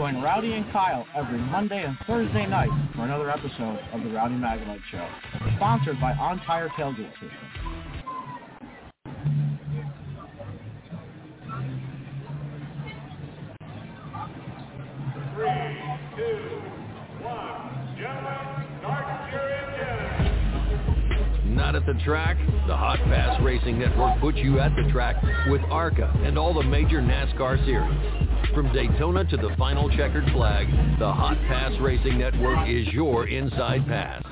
[0.00, 4.34] Join Rowdy and Kyle every Monday and Thursday night for another episode of the Rowdy
[4.34, 5.06] Maglite Show,
[5.56, 7.30] sponsored by On Tire Tailgate System.
[21.44, 22.38] Not at the track?
[22.66, 26.62] The Hot Pass Racing Network puts you at the track with ARCA and all the
[26.62, 28.29] major NASCAR series.
[28.54, 30.66] From Daytona to the final checkered flag,
[30.98, 34.24] the Hot Pass Racing Network is your inside pass.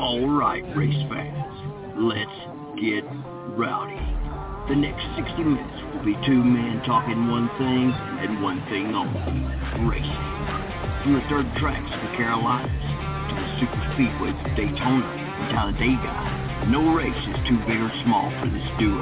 [0.00, 3.04] All right, race fans, let's get
[3.58, 4.00] rowdy.
[4.68, 9.20] The next 60 minutes will be two men talking one thing and one thing only,
[9.84, 10.24] racing.
[11.02, 12.70] From the dirt tracks of the Carolinas
[13.28, 16.35] to the super speedways of Daytona and Talladega,
[16.68, 18.98] no race is too big or small for this duo.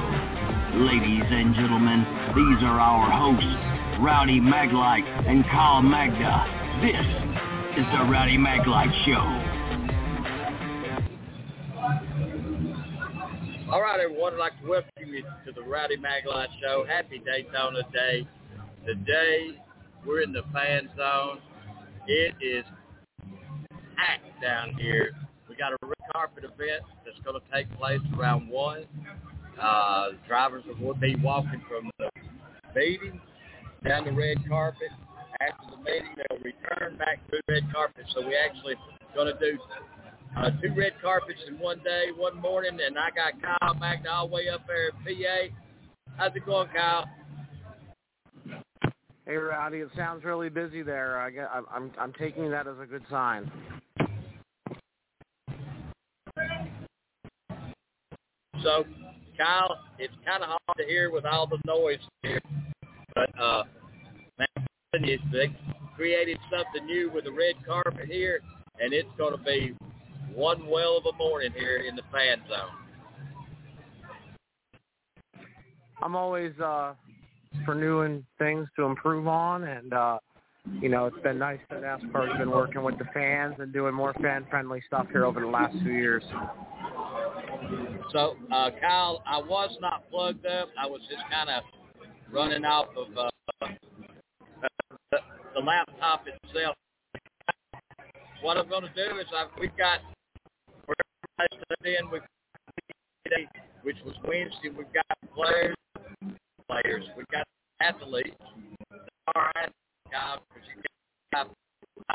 [0.85, 2.05] Ladies and gentlemen,
[2.37, 6.45] these are our hosts, Rowdy Maglite and Kyle Magda.
[6.83, 7.01] This
[7.79, 9.25] is the Rowdy Maglite Show.
[13.73, 14.35] All right, everyone.
[14.35, 16.85] I'd like to welcome you to the Rowdy Maglite Show.
[16.87, 18.29] Happy Daytona Day.
[18.85, 19.59] Today,
[20.07, 21.39] we're in the fan zone.
[22.07, 22.65] It is
[23.97, 25.13] packed down here.
[25.55, 28.85] We got a red carpet event that's going to take place around 1.
[29.61, 32.09] Uh, drivers will be walking from the
[32.75, 33.21] meeting
[33.87, 34.89] down the red carpet.
[35.41, 38.05] After the meeting, they'll return back to the red carpet.
[38.17, 38.75] So we actually
[39.15, 39.57] going to do
[40.37, 44.27] uh, two red carpets in one day, one morning, and I got Kyle Magna all
[44.27, 45.55] the way up there at PA.
[46.17, 47.05] How's it going, Kyle?
[49.25, 51.21] Hey, Rowdy, it sounds really busy there.
[51.21, 53.49] I I'm, I'm, I'm taking that as a good sign.
[58.65, 58.85] So,
[59.37, 62.41] Kyle, it's kind of hard to hear with all the noise here,
[63.15, 63.65] but uh,
[64.39, 64.49] man,
[65.03, 65.55] they
[65.95, 68.41] created something new with the red carpet here,
[68.81, 69.77] and it's going to be
[70.35, 72.71] one well of a morning here in the fan zone.
[76.03, 76.95] I'm always uh,
[77.67, 80.19] for new and things to improve on, and uh,
[80.81, 84.15] you know, it's been nice that NASCAR's been working with the fans and doing more
[84.15, 86.25] fan-friendly stuff here over the last few years.
[88.13, 90.69] So, uh, Kyle, I was not plugged up.
[90.79, 91.63] I was just kind of
[92.31, 93.67] running off of uh,
[95.11, 95.19] the,
[95.55, 96.77] the laptop itself.
[98.43, 100.01] What I'm going to do is I've, we've got
[100.87, 102.23] we're in, we've
[103.83, 104.69] which was Wednesday.
[104.77, 105.77] We've got players,
[106.69, 107.05] players.
[107.17, 107.47] We've got
[107.81, 108.37] athletes.
[109.35, 109.71] All right,
[110.11, 110.83] guys, but you
[111.33, 111.47] got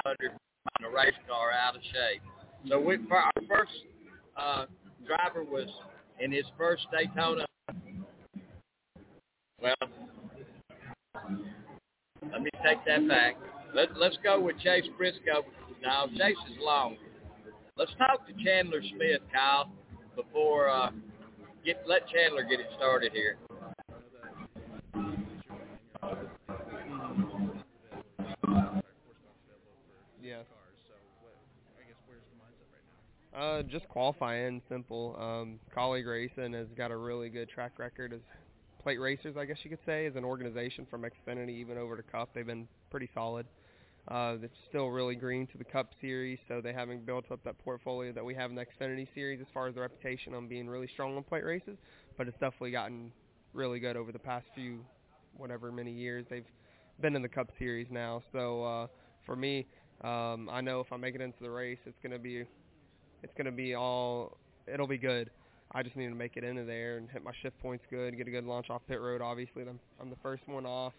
[0.06, 2.22] 500 on a race car out of shape.
[2.68, 3.32] So we, our
[5.60, 5.70] was
[6.20, 7.46] in his first Daytona.
[9.62, 9.76] Well,
[12.32, 13.36] let me take that back.
[13.76, 15.44] Let, let's go with Chase Briscoe.
[15.82, 16.98] Now, Chase is long.
[17.78, 19.72] Let's talk to Chandler Smith, Kyle,
[20.16, 20.92] before uh,
[21.66, 23.38] get let Chandler get it started here.
[33.90, 35.18] Qualifying, simple.
[35.20, 38.22] Um, Kaulig racing has got a really good track record as
[38.82, 42.04] plate racers, I guess you could say, as an organization from Xfinity even over to
[42.04, 42.30] Cup.
[42.34, 43.48] They've been pretty solid.
[44.08, 47.58] Uh, it's still really green to the Cup Series, so they haven't built up that
[47.60, 50.68] portfolio that we have in the Xfinity Series as far as the reputation on being
[50.68, 51.78] really strong on plate races.
[52.18, 53.12] But it's definitely gotten
[53.54, 54.86] really good over the past few,
[55.36, 56.46] whatever many years they've
[57.02, 58.22] been in the Cup Series now.
[58.32, 58.88] So uh,
[59.26, 59.68] for me,
[60.04, 62.46] um, I know if I make it into the race, it's gonna be,
[63.24, 64.38] it's gonna be all,
[64.72, 65.30] it'll be good.
[65.72, 68.28] I just need to make it into there and hit my shift points good, get
[68.28, 69.22] a good launch off pit road.
[69.22, 70.94] Obviously, I'm, I'm the first one off.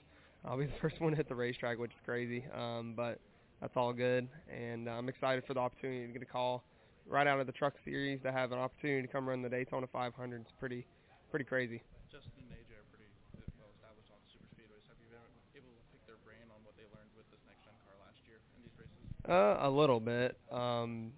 [0.44, 2.44] I'll be the first one to hit the racetrack, which is crazy.
[2.54, 3.18] Um, but
[3.60, 6.64] that's all good, and uh, I'm excited for the opportunity to get a call
[7.06, 9.86] right out of the Truck Series to have an opportunity to come run the Daytona
[9.92, 10.40] 500.
[10.40, 10.86] It's pretty,
[11.30, 11.82] pretty crazy.
[12.10, 13.10] Justin and AJ are pretty
[13.58, 14.86] well established on super speedways.
[14.86, 17.66] Have you been able to pick their brain on what they learned with this next
[17.66, 19.02] gen car last year in these races?
[19.26, 20.38] Uh, a little bit.
[20.48, 21.12] Um,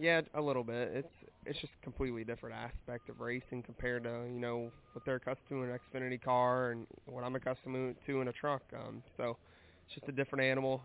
[0.00, 0.90] yeah, a little bit.
[0.94, 1.14] It's
[1.44, 5.48] it's just a completely different aspect of racing compared to you know what they're accustomed
[5.50, 8.62] to in an Xfinity car and what I'm accustomed to in a truck.
[8.74, 9.36] Um, so
[9.86, 10.82] it's just a different animal.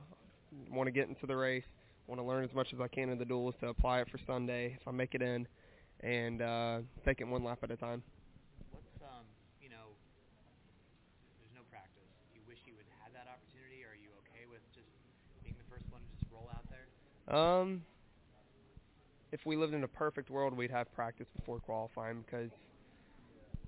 [0.69, 1.63] Want to get into the race.
[2.07, 4.19] Want to learn as much as I can in the duels to apply it for
[4.27, 5.47] Sunday if I make it in,
[6.01, 8.03] and uh, take it one lap at a time.
[8.71, 9.23] What's um,
[9.63, 9.95] you know,
[11.39, 12.11] there's no practice.
[12.33, 13.79] Do you wish you would have that opportunity?
[13.87, 14.91] Or are you okay with just
[15.41, 16.85] being the first one to just roll out there?
[17.31, 17.81] Um,
[19.35, 22.49] if we lived in a perfect world, we'd have practice before qualifying because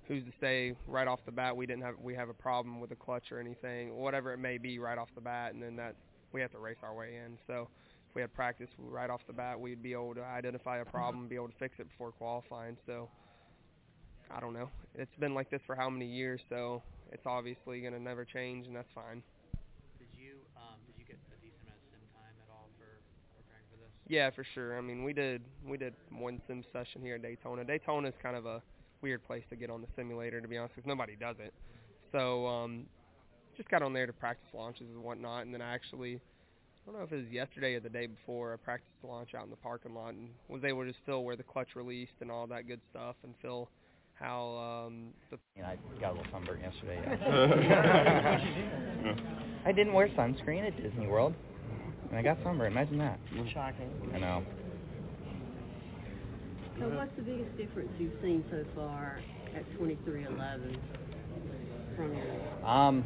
[0.08, 2.90] who's to say right off the bat we didn't have we have a problem with
[2.90, 5.94] the clutch or anything, whatever it may be right off the bat, and then that
[6.32, 7.38] we have to race our way in.
[7.48, 7.68] So
[8.10, 11.28] if we had practice right off the bat, we'd be able to identify a problem,
[11.28, 12.78] be able to fix it before qualifying.
[12.86, 13.10] So
[14.32, 14.70] I don't know.
[14.96, 16.82] It's been like this for how many years, so
[17.12, 19.22] it's obviously going to never change, and that's fine.
[20.00, 23.04] Did you um, did you get a decent amount of sim time at all for
[23.36, 23.92] preparing for this?
[24.10, 24.78] Yeah, for sure.
[24.78, 27.64] I mean, we did we did one sim session here at Daytona.
[27.64, 28.62] Daytona is kind of a
[29.02, 31.54] weird place to get on the simulator, to be honest, because nobody does it.
[32.12, 32.86] So um,
[33.56, 37.00] just got on there to practice launches and whatnot, and then I actually, I don't
[37.00, 39.50] know if it was yesterday or the day before, I practiced the launch out in
[39.50, 42.48] the parking lot and was able to just feel where the clutch released and all
[42.48, 43.70] that good stuff, and feel
[44.14, 45.38] how um, the.
[45.56, 47.00] You know, I got a little sunburn yesterday.
[47.06, 48.40] Yeah.
[49.66, 51.34] I didn't wear sunscreen at Disney World,
[52.10, 52.72] and I got sunburn.
[52.72, 53.20] Imagine that.
[53.54, 53.90] Shocking.
[54.14, 54.44] I know.
[56.80, 59.20] So what's the biggest difference you've seen so far
[59.56, 60.80] at 2311
[61.96, 63.04] from your Um,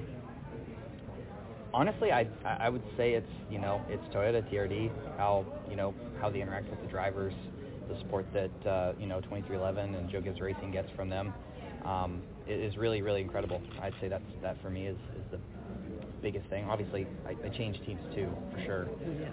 [1.74, 6.30] honestly, I I would say it's you know it's Toyota TRD how you know how
[6.30, 7.34] they interact with the drivers,
[7.88, 11.34] the support that uh, you know 2311 and Joe Gibbs Racing gets from them,
[11.86, 13.62] um, it is really really incredible.
[13.82, 15.40] I'd say that's that for me is is the
[16.22, 16.66] biggest thing.
[16.66, 18.88] Obviously, I, I changed teams too for sure,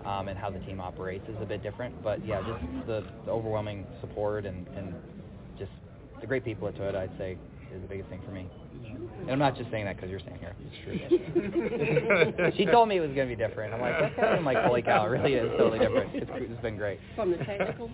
[0.06, 2.02] um, and how the team operates is a bit different.
[2.02, 4.94] But yeah, just the, the overwhelming support and and
[5.58, 5.70] just
[6.20, 7.36] the great people at Toyota, I'd say,
[7.74, 8.48] is the biggest thing for me.
[9.20, 10.54] And I'm not just saying that because you're saying here.
[12.56, 13.74] She told me it was going to be different.
[13.74, 14.22] I'm like, okay.
[14.22, 16.14] I'm like, holy cow, it really is totally different.
[16.14, 16.98] It's, it's been great.
[17.14, 17.90] from the technical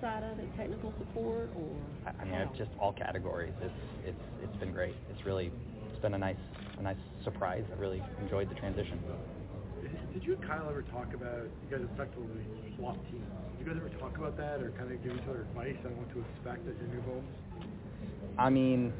[0.00, 3.52] side of it, technical support, or I I mean, just all categories.
[3.60, 3.74] It's
[4.06, 4.94] it's it's been great.
[5.10, 5.50] It's really
[5.92, 6.36] it's been a nice
[6.78, 7.64] a nice surprise.
[7.72, 9.00] I really enjoyed the transition.
[10.12, 12.42] Did you and Kyle ever talk about, you guys effectively
[12.76, 13.24] swapped teams.
[13.58, 15.96] Did you guys ever talk about that or kind of give each other advice on
[15.96, 17.28] what to expect at your new homes?
[18.38, 18.92] I mean,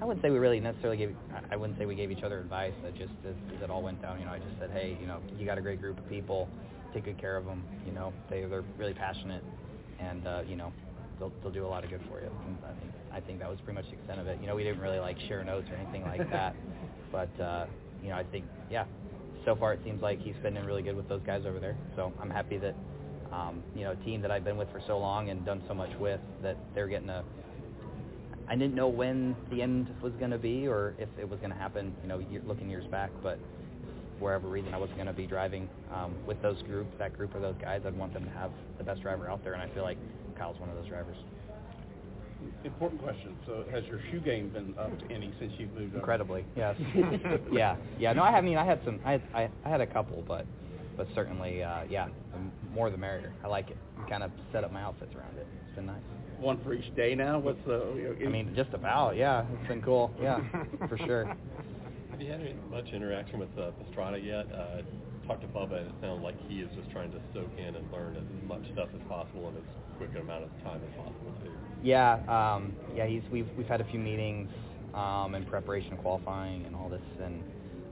[0.00, 1.16] I wouldn't say we really necessarily gave.
[1.50, 2.74] I- wouldn't say we gave each other advice.
[2.86, 5.06] I just as, as it all went down, you know, I just said, hey, you
[5.06, 6.48] know, you got a great group of people.
[6.92, 7.64] Take good care of them.
[7.86, 9.42] You know, they they're really passionate,
[9.98, 10.72] and uh, you know,
[11.18, 12.30] they'll they'll do a lot of good for you.
[12.64, 14.38] I think I think that was pretty much the extent of it.
[14.40, 16.54] You know, we didn't really like share notes or anything like that,
[17.12, 17.66] but uh,
[18.02, 18.84] you know, I think yeah.
[19.44, 21.76] So far, it seems like he's fitting in really good with those guys over there.
[21.94, 22.74] So I'm happy that
[23.32, 25.74] um, you know a team that I've been with for so long and done so
[25.74, 27.24] much with that they're getting a
[28.48, 31.50] I didn't know when the end was going to be or if it was going
[31.50, 33.38] to happen, you know, year, looking years back, but
[34.18, 37.34] for whatever reason I wasn't going to be driving um, with those group, that group
[37.34, 37.82] of those guys.
[37.84, 39.98] I'd want them to have the best driver out there, and I feel like
[40.38, 41.16] Kyle's one of those drivers.
[42.64, 43.36] Important question.
[43.46, 45.98] So has your shoe game been up to any since you've moved over?
[45.98, 46.76] Incredibly, yes.
[47.52, 48.12] yeah, yeah.
[48.12, 50.22] No, I have- I mean, I had some, I had, I, I had a couple,
[50.26, 50.46] but,
[50.96, 53.32] but certainly, uh, yeah, the more the merrier.
[53.44, 53.76] I like it.
[54.08, 55.46] Kind of set up my outfits around it.
[55.66, 56.00] It's been nice.
[56.38, 57.38] One for each day now?
[57.38, 57.94] What's the...
[57.96, 59.44] You know, I mean, just about, yeah.
[59.58, 60.40] It's been cool, yeah,
[60.88, 61.24] for sure.
[62.10, 64.46] Have you had any, much interaction with uh, Pastrana yet?
[64.52, 64.82] Uh,
[65.26, 67.92] talked to Bubba, and it sounded like he is just trying to soak in and
[67.92, 69.62] learn as much stuff as possible in as
[69.98, 71.50] quick an amount of time as possible too.
[71.82, 73.06] Yeah, um, yeah.
[73.06, 74.48] He's we've we've had a few meetings
[74.94, 77.42] um, in preparation of qualifying and all this, and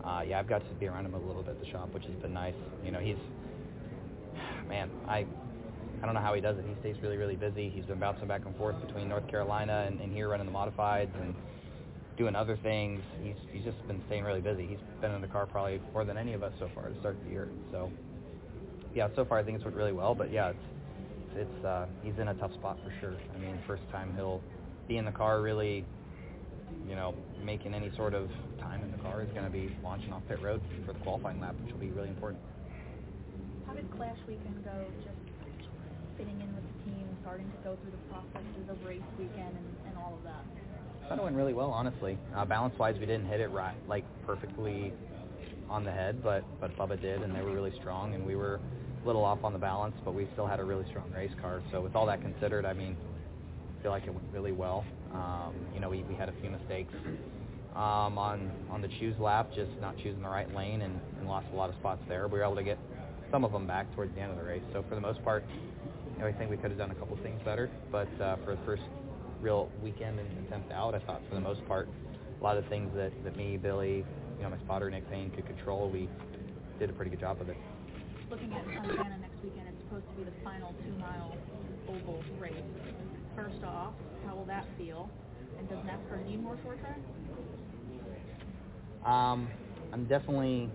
[0.05, 2.05] uh, yeah, I've got to be around him a little bit at the shop, which
[2.05, 2.55] has been nice.
[2.85, 3.17] You know, he's
[4.69, 5.27] man, I
[6.03, 6.65] I don't know how he does it.
[6.69, 7.71] He stays really really busy.
[7.71, 11.15] He's been bouncing back and forth between North Carolina and, and here running the modifieds
[11.21, 11.35] and
[12.17, 13.01] doing other things.
[13.23, 14.67] He's he's just been staying really busy.
[14.67, 17.17] He's been in the car probably more than any of us so far to start
[17.25, 17.49] the year.
[17.71, 17.91] So
[18.95, 20.15] yeah, so far I think it's went really well.
[20.15, 20.65] But yeah, it's
[21.37, 23.15] it's uh, he's in a tough spot for sure.
[23.35, 24.41] I mean, first time he'll
[24.87, 25.85] be in the car really,
[26.89, 28.29] you know, making any sort of
[28.61, 31.41] time in the car is going to be launching off pit road for the qualifying
[31.41, 32.41] lap, which will be really important.
[33.67, 34.87] How did Clash Weekend go?
[35.03, 35.19] Just
[36.17, 39.69] fitting in with the team, starting to go through the processes of race weekend and,
[39.89, 40.45] and all of that.
[41.05, 42.17] I thought it went really well, honestly.
[42.35, 44.95] Uh, balance-wise, we didn't hit it right, like perfectly
[45.69, 48.55] on the head, but but Bubba did, and they were really strong, and we were
[49.03, 51.63] a little off on the balance, but we still had a really strong race car.
[51.71, 52.97] So with all that considered, I mean,
[53.79, 54.83] I feel like it went really well.
[55.13, 56.95] Um, you know, we, we had a few mistakes
[57.75, 61.47] um, on on the choose lap, just not choosing the right lane, and, and lost
[61.53, 62.29] a lot of spots there.
[62.29, 62.79] We were able to get
[63.31, 64.63] some of them back towards the end of the race.
[64.73, 65.45] So for the most part,
[66.15, 67.71] you know, I think we could have done a couple things better.
[67.93, 68.83] But uh, for the first
[69.45, 71.87] real weekend and attempt out, I thought for the most part,
[72.41, 74.05] a lot of things that, that me, Billy,
[74.39, 76.09] you know, my spotter Nick Payne could control, we
[76.79, 77.57] did a pretty good job of it.
[78.31, 81.37] Looking at Fontana next weekend, it's supposed to be the final two-mile
[81.89, 82.55] oval race.
[83.37, 83.93] First off,
[84.27, 85.11] how will that feel?
[85.59, 86.99] And does NASCAR need more short track?
[89.05, 89.47] Um,
[89.93, 90.71] I'm definitely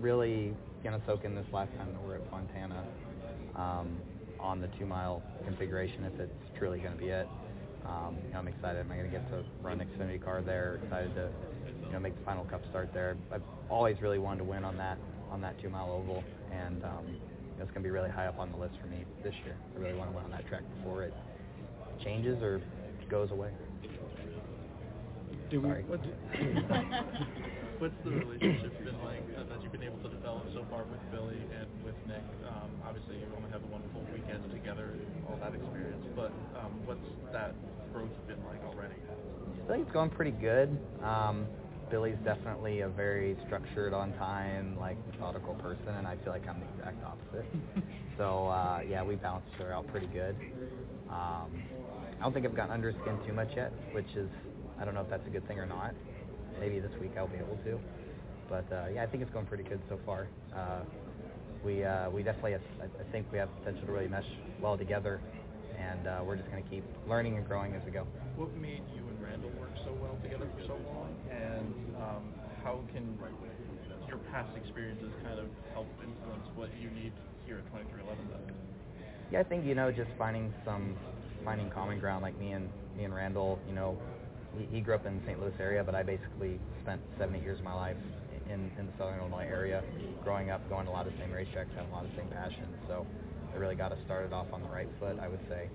[0.00, 2.82] really gonna soak in this last time that we're at Fontana
[3.54, 3.96] um,
[4.40, 7.28] on the two mile configuration if it's truly gonna be it.
[7.86, 8.80] Um, you know, I'm excited.
[8.80, 10.80] I'm going to get to run Xfinity car there.
[10.82, 11.30] Excited to
[11.86, 13.16] you know make the final Cup start there.
[13.32, 14.98] I've always really wanted to win on that
[15.30, 17.06] on that two mile oval, and um,
[17.58, 19.56] it's going to be really high up on the list for me this year.
[19.76, 21.14] I really want to win on that track before it
[22.02, 22.60] changes or
[23.08, 23.50] goes away.
[25.50, 25.84] Do we, Sorry.
[25.86, 26.00] what,
[27.78, 30.98] what's the relationship been like uh, that you've been able to develop so far with
[31.14, 32.26] Billy and with Nick?
[32.50, 35.05] Um, obviously, you only have the one full weekend together, all
[35.46, 36.98] that experience, but um, what's
[37.32, 37.54] that
[37.92, 38.94] growth been like already?
[39.64, 40.76] I think it's going pretty good.
[41.04, 41.46] Um,
[41.90, 46.58] Billy's definitely a very structured, on time, like methodical person, and I feel like I'm
[46.58, 47.46] the exact opposite.
[48.18, 50.34] so uh, yeah, we balance each other out pretty good.
[51.10, 51.62] Um,
[52.18, 54.28] I don't think I've gotten under his skin too much yet, which is
[54.80, 55.94] I don't know if that's a good thing or not.
[56.58, 57.78] Maybe this week I'll be able to.
[58.48, 60.26] But uh, yeah, I think it's going pretty good so far.
[60.54, 60.82] Uh,
[61.66, 64.30] we uh, we definitely I think we have potential to really mesh
[64.62, 65.20] well together,
[65.76, 68.06] and uh, we're just going to keep learning and growing as we go.
[68.36, 72.22] What made you and Randall work so well together for so long, and um,
[72.62, 73.18] how can
[74.06, 77.12] your past experiences kind of help influence what you need
[77.44, 78.54] here at 2311 then?
[79.32, 80.94] Yeah, I think you know just finding some
[81.44, 83.58] finding common ground like me and me and Randall.
[83.68, 83.98] You know,
[84.56, 85.40] he, he grew up in the St.
[85.40, 87.96] Louis area, but I basically spent seven eight years of my life
[88.52, 89.82] in in the Southern Illinois area,
[90.22, 92.16] growing up, going to a lot of the same racetracks, having a lot of the
[92.16, 92.74] same passions.
[92.88, 93.06] So
[93.54, 95.68] it really got us started off on the right foot, I would say.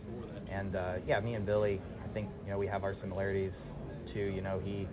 [0.50, 3.52] And uh, yeah, me and Billy, I think you know we have our similarities
[4.14, 4.32] too.
[4.36, 4.88] You know, he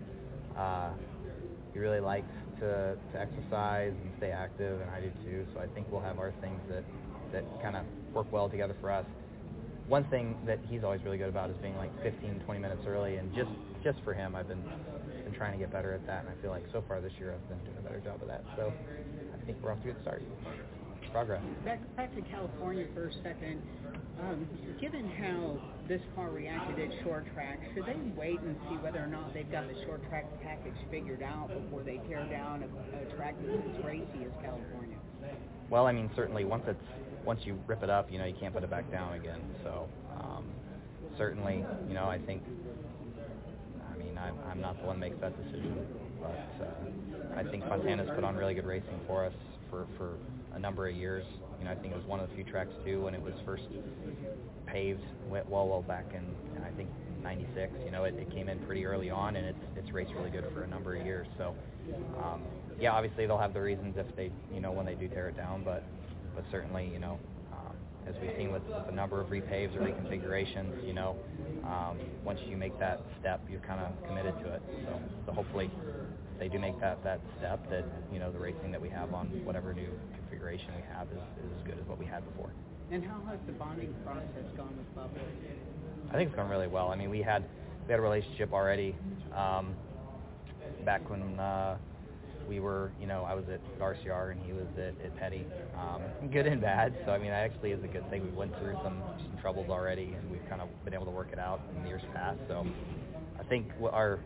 [0.57, 0.91] uh,
[1.73, 2.31] he really likes
[2.61, 5.47] to, to exercise and stay active, and I do too.
[5.55, 6.85] So I think we'll have our things that
[7.33, 9.05] that kind of work well together for us.
[9.87, 13.17] One thing that he's always really good about is being like 15, 20 minutes early,
[13.17, 13.51] and just
[13.85, 14.63] just for him, I've been
[15.29, 17.35] been trying to get better at that, and I feel like so far this year
[17.35, 18.43] I've been doing a better job of that.
[18.57, 20.23] So I think we're off to a good start.
[21.13, 21.43] Progress.
[21.65, 23.63] Back, back to California for a second.
[24.21, 24.47] Um,
[24.81, 25.57] given how
[25.89, 29.51] this car reacted at short track, should they wait and see whether or not they've
[29.51, 33.79] got the short track package figured out before they tear down a, a track that's
[33.79, 34.99] as racy as California?
[35.71, 36.79] Well, I mean, certainly once it's
[37.25, 39.41] once you rip it up, you know, you can't put it back down again.
[39.63, 40.45] So um,
[41.17, 42.43] certainly, you know, I think.
[44.21, 45.75] I'm, I'm not the one that makes that decision,
[46.21, 49.33] but uh, I think Fontana's put on really good racing for us
[49.71, 50.15] for for
[50.55, 51.25] a number of years.
[51.59, 53.35] You know, I think it was one of the few tracks too when it was
[53.45, 53.65] first
[54.67, 56.25] paved went well, well back in,
[56.57, 56.89] in I think
[57.23, 57.73] '96.
[57.85, 60.45] You know, it, it came in pretty early on, and it's it's raced really good
[60.55, 61.27] for a number of years.
[61.37, 61.55] So,
[62.23, 62.43] um,
[62.81, 65.37] yeah, obviously they'll have the reasons if they, you know, when they do tear it
[65.37, 65.85] down, but
[66.35, 67.19] but certainly, you know,
[68.09, 71.17] as we've seen with, with a number of repaves or reconfigurations, you know,
[71.65, 74.63] um, once you make that step, you're kind of committed to it.
[74.85, 75.71] So, so hopefully
[76.39, 79.27] they do make that that step that you know the racing that we have on
[79.45, 82.53] whatever new configuration we have is, is as good as what we had before.
[82.91, 85.21] And how has the bonding process gone with Bubba?
[86.11, 86.89] I think it's going really well.
[86.89, 87.45] I mean, we had
[87.87, 88.95] we had a relationship already
[89.35, 89.75] um,
[90.85, 91.77] back when uh,
[92.49, 95.45] we were, you know, I was at RCR and he was at, at Petty,
[95.77, 96.03] um,
[96.33, 96.95] good and bad.
[97.05, 98.25] So I mean, that actually is a good thing.
[98.25, 101.29] We went through some some troubles already, and we've kind of been able to work
[101.33, 102.39] it out in the years past.
[102.49, 102.67] So
[103.39, 104.21] I think our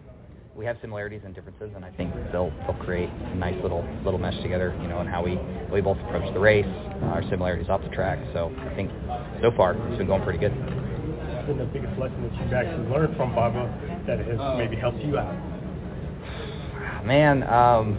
[0.54, 4.18] we have similarities and differences, and I think they'll they'll create a nice little little
[4.18, 5.38] mesh together, you know, and how we
[5.72, 8.18] we both approach the race, uh, our similarities off the track.
[8.32, 8.90] So I think
[9.40, 10.52] so far it's been going pretty good.
[10.52, 15.02] What's been the biggest lesson that you've actually learned from Bubba that has maybe helped
[15.02, 15.34] you out?
[17.04, 17.98] Man, um,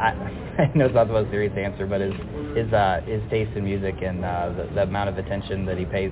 [0.00, 0.08] I,
[0.58, 2.14] I know it's not the most serious answer, but his
[2.56, 5.84] his uh, his taste in music and uh, the, the amount of attention that he
[5.84, 6.10] pays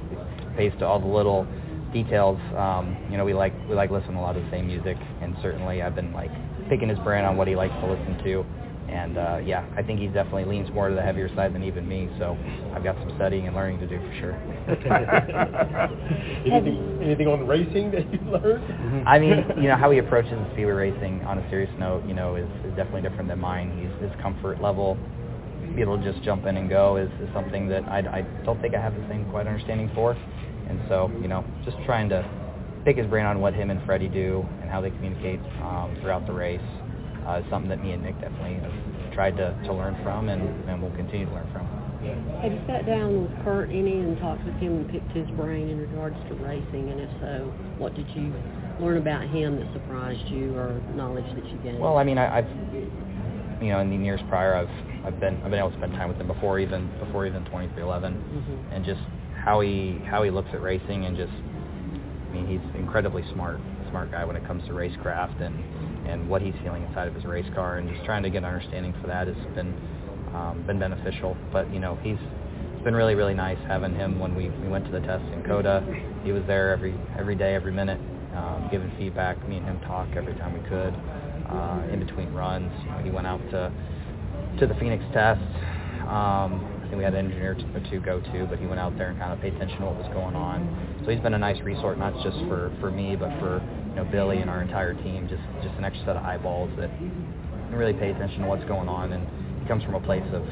[0.57, 1.47] pays to all the little
[1.93, 2.39] details.
[2.57, 4.97] Um, you know, we like we like listening to a lot of the same music,
[5.23, 6.31] and certainly I've been like
[6.69, 8.45] picking his brain on what he likes to listen to.
[8.89, 11.87] And uh, yeah, I think he definitely leans more to the heavier side than even
[11.87, 12.09] me.
[12.19, 12.39] So
[12.75, 14.33] I've got some studying and learning to do for sure.
[16.47, 19.07] anything, anything on racing that you learned?
[19.07, 22.37] I mean, you know, how he approaches speedway racing on a serious note, you know,
[22.37, 23.77] is, is definitely different than mine.
[23.79, 24.97] He's, his comfort level,
[25.77, 28.61] be able to just jump in and go is, is something that I, I don't
[28.63, 30.13] think I have the same quite understanding for.
[30.69, 32.25] And so, you know, just trying to
[32.85, 36.27] pick his brain on what him and Freddie do and how they communicate um, throughout
[36.27, 36.61] the race
[37.29, 40.43] uh, is something that me and Nick definitely have tried to, to learn from and,
[40.69, 41.67] and will continue to learn from.
[42.43, 45.69] Have you sat down with Kurt any and talked with him and picked his brain
[45.69, 46.91] in regards to racing?
[46.91, 48.33] And if so, what did you
[48.81, 51.81] learn about him that surprised you or knowledge that you gained?
[51.81, 52.49] Well, I mean, I, I've,
[53.61, 54.71] you know, in the years prior, I've
[55.05, 58.15] I've been I've been able to spend time with him before even before even 2311,
[58.15, 58.75] Mhm.
[58.75, 59.01] and just
[59.45, 63.59] how he how he looks at racing and just, I mean, he's incredibly smart
[63.91, 65.55] smart guy when it comes to racecraft and
[66.09, 68.45] and what he's feeling inside of his race car, and just trying to get an
[68.47, 69.75] understanding for that has been
[70.35, 71.37] um, been beneficial.
[71.53, 72.19] But you know, he's
[72.75, 75.43] it's been really really nice having him when we we went to the test in
[75.45, 75.85] COTA.
[76.25, 78.01] He was there every every day, every minute,
[78.35, 79.37] um, giving feedback.
[79.49, 80.95] Me and him talk every time we could.
[81.49, 83.73] Uh, in between runs, you know, he went out to
[84.61, 85.41] to the Phoenix test.
[86.07, 89.11] Um, think we had an engineer to, to go to, but he went out there
[89.11, 90.65] and kind of paid attention to what was going on.
[91.05, 94.05] So he's been a nice resource, not just for for me, but for you know
[94.11, 95.29] Billy and our entire team.
[95.29, 96.91] Just just an extra set of eyeballs that
[97.71, 99.13] really pay attention to what's going on.
[99.13, 99.29] And
[99.61, 100.43] he comes from a place of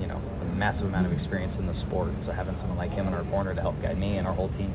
[0.00, 2.12] you know a massive amount of experience in the sport.
[2.24, 4.48] So having someone like him in our corner to help guide me and our whole
[4.56, 4.72] team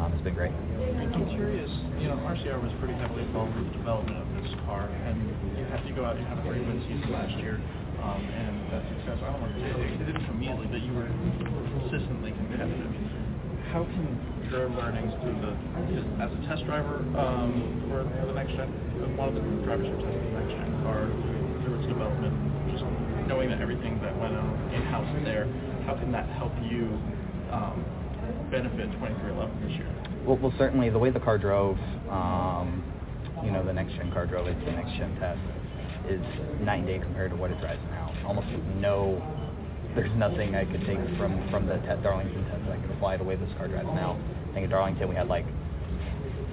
[0.00, 0.52] um, has been great.
[0.52, 4.88] I'm curious, you know, RCR was pretty heavily involved with the development of this car,
[4.88, 5.28] and
[5.58, 7.60] you have to go out, you had a pretty good season last year,
[8.02, 10.92] um, and that success, I don't want to say it didn't come easily, but you
[10.96, 12.92] were consistently competitive.
[13.72, 14.04] How can
[14.50, 15.54] your learnings through the,
[16.18, 18.66] as a test driver um, for, the next gen,
[19.16, 21.06] one of the drivers who tested the next gen car
[21.62, 22.34] through its development,
[22.72, 22.82] just
[23.30, 25.46] knowing that everything that went on in-house there,
[25.86, 26.90] how can that help you
[27.54, 27.84] um,
[28.50, 29.86] benefit 2311 this year?
[30.26, 31.78] Well, well, certainly the way the car drove,
[32.10, 32.82] um,
[33.44, 35.40] you know, the next gen car drove into the next gen test
[36.08, 36.20] is
[36.60, 38.12] night and day compared to what it drives now.
[38.26, 39.20] Almost no,
[39.94, 43.16] there's nothing I could take from from the te- Darlington test that I could apply
[43.16, 44.18] the way this car drives now.
[44.50, 45.46] I think at Darlington we had like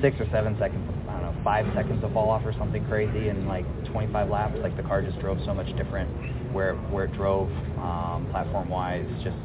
[0.02, 3.30] six or seven seconds, I don't know, five seconds of fall off or something crazy,
[3.30, 4.58] and like 25 laps.
[4.62, 6.10] Like the car just drove so much different
[6.54, 9.08] where where it drove um, platform wise.
[9.24, 9.38] Just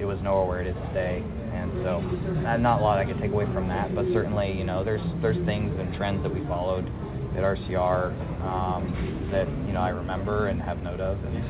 [0.00, 1.22] it was nowhere where it is today.
[1.52, 2.00] And so,
[2.46, 5.02] uh, not a lot I could take away from that, but certainly, you know, there's
[5.20, 6.90] there's things and trends that we followed
[7.36, 11.44] at RCR um, that you know I remember and have note of, and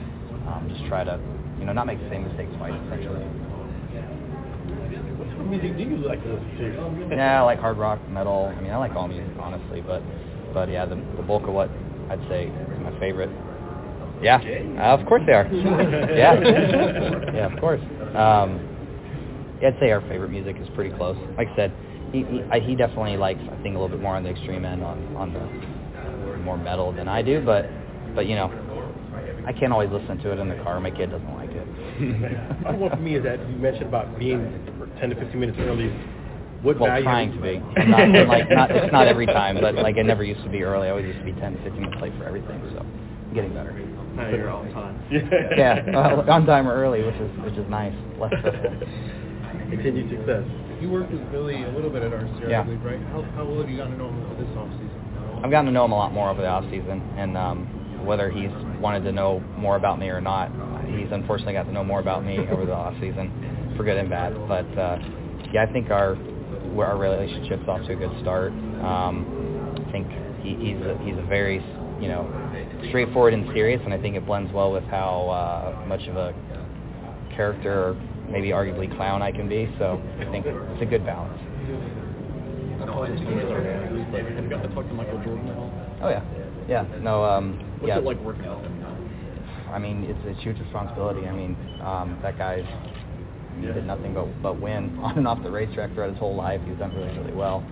[0.47, 1.19] um, just try to,
[1.59, 3.25] you know, not make the same mistakes twice, essentially.
[5.17, 7.17] What sort of music do you like to listen to?
[7.17, 8.53] yeah, I like hard rock, metal.
[8.57, 10.03] I mean, I like all music, honestly, but
[10.53, 11.71] but yeah, the the bulk of what
[12.11, 13.31] I'd say is my favorite.
[14.23, 14.41] Yeah,
[14.79, 15.49] uh, of course they are.
[15.53, 16.35] yeah,
[17.33, 17.81] yeah, of course.
[18.15, 18.61] Um,
[19.65, 21.17] I'd say our favorite music is pretty close.
[21.37, 21.73] Like I said,
[22.13, 24.65] he he, I, he definitely likes I think a little bit more on the extreme
[24.65, 25.41] end on on the
[26.41, 27.69] more metal than I do, but
[28.15, 28.51] but you know,
[29.47, 30.81] I can't always listen to it in the car.
[30.81, 31.67] My kid doesn't like it.
[32.67, 34.43] Other one for me is that you mentioned about being
[35.01, 35.89] 10 to 15 minutes early.
[36.63, 37.57] What well, value trying to be.
[37.81, 40.51] I'm not, I'm like not it's not every time, but like I never used to
[40.51, 40.89] be early.
[40.89, 42.61] I always used to be 10 to 15 minutes late for everything.
[42.75, 43.73] So I'm getting better.
[44.15, 45.01] Now you're on time.
[45.57, 47.95] yeah, uh, on time or early, which is which is nice.
[48.19, 48.77] Less stressful.
[49.71, 50.45] Continued success.
[50.81, 52.61] You worked with Billy a little bit at RCR, Yeah.
[52.61, 53.01] I believe, right?
[53.13, 55.00] How, how well have you gotten to know him this offseason?
[55.43, 58.31] I've gotten to know him a lot more over the off season, and um, whether
[58.31, 60.51] he's wanted to know more about me or not,
[60.87, 64.11] he's unfortunately got to know more about me over the off season, for good and
[64.11, 64.35] bad.
[64.47, 64.99] But uh,
[65.53, 66.17] yeah, I think our
[66.79, 68.53] our relationship's off to a good start.
[68.53, 70.09] Um, I think
[70.43, 71.57] he, he's a, he's a very
[72.01, 72.29] you know
[72.89, 76.35] straightforward and serious, and I think it blends well with how uh, much of a
[77.35, 77.95] character, or
[78.31, 79.69] maybe arguably clown I can be.
[79.79, 81.39] So I think it's a good balance.
[82.81, 85.73] Have you got to talk to Michael Jordan at all?
[86.03, 86.25] Oh yeah,
[86.69, 86.87] yeah.
[87.01, 87.99] No, um, What's yeah.
[87.99, 88.81] it like working with him?
[89.73, 91.27] I mean, it's a huge responsibility.
[91.27, 92.67] I mean, um, that guy's
[93.61, 96.61] he did nothing but but win on and off the racetrack throughout his whole life.
[96.67, 97.65] He's done really really well,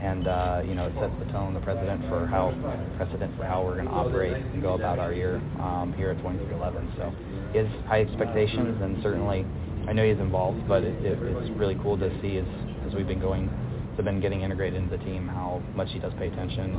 [0.00, 2.52] and uh, you know it sets the tone, the precedent for how
[2.96, 6.18] precedent for how we're going to operate and go about our year um, here at
[6.18, 6.92] 2311.
[6.96, 7.12] So,
[7.52, 9.46] he has high expectations, and certainly
[9.88, 12.46] I know he's involved, but it, it, it's really cool to see as
[12.86, 13.50] as we've been going.
[14.00, 16.72] So been getting integrated into the team, how much he does pay attention,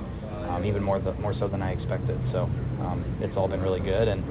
[0.50, 2.18] um, even more the, more so than I expected.
[2.34, 2.50] So
[2.82, 4.26] um, it's all been really good, and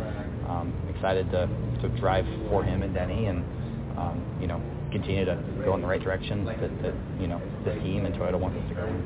[0.51, 1.47] um, excited to,
[1.83, 3.47] to drive for him and Denny, and
[3.95, 4.59] um, you know
[4.91, 8.35] continue to go in the right direction that, that you know the team and Toyota
[8.35, 8.99] wants us to go in.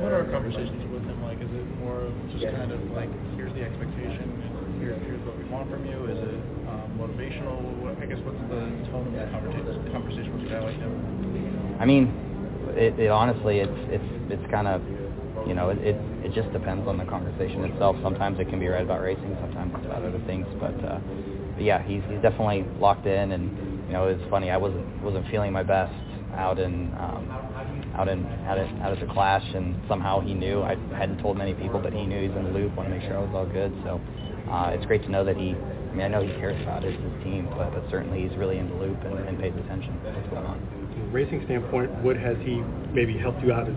[0.00, 1.36] What are our conversations with him like?
[1.36, 5.36] Is it more of just kind of like, here's the expectation, and here, here's what
[5.36, 6.00] we want from you?
[6.08, 7.60] Is it um, motivational?
[8.00, 11.76] I guess what's the tone of the conversation, conversation with a guy like him?
[11.76, 12.31] I mean,
[12.76, 14.82] it, it honestly, it's it's it's kind of,
[15.46, 17.96] you know, it, it it just depends on the conversation itself.
[18.02, 20.46] Sometimes it can be right about racing, sometimes it's about other things.
[20.60, 20.98] But, uh,
[21.54, 23.50] but yeah, he's he's definitely locked in, and
[23.86, 24.50] you know, it's funny.
[24.50, 25.94] I wasn't wasn't feeling my best
[26.34, 27.28] out in um,
[27.94, 30.62] out in out at, out at the clash, and somehow he knew.
[30.62, 32.74] I hadn't told many people, but he knew he's in the loop.
[32.74, 33.72] Want to make sure I was all good.
[33.84, 34.00] So
[34.50, 35.54] uh, it's great to know that he.
[35.54, 38.56] I mean, I know he cares about it, his team, but, but certainly he's really
[38.56, 40.81] in the loop and, and pays attention to what's going on.
[41.12, 42.62] From a racing standpoint, what has he
[42.94, 43.76] maybe helped you out as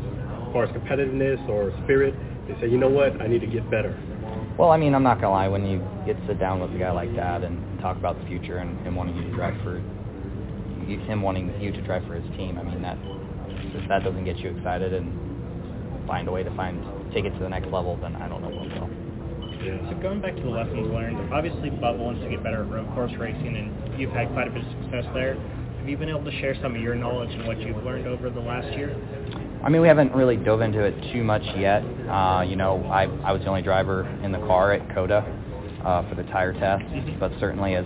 [0.53, 2.15] far as competitiveness or spirit?
[2.47, 3.91] They say, you know what, I need to get better.
[4.57, 5.49] Well, I mean, I'm not gonna lie.
[5.49, 8.25] When you get to sit down with a guy like that and talk about the
[8.25, 9.79] future and him wanting you to drive for
[10.87, 12.97] him wanting you to drive for his team, I mean that
[13.75, 15.11] if that doesn't get you excited and
[16.07, 16.79] find a way to find
[17.11, 18.87] take it to the next level, then I don't know what will.
[19.59, 19.75] Yeah.
[19.91, 22.87] So going back to the lessons learned, obviously Bubba wants to get better at road
[22.95, 25.35] course racing, and you've had quite a bit of success there.
[25.85, 28.31] Have you been able to share some of your knowledge and what you've learned over
[28.31, 28.89] the last year?
[29.63, 31.83] I mean, we haven't really dove into it too much yet.
[32.09, 35.19] Uh, you know, I I was the only driver in the car at COTA
[35.85, 36.83] uh, for the tire test,
[37.19, 37.85] but certainly as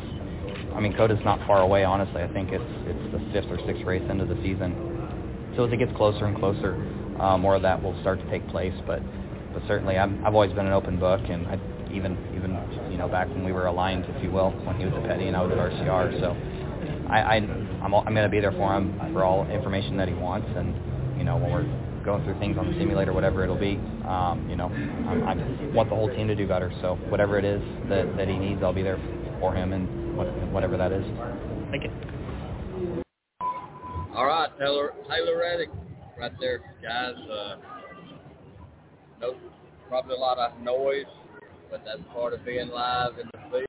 [0.73, 1.83] I mean, COTA's not far away.
[1.83, 5.51] Honestly, I think it's it's the fifth or sixth race into the season.
[5.57, 6.79] So as it gets closer and closer,
[7.19, 8.75] uh, more of that will start to take place.
[8.87, 9.01] But
[9.51, 11.59] but certainly, I'm, I've always been an open book, and I,
[11.91, 12.55] even even
[12.89, 15.27] you know back when we were aligned, if you will, when he was at Petty
[15.27, 16.17] and I was at RCR.
[16.21, 16.37] So
[17.09, 20.13] I, I I'm I'm going to be there for him for all information that he
[20.13, 20.75] wants, and
[21.17, 24.55] you know when we're going through things on the simulator, whatever it'll be, um, you
[24.55, 25.35] know I'm, I
[25.73, 26.71] want the whole team to do better.
[26.81, 28.99] So whatever it is that that he needs, I'll be there
[29.39, 31.03] for him, and what, whatever that is.
[31.71, 31.91] Thank you.
[34.15, 35.69] All right, Taylor Taylor Reddick,
[36.17, 37.15] right there, guys.
[37.29, 37.55] Uh,
[39.21, 39.35] no,
[39.87, 41.05] probably a lot of noise,
[41.71, 43.65] but that's part of being live in the field.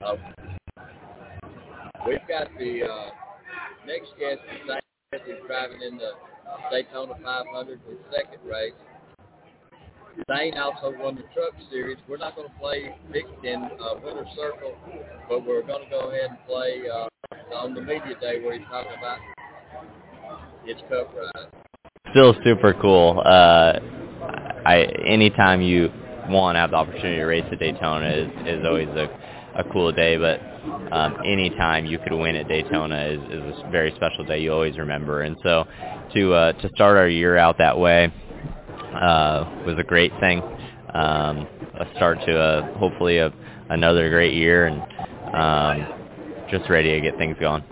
[0.00, 0.16] Uh,
[2.06, 3.10] we've got the uh,
[3.86, 4.40] next guest
[5.26, 6.12] is driving in the
[6.70, 8.72] Daytona 500, his second race.
[10.30, 11.96] Zane also won the Truck Series.
[12.08, 14.76] We're not going to play Pigskin uh, Winter Circle,
[15.28, 18.66] but we're going to go ahead and play uh, on the media day where he's
[18.68, 19.18] talking about
[20.66, 21.48] his cup ride.
[22.10, 23.22] Still super cool.
[23.24, 23.78] Uh,
[24.66, 25.88] I anytime you
[26.28, 29.08] one have the opportunity to race at Daytona is is always a
[29.54, 30.40] a cool day, but
[30.92, 34.78] um, anytime you could win at Daytona is, is a very special day you always
[34.78, 35.22] remember.
[35.22, 35.64] And so
[36.14, 38.12] to uh, to start our year out that way
[38.94, 40.42] uh, was a great thing.
[40.94, 43.32] Um, a start to a hopefully a,
[43.70, 44.82] another great year, and
[45.34, 45.86] um,
[46.50, 47.64] just ready to get things going.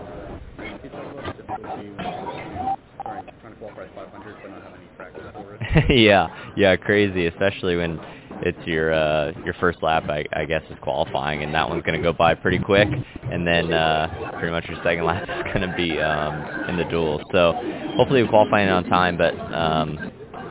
[5.91, 8.01] yeah, yeah, crazy, especially when
[8.43, 11.97] it's your uh, your first lap, I, I guess, is qualifying, and that one's going
[11.97, 12.89] to go by pretty quick,
[13.31, 16.85] and then uh, pretty much your second lap is going to be um, in the
[16.85, 17.23] duel.
[17.33, 17.53] So
[17.97, 19.97] hopefully we qualify on time, but um,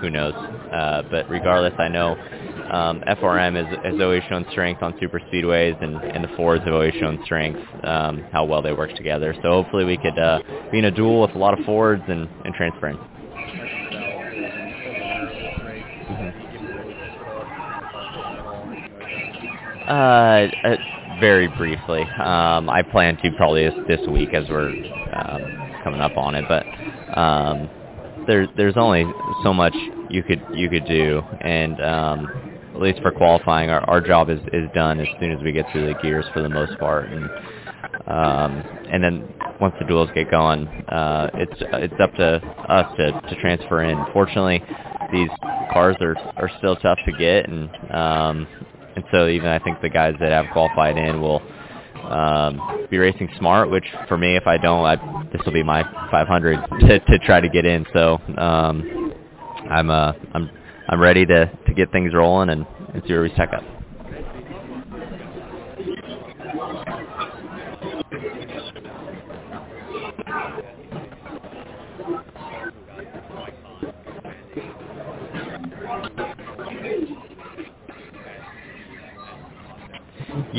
[0.02, 0.34] who knows?
[0.34, 2.16] Uh, but regardless, I know
[2.72, 6.74] um, FRM has, has always shown strength on super speedways, and, and the Fords have
[6.74, 9.34] always shown strength, um, how well they work together.
[9.42, 12.30] So hopefully we could uh, be in a duel with a lot of Fords and,
[12.46, 13.00] and transferring.
[19.90, 20.76] Uh, uh,
[21.20, 22.04] very briefly.
[22.04, 26.46] Um, I plan to probably this, this week as we're um, coming up on it,
[26.48, 26.64] but
[27.18, 27.70] um,
[28.28, 29.04] there's there's only
[29.44, 29.76] so much
[30.10, 32.28] you could you could do, and um,
[32.76, 35.66] at least for qualifying, our, our job is, is done as soon as we get
[35.72, 37.26] through the gears for the most part, and
[38.08, 39.28] um, and then
[39.60, 42.36] once the duels get going, uh, it's it's up to
[42.70, 43.98] us to, to transfer in.
[44.14, 44.62] Fortunately,
[45.12, 45.30] these
[45.74, 48.48] cars are are still tough to get, and um,
[49.00, 51.42] and so even I think the guys that have qualified in will
[52.04, 53.70] um, be racing smart.
[53.70, 54.96] Which for me, if I don't, I,
[55.32, 57.86] this will be my 500 to, to try to get in.
[57.94, 59.14] So um,
[59.70, 60.50] I'm uh, I'm
[60.90, 63.64] I'm ready to to get things rolling and, and see where we stack up.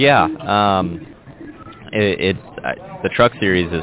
[0.01, 1.07] Yeah, um,
[1.93, 3.83] it, it I, the truck series is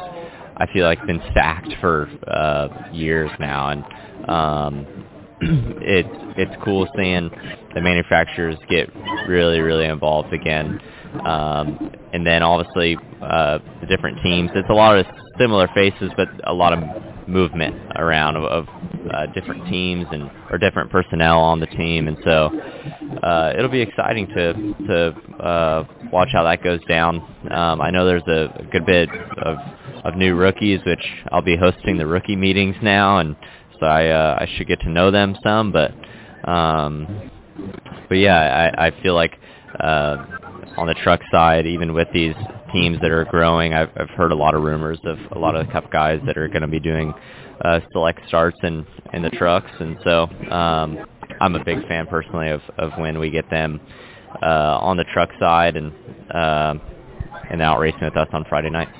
[0.56, 3.84] I feel like been stacked for uh, years now, and
[4.28, 4.86] um,
[5.80, 7.30] it it's cool seeing
[7.72, 8.90] the manufacturers get
[9.28, 10.80] really really involved again,
[11.24, 14.50] um, and then obviously uh, the different teams.
[14.56, 15.06] It's a lot of
[15.38, 18.68] similar faces, but a lot of movement around of, of
[19.12, 22.50] uh, different teams and or different personnel on the team, and so
[23.22, 24.52] uh, it'll be exciting to
[24.86, 27.16] to uh, watch how that goes down.
[27.50, 29.56] Um, I know there's a, a good bit of
[30.04, 33.36] of new rookies, which I'll be hosting the rookie meetings now, and
[33.78, 35.92] so I uh, I should get to know them some, but
[36.48, 37.30] um,
[38.08, 39.38] but yeah, I, I feel like
[39.80, 40.16] uh,
[40.76, 42.34] on the truck side, even with these
[42.72, 45.68] teams that are growing, I've, I've heard a lot of rumors of a lot of
[45.70, 47.12] Cup guys that are going to be doing
[47.64, 50.98] uh, select starts in in the trucks, and so um,
[51.40, 53.80] I'm a big fan personally of of when we get them
[54.42, 55.92] uh, on the truck side and
[56.30, 56.74] uh,
[57.50, 58.92] and out racing with us on Friday nights.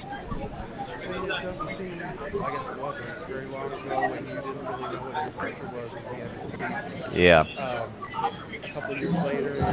[7.15, 7.41] Yeah.
[7.41, 9.65] Um, a couple years later, you're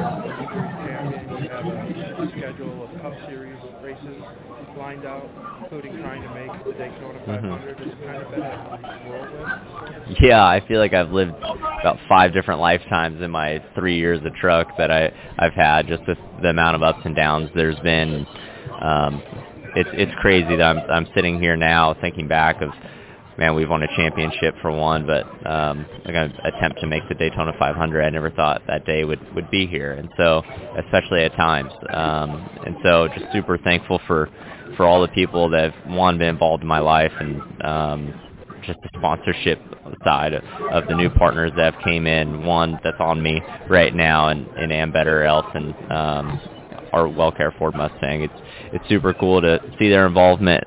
[0.85, 4.23] champion, you have a schedule of Cup Series races races
[4.85, 5.27] lined out,
[5.63, 7.41] including trying to make the Daytona Mhm.
[7.41, 7.79] 500.
[7.81, 10.19] Is it kind of been a whirlwind?
[10.19, 14.35] Yeah, I feel like I've lived about five different lifetimes in my three years of
[14.35, 15.87] truck that I I've had.
[15.87, 18.27] Just with the amount of ups and downs there's been,
[18.79, 19.23] um,
[19.75, 22.69] it's it's crazy that I'm I'm sitting here now thinking back of,
[23.39, 27.15] man, we've won a championship for one, but um, I'm gonna attempt to make the
[27.15, 28.03] Daytona 500.
[28.05, 30.43] I never thought that day would would be here, and so
[30.77, 34.29] especially at times, um, and so just super thankful for
[34.75, 38.13] for all the people that have one been involved in my life and um,
[38.65, 39.59] just the sponsorship
[40.03, 42.43] side of, of the new partners that have came in.
[42.45, 46.41] One that's on me right now, and and Ambetter Health and um,
[46.93, 48.23] our WellCare Ford Mustang.
[48.23, 48.33] It's
[48.73, 50.63] it's super cool to see their involvement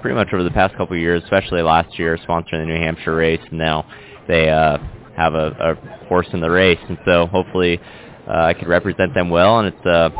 [0.00, 3.14] pretty much over the past couple of years, especially last year sponsoring the New Hampshire
[3.14, 3.86] race, and now
[4.28, 4.78] they uh,
[5.16, 7.80] have a, a horse in the race, and so hopefully
[8.28, 10.10] uh, I could represent them well, and it's uh,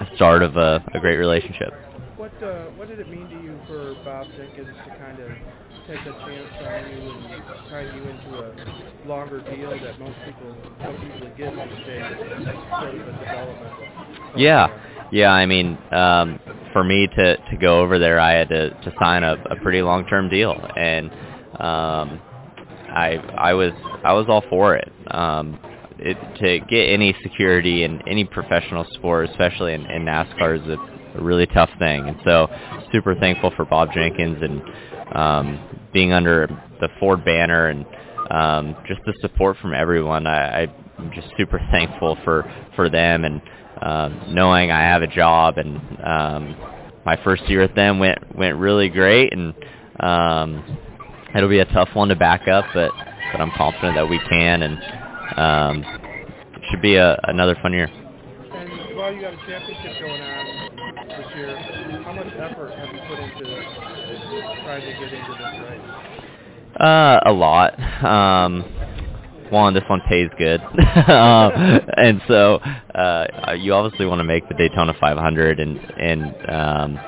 [0.00, 1.72] a start of a, a great relationship.
[2.24, 5.28] What uh, what did it mean to you for Bob Jenkins to kind of
[5.86, 10.56] take a chance on you and tie you into a longer deal that most people
[10.82, 12.02] don't usually get these days,
[12.80, 14.38] sort of a development?
[14.38, 14.68] Yeah,
[15.12, 15.32] yeah.
[15.32, 16.40] I mean, um,
[16.72, 19.82] for me to to go over there, I had to to sign a, a pretty
[19.82, 21.10] long term deal, and
[21.60, 22.22] um,
[22.88, 24.90] I I was I was all for it.
[25.08, 25.58] Um,
[25.98, 30.93] it to get any security in any professional sport, especially in, in NASCAR, is a,
[31.14, 32.08] a really tough thing.
[32.08, 32.48] And so,
[32.92, 34.62] super thankful for Bob Jenkins and
[35.14, 36.48] um, being under
[36.80, 37.86] the Ford banner and
[38.30, 40.26] um, just the support from everyone.
[40.26, 40.66] I,
[40.98, 42.44] I'm just super thankful for
[42.76, 43.40] for them and
[43.82, 46.56] um, knowing I have a job and um,
[47.04, 49.54] my first year with them went went really great and
[50.00, 50.78] um,
[51.34, 52.90] it'll be a tough one to back up, but
[53.32, 54.78] but I'm confident that we can and
[55.36, 55.84] um,
[56.70, 57.86] should be a, another fun year.
[57.86, 60.43] And while you got a championship going on
[61.34, 61.56] year,
[62.04, 63.62] how much effort have you put into
[64.64, 65.80] trying to get into this race?
[66.80, 67.78] Uh, a lot.
[68.04, 68.64] Um,
[69.50, 70.60] one, this one pays good,
[71.08, 71.52] um,
[71.96, 72.56] and so
[72.94, 73.26] uh,
[73.58, 76.98] you obviously want to make the Daytona 500, and and um,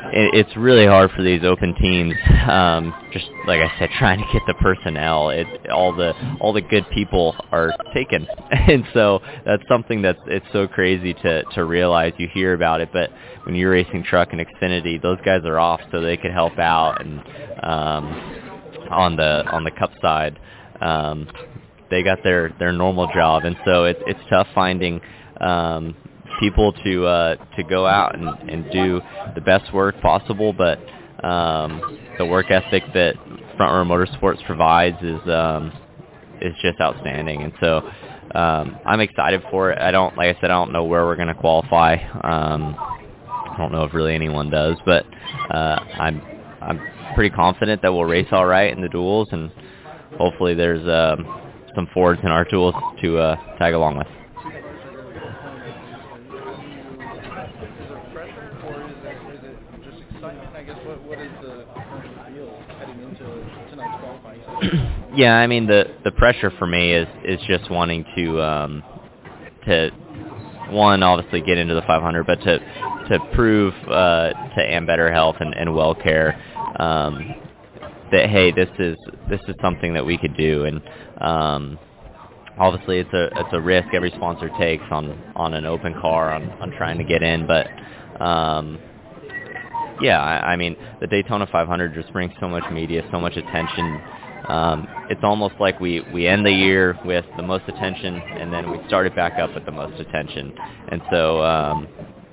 [0.00, 2.14] it, it's really hard for these open teams.
[2.48, 5.30] Um, just like I said, trying to get the personnel.
[5.30, 10.46] It all the all the good people are taken, and so that's something that's it's
[10.52, 12.12] so crazy to to realize.
[12.18, 13.10] You hear about it, but
[13.44, 17.00] when you're racing truck and Xfinity, those guys are off so they could help out
[17.00, 17.20] and
[17.62, 20.38] um, on the on the cup side.
[20.80, 21.28] Um,
[21.90, 25.00] they got their their normal job, and so it's it's tough finding
[25.40, 25.96] um,
[26.38, 29.00] people to uh, to go out and, and do
[29.34, 30.52] the best work possible.
[30.52, 30.78] But
[31.24, 33.14] um, the work ethic that
[33.56, 35.72] Front Row Motorsports provides is um,
[36.40, 37.82] is just outstanding, and so
[38.34, 39.78] um, I'm excited for it.
[39.80, 41.94] I don't, like I said, I don't know where we're going to qualify.
[41.94, 45.04] Um, I don't know if really anyone does, but
[45.50, 46.22] uh, I'm
[46.60, 46.80] I'm
[47.14, 49.50] pretty confident that we'll race all right in the duels, and
[50.18, 51.26] hopefully there's um,
[51.74, 54.06] some Fords in our duels to uh, tag along with.
[65.14, 68.82] yeah, I mean the the pressure for me is is just wanting to um
[69.66, 69.90] to
[70.70, 72.58] one obviously get into the 500, but to
[73.08, 76.36] to prove uh, to Ambetter Health and, and WellCare
[76.80, 77.34] um,
[78.12, 78.96] that hey, this is
[79.30, 80.82] this is something that we could do, and
[81.20, 81.78] um,
[82.58, 86.50] obviously it's a it's a risk every sponsor takes on on an open car on
[86.60, 87.66] on trying to get in, but
[88.22, 88.78] um,
[90.00, 94.00] yeah, I, I mean the Daytona 500 just brings so much media, so much attention.
[94.48, 98.70] Um, it's almost like we we end the year with the most attention, and then
[98.70, 100.54] we start it back up with the most attention,
[100.88, 101.86] and so um,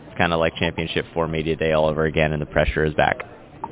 [0.08, 2.93] it's kind of like Championship Four Media Day all over again, and the pressure is
[2.93, 3.17] back.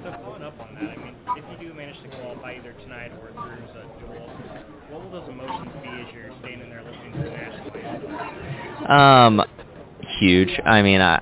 [0.04, 3.12] So following up on that, I mean, if you do manage to qualify either tonight
[3.22, 4.30] or through the duel,
[4.90, 8.92] what will those emotions be as you're standing there listening to the national?
[8.92, 9.42] Um,
[10.20, 10.60] huge.
[10.66, 11.22] I mean, I,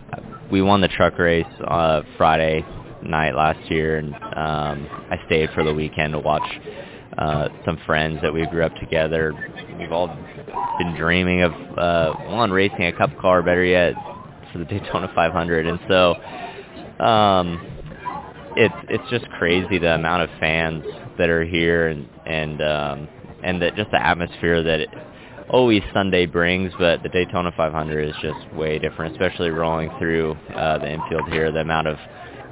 [0.52, 2.66] we won the truck race uh, Friday
[3.04, 6.48] night last year, and um, I stayed for the weekend to watch
[7.18, 9.34] uh, some friends that we grew up together.
[9.78, 10.08] We've all
[10.78, 13.94] been dreaming of uh, one racing a cup car, better yet,
[14.52, 17.62] for the Daytona 500, and so um,
[18.56, 20.84] it's it's just crazy the amount of fans
[21.18, 23.08] that are here and and um,
[23.44, 24.90] and that just the atmosphere that it
[25.50, 30.78] always Sunday brings, but the Daytona 500 is just way different, especially rolling through uh,
[30.78, 31.52] the infield here.
[31.52, 31.98] The amount of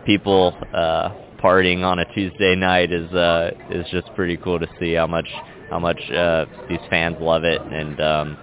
[0.05, 1.09] people uh,
[1.41, 5.27] partying on a Tuesday night is uh, is just pretty cool to see how much
[5.69, 8.37] how much uh, these fans love it, and um,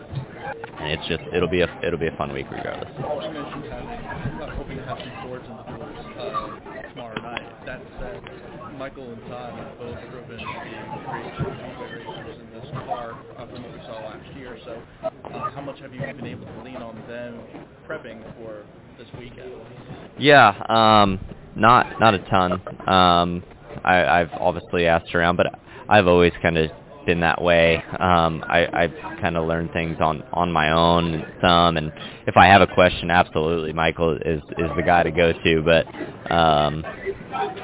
[0.80, 2.88] and it's just it'll be a it'll be a fun week regardless.
[2.96, 7.66] You mentioned have, uh, hoping to have some Fords in the duels uh, tomorrow night.
[7.66, 8.22] That said,
[8.78, 10.70] Michael and Todd have both proven to be
[11.10, 14.58] great speedway in this car uh, from what we saw last year.
[14.64, 17.40] So, uh, how much have you been able to lean on them
[17.88, 18.64] prepping for
[18.98, 19.52] this weekend?
[20.18, 21.18] Yeah, um,
[21.56, 22.52] not not a ton.
[22.88, 23.42] Um,
[23.84, 25.46] I, I've obviously asked around, but
[25.88, 26.70] I've always kind of
[27.06, 27.76] been that way.
[27.98, 31.92] Um, I, I've kind of learned things on on my own some, and
[32.26, 35.62] if I have a question, absolutely, Michael is is the guy to go to.
[35.62, 36.84] But um,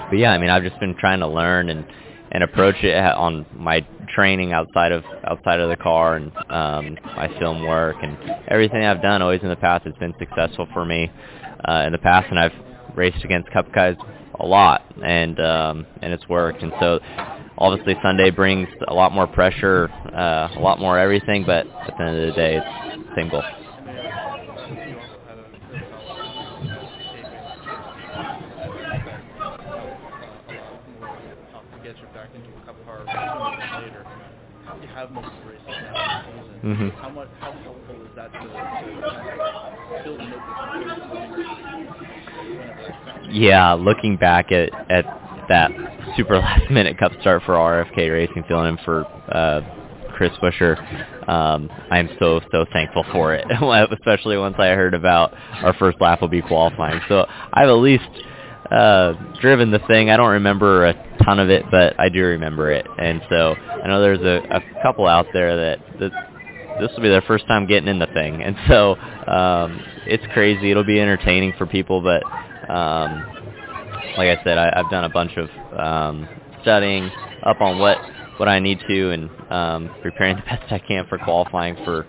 [0.08, 1.84] but yeah, I mean, I've just been trying to learn and
[2.30, 7.28] and approach it on my training outside of outside of the car and um, my
[7.38, 8.16] film work and
[8.48, 11.10] everything I've done always in the past it's been successful for me
[11.68, 12.52] uh, in the past, and I've
[12.94, 13.96] raced against Cup guys
[14.40, 16.62] a lot, and um, and it's worked.
[16.62, 17.00] And so
[17.58, 22.02] obviously Sunday brings a lot more pressure, uh, a lot more everything, but at the
[22.02, 23.42] end of the day, it's goal.
[31.82, 32.30] Get you back
[43.32, 45.04] Yeah, looking back at at
[45.48, 45.70] that
[46.16, 49.60] super last minute cup start for RFK Racing, filling in for uh,
[50.12, 53.46] Chris Buescher, um, I'm so so thankful for it.
[53.92, 57.00] Especially once I heard about our first lap will be qualifying.
[57.08, 58.04] So I've at least
[58.70, 60.10] uh, driven the thing.
[60.10, 62.86] I don't remember a ton of it, but I do remember it.
[62.98, 66.10] And so I know there's a, a couple out there that, that
[66.80, 68.42] this will be their first time getting in the thing.
[68.42, 68.96] And so
[69.30, 70.70] um, it's crazy.
[70.70, 72.22] It'll be entertaining for people, but
[72.72, 73.26] um,
[74.16, 76.28] like I said, I, I've done a bunch of um,
[76.62, 78.00] studying up on what
[78.38, 82.08] what I need to and um, preparing the best I can for qualifying for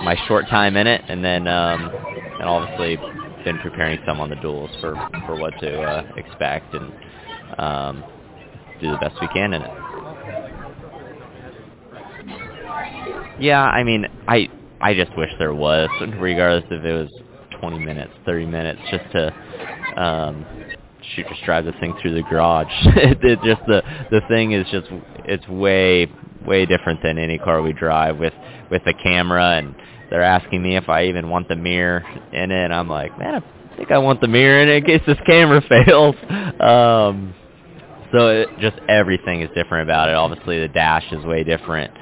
[0.00, 1.92] my short time in it, and then um,
[2.38, 2.98] and obviously
[3.44, 6.92] been preparing some on the duels for for what to uh, expect and
[7.58, 8.04] um,
[8.80, 9.70] do the best we can in it.
[13.38, 14.48] Yeah, I mean, I
[14.80, 17.10] I just wish there was, regardless if it was
[17.60, 19.32] 20 minutes, 30 minutes, just to
[19.96, 20.46] um,
[21.14, 22.66] shoot, just drives the thing through the garage.
[22.70, 24.88] it, it just the the thing is just
[25.24, 26.10] it's way
[26.46, 28.34] way different than any car we drive with
[28.70, 29.74] with the camera and
[30.10, 33.42] they're asking me if I even want the mirror in it and I'm like, man,
[33.42, 36.16] I think I want the mirror in it in case this camera fails.
[36.60, 37.34] Um
[38.12, 40.14] so it, just everything is different about it.
[40.14, 41.92] Obviously the dash is way different.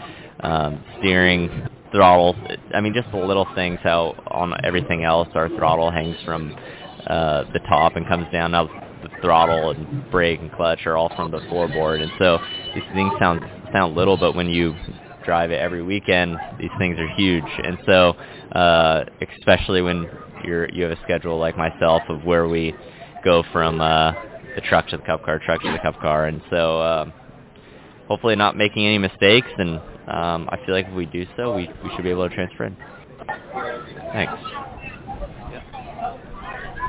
[0.40, 2.36] Um steering, throttle,
[2.74, 6.56] I mean just the little things how on everything else our throttle hangs from
[7.06, 8.52] uh the top and comes down.
[8.52, 8.66] Now
[9.02, 12.02] the throttle and brake and clutch are all from the floorboard.
[12.02, 12.38] And so
[12.74, 13.40] these things sound
[13.72, 14.74] sound little but when you
[15.24, 17.44] drive it every weekend these things are huge.
[17.64, 18.10] And so
[18.58, 19.04] uh
[19.38, 20.08] especially when
[20.44, 22.74] you're you have a schedule like myself of where we
[23.24, 24.12] go from uh
[24.54, 26.26] the truck to the cup car truck to the cup car.
[26.26, 27.12] And so um
[28.08, 29.48] hopefully not making any mistakes.
[29.58, 32.34] And um I feel like if we do so we we should be able to
[32.34, 32.76] transfer in.
[34.12, 34.69] Thanks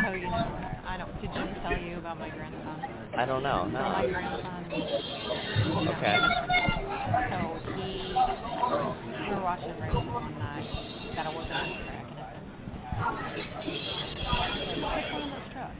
[0.04, 0.50] Oh, you know,
[0.86, 1.22] I don't.
[1.22, 2.82] Did Jim tell you about my grandson?
[3.16, 4.66] I don't know no my grandson.
[5.94, 6.18] okay
[7.30, 7.38] So
[7.76, 10.66] he, we were watching a race one night.
[11.16, 12.20] Got to work on the track, and
[14.58, 15.76] it's a pick one of those trucks.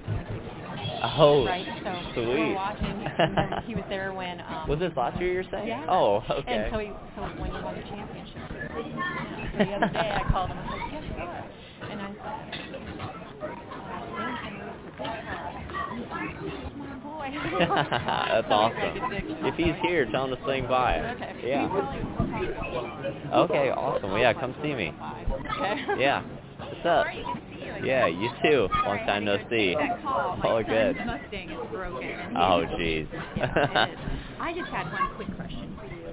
[1.18, 1.66] Oh, right.
[1.84, 2.28] So sweet.
[2.28, 2.86] we're watching.
[3.18, 4.40] and he was there when.
[4.42, 5.68] Um, Was this last year you're saying?
[5.68, 5.86] Yeah.
[5.90, 6.46] Oh, okay.
[6.46, 8.38] And so he, so when you won the championship.
[8.48, 11.90] So the other day I called him and said, guess what?
[11.90, 13.21] And I said,
[17.32, 19.14] That's awesome.
[19.46, 21.00] If he's here, tell him to swing by.
[21.00, 21.36] Okay.
[21.44, 21.68] Yeah.
[23.34, 24.10] Okay, awesome.
[24.12, 24.94] Well, yeah, come see me.
[25.32, 25.86] Okay.
[25.98, 26.24] Yeah.
[26.58, 27.06] What's up?
[27.84, 28.68] Yeah, you too.
[28.86, 29.76] Long time no see.
[30.06, 30.96] All good.
[31.06, 32.08] Mustang is broken.
[32.10, 33.08] and Oh, jeez.
[33.36, 33.98] Yeah, it is.
[34.40, 36.10] I just had one quick question for you.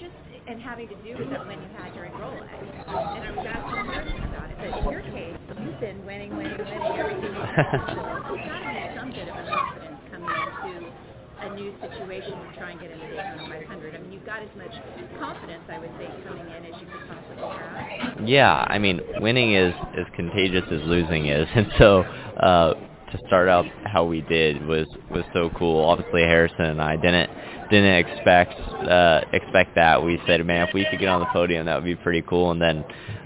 [0.00, 0.12] Just
[0.48, 2.48] and having to do with it when you had your Rolex.
[2.86, 4.25] And I was asking Martin about it.
[4.56, 8.36] But in your case, you've been winning, winning, winning everything you've possible.
[8.36, 10.92] You've got to some bit of a confidence coming into
[11.40, 13.94] a new situation try and get into the Daytona 500.
[13.94, 14.72] I mean, you've got as much
[15.20, 18.28] confidence, I would think, coming in as you could possibly have.
[18.28, 22.02] Yeah, I mean, winning is as contagious as losing is, and so
[22.40, 22.74] uh,
[23.12, 25.84] to start out how we did was was so cool.
[25.84, 27.30] Obviously, Harrison and I didn't
[27.70, 30.02] didn't expect uh, expect that.
[30.02, 32.50] We said, man, if we could get on the podium, that would be pretty cool.
[32.50, 32.78] And then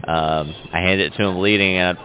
[0.07, 1.99] um, I handed it to him leading, and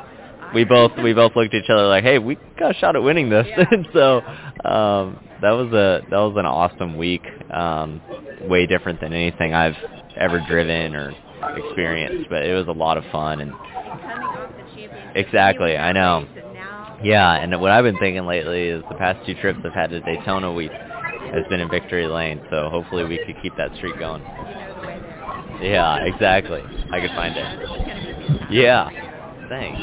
[0.53, 3.03] we both we both looked at each other like, hey, we got a shot at
[3.03, 3.47] winning this.
[3.71, 4.17] and so
[4.63, 7.23] um, that was a that was an awesome week.
[7.53, 8.01] Um,
[8.41, 9.75] way different than anything I've
[10.17, 11.13] ever driven or
[11.55, 13.65] experienced, but it was a lot of fun and Coming
[14.05, 15.15] off the championship.
[15.15, 16.27] exactly, I know.
[16.99, 19.59] Race, and now Yeah, and what I've been thinking lately is the past two trips
[19.65, 23.55] I've had to Daytona week has been in victory lane, so hopefully we could keep
[23.57, 24.21] that streak going.
[25.61, 26.61] Yeah, exactly.
[26.91, 28.51] I could find it.
[28.51, 28.89] Yeah.
[29.49, 29.79] Thanks.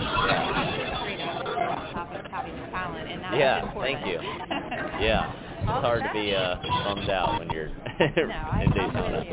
[1.92, 4.18] top of having the talent, and that's Yeah, thank you.
[5.00, 5.32] Yeah.
[5.60, 7.66] It's hard to be uh, bummed out when you're
[8.00, 9.24] in Daytona.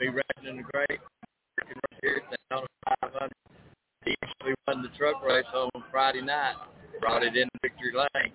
[0.00, 0.98] Be racing in the great.
[1.60, 2.66] Working right here at Daytona
[3.00, 3.32] 500.
[4.04, 6.56] He actually won the truck race on Friday night.
[6.98, 8.32] Brought it in victory lane.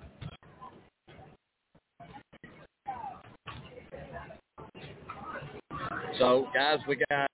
[6.18, 7.30] So, guys, we got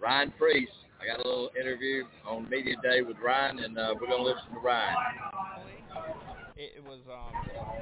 [0.00, 0.68] Ryan Preece.
[1.00, 4.54] I got a little interview on media day with Ryan, and uh, we're gonna listen
[4.54, 4.94] to Ryan.
[6.56, 7.32] it was um,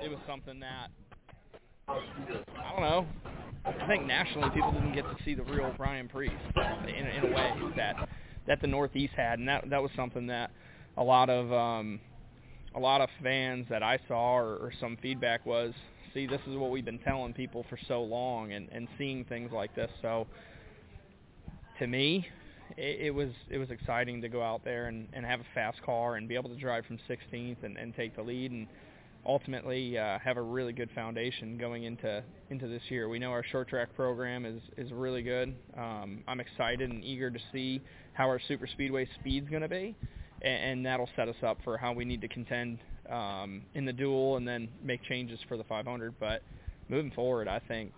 [0.03, 0.89] it was something that
[1.89, 3.07] I don't know.
[3.65, 6.31] I think nationally people didn't get to see the real Brian Preece
[6.89, 8.09] in, in a way that
[8.47, 10.51] that the Northeast had, and that that was something that
[10.97, 12.01] a lot of um,
[12.75, 15.75] a lot of fans that I saw or, or some feedback was,
[16.15, 19.53] see, this is what we've been telling people for so long, and and seeing things
[19.53, 19.91] like this.
[20.01, 20.27] So
[21.79, 22.27] to me,
[22.77, 25.83] it, it was it was exciting to go out there and, and have a fast
[25.83, 28.67] car and be able to drive from 16th and, and take the lead and
[29.27, 33.09] ultimately uh, have a really good foundation going into into this year.
[33.09, 35.55] We know our short track program is is really good.
[35.77, 37.81] Um, I'm excited and eager to see
[38.13, 39.95] how our super speedway speed's going to be,
[40.43, 42.79] and, and that'll set us up for how we need to contend
[43.11, 46.15] um, in the duel and then make changes for the 500.
[46.19, 46.43] But
[46.89, 47.93] moving forward, I think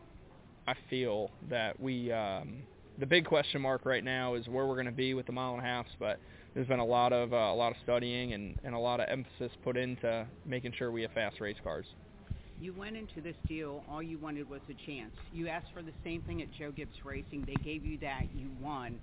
[0.66, 2.62] I feel that we um,
[2.98, 5.54] the big question mark right now is where we're going to be with the mile
[5.54, 6.18] and a halfs, but
[6.54, 9.06] there's been a lot of uh, a lot of studying and, and a lot of
[9.08, 11.86] emphasis put into making sure we have fast race cars.
[12.60, 15.12] You went into this deal, all you wanted was a chance.
[15.32, 17.44] You asked for the same thing at Joe Gibbs Racing.
[17.46, 18.22] They gave you that.
[18.34, 19.00] You won.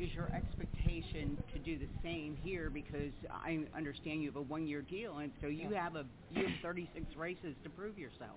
[0.00, 2.68] Is your expectation to do the same here?
[2.68, 6.52] Because I understand you have a one-year deal, and so you have a you have
[6.62, 8.36] 36 races to prove yourself.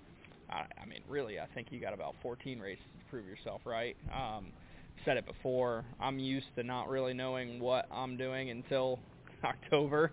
[0.50, 3.98] I, I mean, really, I think you got about 14 races to prove yourself, right?
[4.14, 4.52] Um,
[5.06, 5.86] said it before.
[6.00, 9.00] I'm used to not really knowing what I'm doing until
[9.44, 10.12] October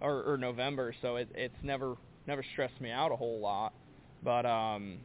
[0.00, 3.72] or, or November, so it, it's never never stressed me out a whole lot.
[4.22, 4.98] But um,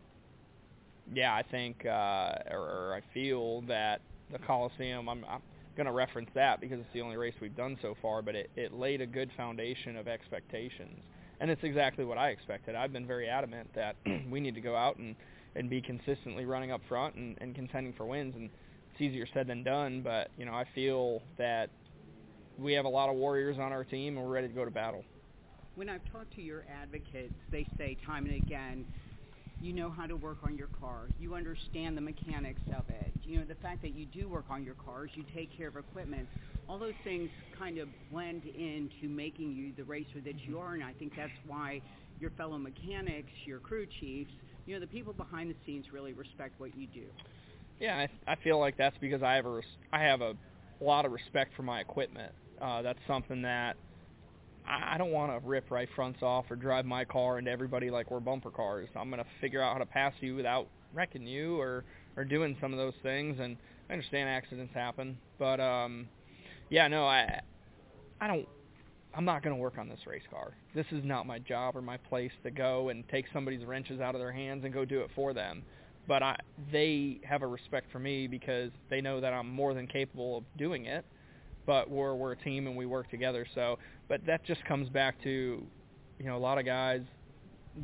[1.13, 4.01] yeah, I think uh, or, or I feel that
[4.32, 5.09] the Coliseum.
[5.09, 5.41] I'm, I'm
[5.75, 8.49] going to reference that because it's the only race we've done so far, but it,
[8.55, 10.99] it laid a good foundation of expectations.
[11.39, 12.75] And it's exactly what I expected.
[12.75, 13.95] I've been very adamant that
[14.30, 15.15] we need to go out and,
[15.55, 18.36] and be consistently running up front and, and contending for wins.
[18.36, 18.49] And
[19.00, 21.70] it's easier said than done, but you know I feel that
[22.58, 24.72] we have a lot of warriors on our team and we're ready to go to
[24.72, 25.04] battle.
[25.76, 28.86] When I've talked to your advocates, they say time and again,
[29.62, 31.08] you know how to work on your car.
[31.20, 33.14] You understand the mechanics of it.
[33.24, 35.78] You know, the fact that you do work on your cars, you take care of
[35.78, 36.28] equipment.
[36.68, 40.84] All those things kind of blend into making you the racer that you are, and
[40.84, 41.82] I think that's why
[42.20, 44.32] your fellow mechanics, your crew chiefs,
[44.66, 47.06] you know, the people behind the scenes really respect what you do.
[47.80, 50.34] Yeah, I, I feel like that's because I have a res- I have a
[50.82, 52.34] lot of respect for my equipment.
[52.61, 53.77] Uh, that's something that
[54.65, 57.89] I, I don't want to rip right fronts off or drive my car into everybody
[57.91, 58.89] like we're bumper cars.
[58.95, 61.86] I'm to figure out how to pass you without wrecking you or
[62.17, 63.39] or doing some of those things.
[63.39, 63.57] And
[63.89, 66.09] I understand accidents happen, but um,
[66.69, 67.41] yeah, no, I
[68.21, 68.47] I don't.
[69.13, 70.55] I'm not going to work on this race car.
[70.75, 74.15] This is not my job or my place to go and take somebody's wrenches out
[74.15, 75.63] of their hands and go do it for them
[76.10, 76.36] but I,
[76.72, 80.43] they have a respect for me because they know that I'm more than capable of
[80.57, 81.05] doing it.
[81.68, 83.45] But we're we're a team and we work together.
[83.53, 85.64] So, but that just comes back to,
[86.18, 87.01] you know, a lot of guys,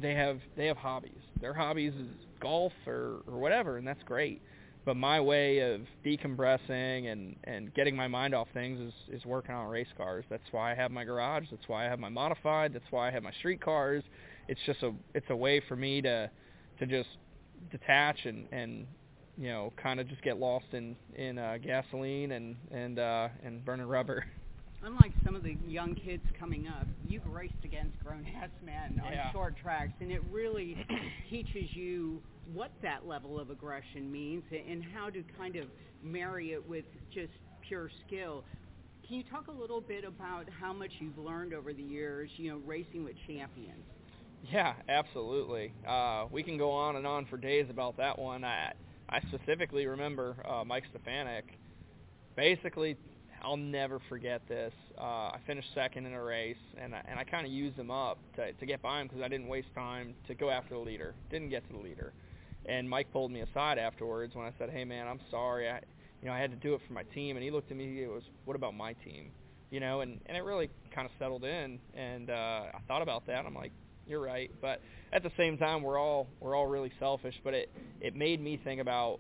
[0.02, 1.22] they have they have hobbies.
[1.40, 2.08] Their hobbies is
[2.42, 4.42] golf or or whatever, and that's great.
[4.86, 9.54] But my way of decompressing and and getting my mind off things is is working
[9.54, 10.26] on race cars.
[10.32, 11.46] That's why I have my garage.
[11.52, 12.74] That's why I have my modified.
[12.74, 14.04] That's why I have my street cars.
[14.48, 16.32] It's just a it's a way for me to
[16.80, 17.10] to just
[17.72, 18.88] detach and and
[19.38, 23.64] you know kind of just get lost in in uh, gasoline and and uh, and
[23.66, 24.26] burning rubber.
[24.84, 29.32] Unlike some of the young kids coming up, you've raced against grown-ass men on Yeah.
[29.32, 30.78] short tracks, and it really
[31.30, 32.22] teaches you
[32.54, 35.66] what that level of aggression means and how to kind of
[36.04, 37.32] marry it with just
[37.68, 38.44] pure skill.
[39.08, 42.52] Can you talk a little bit about how much you've learned over the years, you
[42.52, 43.86] know, racing with champions?
[44.52, 45.74] Yeah, absolutely.
[45.88, 48.44] Uh, we can go on and on for days about that one.
[48.44, 48.74] I
[49.10, 51.46] I specifically remember uh, Mike Stefanik
[52.36, 52.98] basically
[53.44, 54.74] I'll never forget this.
[54.98, 57.92] Uh, I finished second in a race, and I, and I kind of used them
[57.92, 60.82] up to to get by him because I didn't waste time to go after the
[60.82, 61.16] leader.
[61.30, 62.14] Didn't get to the leader,
[62.66, 65.70] and Mike pulled me aside afterwards when I said, "Hey man, I'm sorry.
[65.70, 65.82] I,
[66.22, 68.04] you know, I had to do it for my team." And he looked at me.
[68.04, 69.32] It was, "What about my team?"
[69.72, 71.80] You know, and and it really kind of settled in.
[71.94, 73.46] And uh, I thought about that.
[73.46, 73.72] I'm like,
[74.08, 74.82] "You're right," but
[75.14, 77.36] at the same time, we're all we're all really selfish.
[77.44, 79.20] But it it made me think about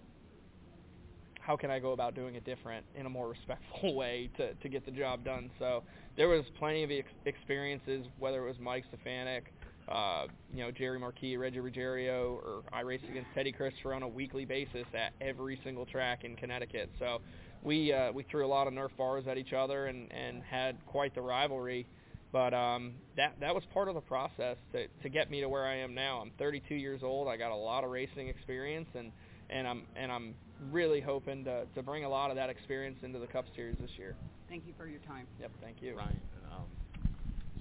[1.46, 4.70] how can I go about doing it different in a more respectful way to to
[4.70, 5.50] get the job done.
[5.60, 5.84] So
[6.18, 9.54] there was plenty of ex- experiences, whether it was Mike Stefanik,
[9.88, 14.08] uh, you know Jerry Marquis, Reggie Ruggiero, or I race against Teddy Christopher on a
[14.08, 16.90] weekly basis at every single track in Connecticut.
[16.98, 17.22] So
[17.62, 20.78] we uh, we threw a lot of Nerf bars at each other and and had
[20.88, 21.88] quite the rivalry.
[22.36, 25.64] But um, that that was part of the process to to get me to where
[25.64, 26.20] I am now.
[26.20, 27.32] I'm 32 years old.
[27.32, 29.16] I got a lot of racing experience and
[29.48, 30.36] and I'm and I'm
[30.68, 33.96] really hoping to to bring a lot of that experience into the Cup Series this
[33.96, 34.20] year.
[34.52, 35.32] Thank you for your time.
[35.40, 35.96] Yep, thank you.
[35.96, 36.20] Ryan,
[36.52, 36.68] um,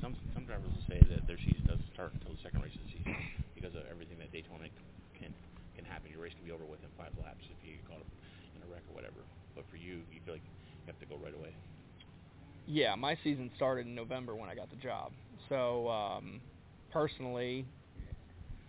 [0.02, 2.82] some some drivers will say that their season doesn't start until the second race of
[2.82, 3.14] the season
[3.54, 4.66] because of everything that Daytona
[5.14, 5.30] can
[5.78, 6.10] can happen.
[6.10, 8.10] Your race can be over within five laps if you get caught up
[8.58, 9.22] in a wreck or whatever.
[9.54, 11.54] But for you, you feel like you have to go right away.
[12.66, 15.12] Yeah, my season started in November when I got the job.
[15.48, 16.40] So um,
[16.90, 17.66] personally,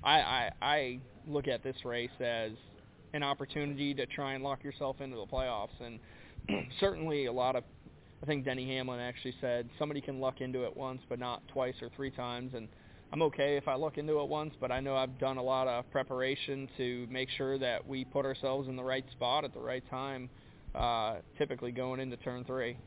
[0.03, 2.51] I, I I look at this race as
[3.13, 5.69] an opportunity to try and lock yourself into the playoffs.
[5.79, 5.99] And
[6.79, 7.63] certainly a lot of,
[8.21, 11.75] I think Denny Hamlin actually said somebody can luck into it once, but not twice
[11.81, 12.53] or three times.
[12.53, 12.67] And
[13.13, 15.67] I'm okay if I look into it once, but I know I've done a lot
[15.67, 19.61] of preparation to make sure that we put ourselves in the right spot at the
[19.61, 20.29] right time,
[20.75, 22.77] uh, typically going into turn three.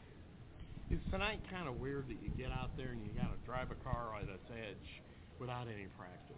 [0.91, 3.71] Is tonight kind of weird that you get out there and you got to drive
[3.71, 5.03] a car on this edge
[5.39, 6.37] without any practice?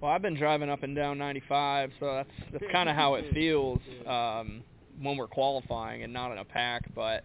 [0.00, 3.26] Well, I've been driving up and down 95, so that's that's kind of how it
[3.32, 4.64] feels um,
[5.00, 6.92] when we're qualifying and not in a pack.
[6.92, 7.22] But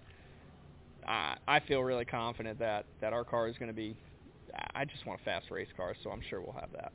[1.07, 3.97] I, I feel really confident that that our car is going to be.
[4.75, 6.91] I just want a fast race car, so I'm sure we'll have that.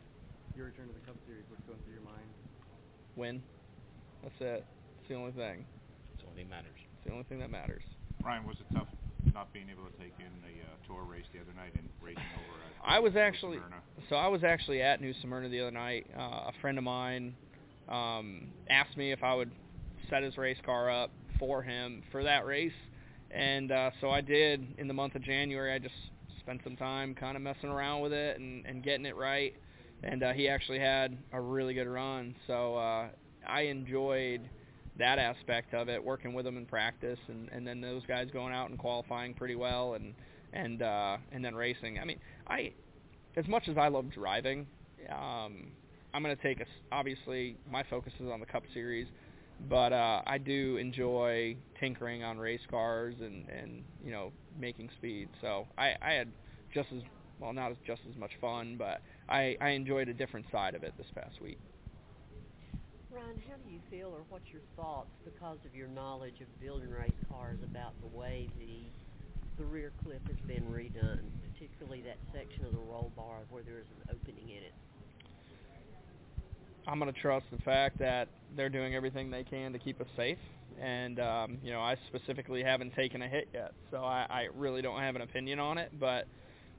[0.54, 2.28] Your return to the Cup Series, what's going through your mind?
[3.16, 3.42] Win.
[4.22, 4.64] That's it.
[5.00, 5.64] It's the only thing.
[6.14, 6.78] It's the only thing that matters.
[6.78, 7.82] It's the only thing that matters.
[8.22, 8.88] Ryan, was it tough
[9.36, 12.22] not being able to take in the uh, tour race the other night and racing
[12.34, 13.82] over at I was actually Smyrna?
[14.08, 16.06] so I was actually at New Smyrna the other night.
[16.16, 17.34] Uh, a friend of mine
[17.86, 19.50] um, asked me if I would
[20.08, 22.72] set his race car up for him for that race,
[23.30, 24.66] and uh, so I did.
[24.78, 25.94] In the month of January, I just
[26.40, 29.52] spent some time kind of messing around with it and, and getting it right.
[30.02, 33.08] And uh, he actually had a really good run, so uh,
[33.46, 34.48] I enjoyed
[34.98, 38.52] that aspect of it, working with them in practice, and, and then those guys going
[38.52, 40.14] out and qualifying pretty well, and
[40.52, 41.98] and uh, and then racing.
[41.98, 42.72] I mean, I
[43.36, 44.66] as much as I love driving,
[45.10, 45.68] um,
[46.14, 49.06] I'm going to take a obviously my focus is on the Cup Series,
[49.68, 55.28] but uh, I do enjoy tinkering on race cars and and you know making speed.
[55.40, 56.28] So I, I had
[56.72, 57.02] just as
[57.40, 60.94] well not just as much fun, but I, I enjoyed a different side of it
[60.96, 61.58] this past week.
[63.16, 66.90] Ryan, how do you feel, or what's your thoughts, because of your knowledge of building
[66.90, 68.84] race cars, about the way the
[69.56, 73.78] the rear clip has been redone, particularly that section of the roll bar where there
[73.78, 74.74] is an opening in it?
[76.86, 80.06] I'm going to trust the fact that they're doing everything they can to keep us
[80.14, 80.36] safe.
[80.78, 84.82] And um, you know, I specifically haven't taken a hit yet, so I, I really
[84.82, 85.90] don't have an opinion on it.
[85.98, 86.26] But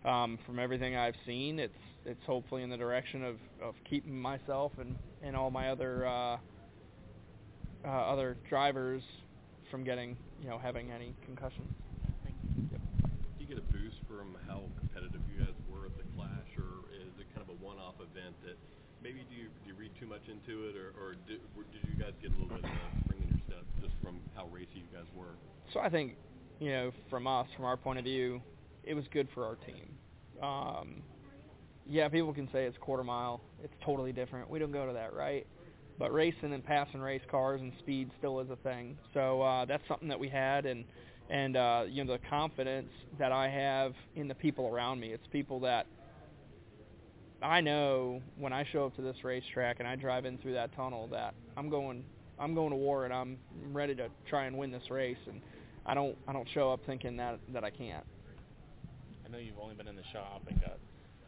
[0.07, 1.73] um, from everything I've seen, it's
[2.07, 6.37] it's hopefully in the direction of, of keeping myself and, and all my other uh,
[7.85, 9.03] uh, other drivers
[9.69, 11.69] from getting you know having any concussions.
[12.23, 16.87] Do you get a boost from how competitive you guys were at the Clash, or
[16.95, 18.57] is it kind of a one-off event that
[19.03, 21.83] maybe do you, do you read too much into it, or, or did, or did
[21.87, 24.47] you guys get a little bit of a spring in your step just from how
[24.47, 25.35] racy you guys were?
[25.73, 26.15] So I think,
[26.59, 28.41] you know, from us, from our point of view,
[28.83, 29.87] it was good for our team.
[30.41, 31.03] Um,
[31.89, 33.41] yeah, people can say it's quarter mile.
[33.63, 34.49] It's totally different.
[34.49, 35.47] We don't go to that, right?
[35.99, 38.97] But racing and passing race cars and speed still is a thing.
[39.13, 40.85] So uh, that's something that we had, and
[41.29, 45.11] and uh, you know the confidence that I have in the people around me.
[45.11, 45.87] It's people that
[47.41, 50.75] I know when I show up to this racetrack and I drive in through that
[50.75, 52.03] tunnel that I'm going
[52.39, 53.37] I'm going to war and I'm
[53.71, 55.41] ready to try and win this race and
[55.85, 58.05] I don't I don't show up thinking that that I can't.
[59.25, 60.77] I know you've only been in the shop and got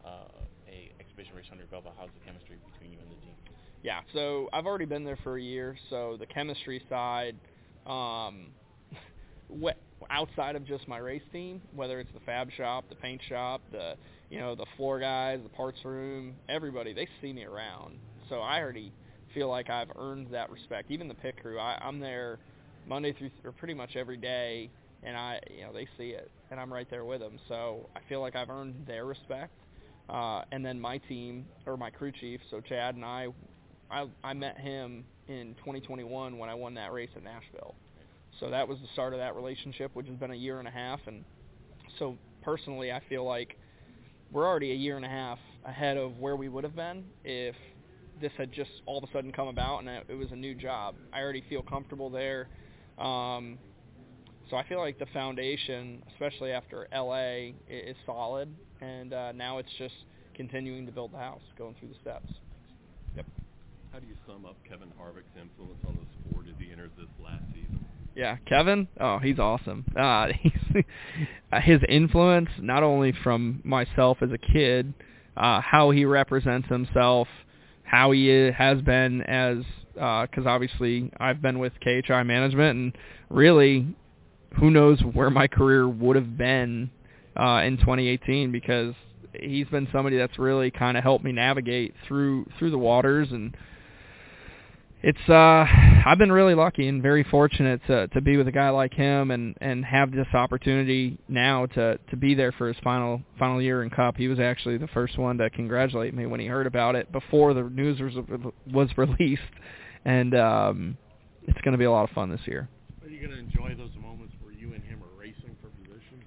[0.04, 0.26] uh,
[0.68, 1.84] a exhibition race under your belt.
[1.84, 3.34] But how's the chemistry between you and the team?
[3.82, 7.36] Yeah, so I've already been there for a year, so the chemistry side
[7.86, 8.48] um
[9.48, 9.76] what
[10.10, 13.94] outside of just my race team, whether it's the fab shop, the paint shop, the
[14.28, 17.98] you know, the floor guys, the parts room, everybody, they see me around.
[18.28, 18.92] So I already
[19.34, 20.90] feel like I've earned that respect.
[20.90, 22.38] Even the pit crew, I, I'm there
[22.86, 24.70] Monday through or pretty much every day
[25.02, 27.38] and I, you know, they see it, and I'm right there with them.
[27.48, 29.52] So I feel like I've earned their respect.
[30.10, 33.28] Uh, and then my team or my crew chief, so Chad and I,
[33.90, 37.76] I, I met him in 2021 when I won that race at Nashville.
[38.40, 40.70] So that was the start of that relationship, which has been a year and a
[40.70, 40.98] half.
[41.06, 41.24] And
[41.98, 43.56] so personally, I feel like
[44.32, 47.54] we're already a year and a half ahead of where we would have been if
[48.20, 50.96] this had just all of a sudden come about and it was a new job.
[51.12, 52.48] I already feel comfortable there.
[52.98, 53.58] Um,
[54.50, 59.70] so I feel like the foundation, especially after LA, is solid, and uh, now it's
[59.78, 59.94] just
[60.34, 62.32] continuing to build the house, going through the steps.
[63.16, 63.26] Yep.
[63.92, 67.08] How do you sum up Kevin Harvick's influence on the sport as he enters this
[67.22, 67.84] last season?
[68.14, 68.88] Yeah, Kevin.
[69.00, 69.84] Oh, he's awesome.
[69.98, 70.84] Uh, he's,
[71.62, 74.94] his influence, not only from myself as a kid,
[75.36, 77.28] uh, how he represents himself,
[77.82, 79.58] how he has been as,
[79.94, 83.94] because uh, obviously I've been with KHI management, and really,
[84.58, 86.90] who knows where my career would have been
[87.40, 88.94] uh, in 2018 because
[89.32, 93.56] he's been somebody that's really kind of helped me navigate through through the waters and
[95.02, 95.64] it's uh
[96.04, 99.30] I've been really lucky and very fortunate to to be with a guy like him
[99.30, 103.82] and and have this opportunity now to to be there for his final final year
[103.82, 104.16] in cup.
[104.16, 107.54] He was actually the first one to congratulate me when he heard about it before
[107.54, 108.12] the news was
[108.70, 109.42] was released
[110.04, 110.98] and um
[111.44, 112.68] it's going to be a lot of fun this year.
[113.02, 116.20] Are you going to enjoy those moments where you and him are racing for position?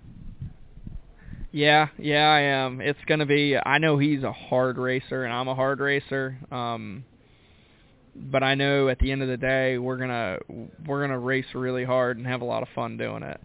[1.53, 2.81] Yeah, yeah, I am.
[2.81, 6.35] It's going to be I know he's a hard racer and I'm a hard racer.
[6.51, 7.05] Um
[8.15, 10.37] but I know at the end of the day we're gonna
[10.85, 13.39] we're gonna race really hard and have a lot of fun doing it.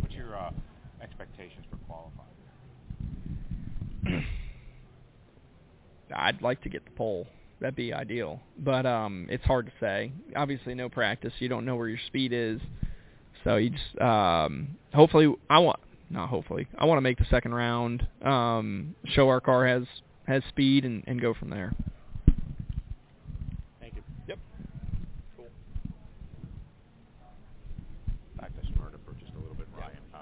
[0.00, 0.50] What's your uh,
[1.02, 2.26] expectations for qualifying?
[6.14, 7.26] I'd like to get the pole.
[7.60, 10.12] That'd be ideal, but um, it's hard to say.
[10.34, 11.32] Obviously, no practice.
[11.40, 12.60] You don't know where your speed is,
[13.44, 15.80] so you just um, hopefully I want
[16.10, 19.84] not hopefully I want to make the second round, um, show our car has
[20.26, 21.72] has speed, and, and go from there.
[23.80, 24.02] Thank you.
[24.28, 24.38] Yep.
[25.36, 25.46] Cool.
[28.38, 29.98] Back to Smyrna for just a little bit, Ryan.
[30.14, 30.18] Uh,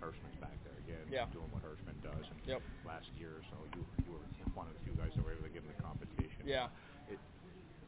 [0.00, 1.26] Hirschman's back there again, Yeah.
[1.32, 2.26] doing what Hirschman does.
[2.26, 2.62] And Yep.
[2.86, 4.18] Last year or so, you you were
[4.54, 6.42] one of the few guys that were able to give him the competition.
[6.44, 6.68] Yeah.
[7.08, 7.18] It,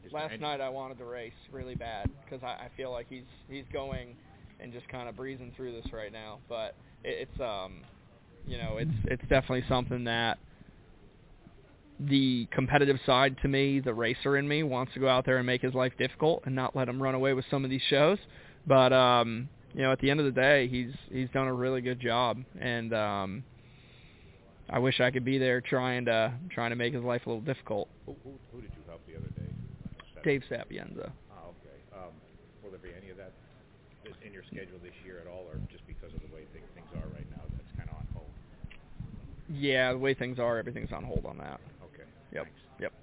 [0.05, 3.07] is there Last night I wanted to race really bad because I, I feel like
[3.09, 4.15] he's he's going
[4.59, 6.39] and just kind of breezing through this right now.
[6.49, 7.81] But it, it's um,
[8.47, 10.37] you know, it's it's definitely something that
[11.99, 15.45] the competitive side to me, the racer in me, wants to go out there and
[15.45, 18.17] make his life difficult and not let him run away with some of these shows.
[18.67, 21.81] But um, you know, at the end of the day, he's he's done a really
[21.81, 23.43] good job, and um,
[24.69, 27.43] I wish I could be there trying to trying to make his life a little
[27.43, 27.87] difficult.
[28.05, 29.51] Who, who, who did you help the other day?
[30.23, 31.13] Dave Sapienza.
[31.31, 31.77] Oh, okay.
[31.93, 32.11] Um,
[32.63, 33.94] will there be any of that i-
[34.25, 36.89] in your schedule this year at all, or just because of the way th- things
[36.95, 38.31] are right now, that's kind of on hold?
[39.49, 41.59] Yeah, the way things are, everything's on hold on that.
[41.83, 42.07] Okay.
[42.33, 42.47] Yep.
[42.79, 42.93] Yep.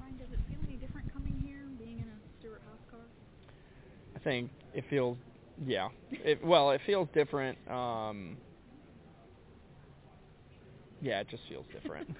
[0.00, 3.06] Ryan, does it feel any different coming here, being in a Stewart Haas car?
[4.16, 5.16] I think it feels,
[5.66, 5.88] yeah.
[6.10, 7.58] It well, it feels different.
[7.70, 8.36] Um,
[11.00, 12.08] yeah, it just feels different.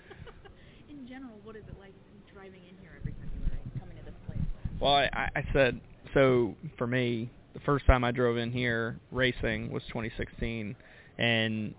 [0.90, 1.94] in general, what is it like
[2.32, 4.38] driving in here every time you race, coming to this place?
[4.80, 5.80] well, I, I said
[6.14, 7.30] so for me.
[7.54, 10.74] The first time I drove in here racing was 2016,
[11.18, 11.74] and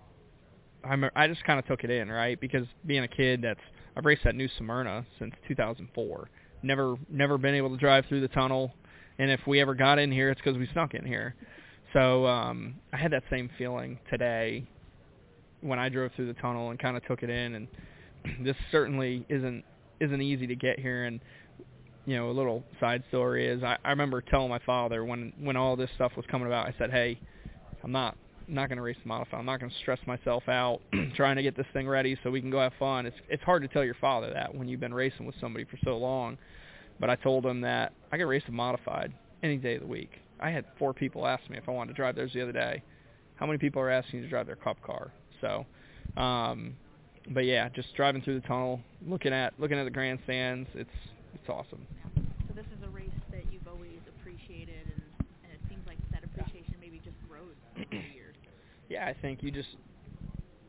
[0.84, 2.40] I remember, I just kind of took it in, right?
[2.40, 3.58] Because being a kid, that's
[3.96, 6.30] I've raced at New Smyrna since 2004.
[6.62, 8.72] Never never been able to drive through the tunnel,
[9.18, 11.34] and if we ever got in here, it's because we snuck in here.
[11.92, 14.66] So um, I had that same feeling today
[15.60, 17.54] when I drove through the tunnel and kind of took it in.
[17.54, 17.68] And
[18.44, 19.64] this certainly isn't
[20.00, 21.04] isn't easy to get here.
[21.04, 21.20] And
[22.06, 25.56] you know, a little side story is I, I remember telling my father when when
[25.56, 27.18] all this stuff was coming about, I said, "Hey,
[27.82, 29.40] I'm not I'm not going to race the modified.
[29.40, 30.80] I'm not going to stress myself out
[31.16, 33.62] trying to get this thing ready so we can go have fun." It's it's hard
[33.62, 36.36] to tell your father that when you've been racing with somebody for so long.
[37.00, 40.10] But I told him that I could race a modified any day of the week.
[40.40, 42.82] I had four people ask me if I wanted to drive theirs the other day.
[43.36, 45.10] How many people are asking you to drive their cup car?
[45.40, 45.66] So,
[46.20, 46.76] um,
[47.30, 50.90] but yeah, just driving through the tunnel, looking at looking at the grandstands, it's
[51.34, 51.86] it's awesome.
[52.48, 55.02] So this is a race that you've always appreciated, and,
[55.44, 58.36] and it seems like that appreciation maybe just grows over the years.
[58.88, 59.76] Yeah, I think you just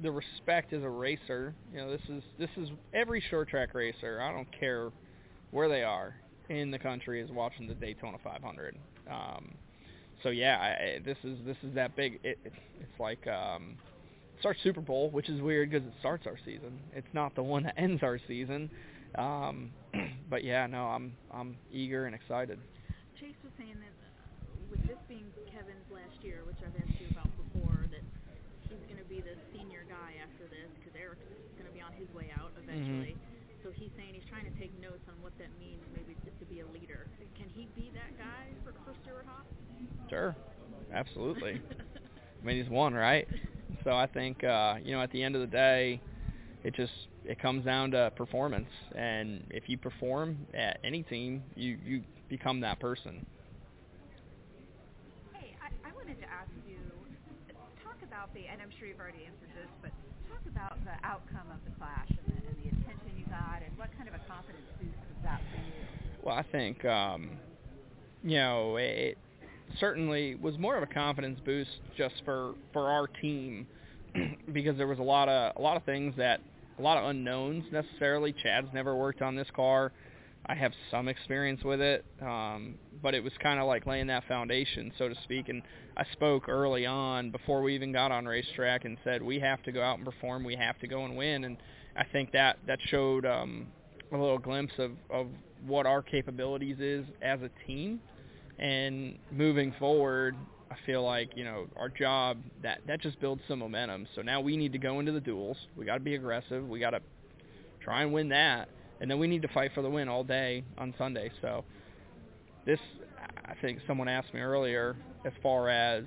[0.02, 1.54] the respect as a racer.
[1.72, 4.20] You know, this is this is every short track racer.
[4.22, 4.92] I don't care
[5.52, 6.16] where they are
[6.50, 8.76] in the country is watching the Daytona 500.
[9.10, 9.54] Um,
[10.24, 12.20] so yeah, I, this is this is that big.
[12.24, 13.78] It, it, it's like um,
[14.36, 16.80] it's our Super Bowl, which is weird because it starts our season.
[16.94, 18.70] It's not the one that ends our season.
[19.18, 19.72] Um,
[20.30, 22.60] but yeah, no, I'm I'm eager and excited.
[23.20, 24.12] Chase was saying that uh,
[24.70, 28.04] with this being Kevin's last year, which I've asked you about before, that
[28.68, 31.24] he's going to be the senior guy after this because Eric's
[31.56, 33.16] going to be on his way out eventually.
[33.64, 36.46] So he's saying he's trying to take notes on what that means, maybe to, to
[36.46, 37.08] be a leader.
[37.40, 39.48] Can he be that guy for for Stewart Haas?
[40.10, 40.36] Sure,
[40.94, 41.62] absolutely.
[42.42, 43.28] I mean, he's one, right?
[43.84, 46.02] So I think uh, you know, at the end of the day,
[46.64, 51.78] it just it comes down to performance, and if you perform at any team, you
[51.84, 53.26] you become that person.
[55.34, 56.78] Hey, I, I wanted to ask you,
[57.84, 59.92] talk about the, and I'm sure you've already answered this, but
[60.30, 63.78] talk about the outcome of the clash and the, and the attention you got, and
[63.78, 65.86] what kind of a confidence boost was that for you?
[66.24, 67.40] Well, I think um,
[68.24, 69.18] you know it
[69.80, 73.68] certainly was more of a confidence boost just for for our team
[74.54, 76.42] because there was a lot of a lot of things that
[76.78, 78.34] a lot of unknowns necessarily.
[78.34, 79.92] Chad's never worked on this car.
[80.48, 84.26] I have some experience with it, um, but it was kind of like laying that
[84.28, 85.50] foundation, so to speak.
[85.50, 85.64] And
[85.98, 89.72] I spoke early on before we even got on racetrack and said we have to
[89.72, 90.44] go out and perform.
[90.44, 91.46] We have to go and win.
[91.46, 91.58] And
[91.98, 93.68] I think that that showed um,
[94.12, 95.28] a little glimpse of, of
[95.66, 98.00] what our capabilities is as a team.
[98.60, 100.36] And moving forward,
[100.72, 104.08] I feel like you know our job that that just builds some momentum.
[104.16, 105.58] So now we need to go into the duels.
[105.76, 106.68] We got to be aggressive.
[106.68, 107.02] We got to
[107.82, 110.64] try and win that, and then we need to fight for the win all day
[110.78, 111.32] on Sunday.
[111.42, 111.64] So
[112.66, 112.80] this,
[113.46, 116.04] I think someone asked me earlier, as far as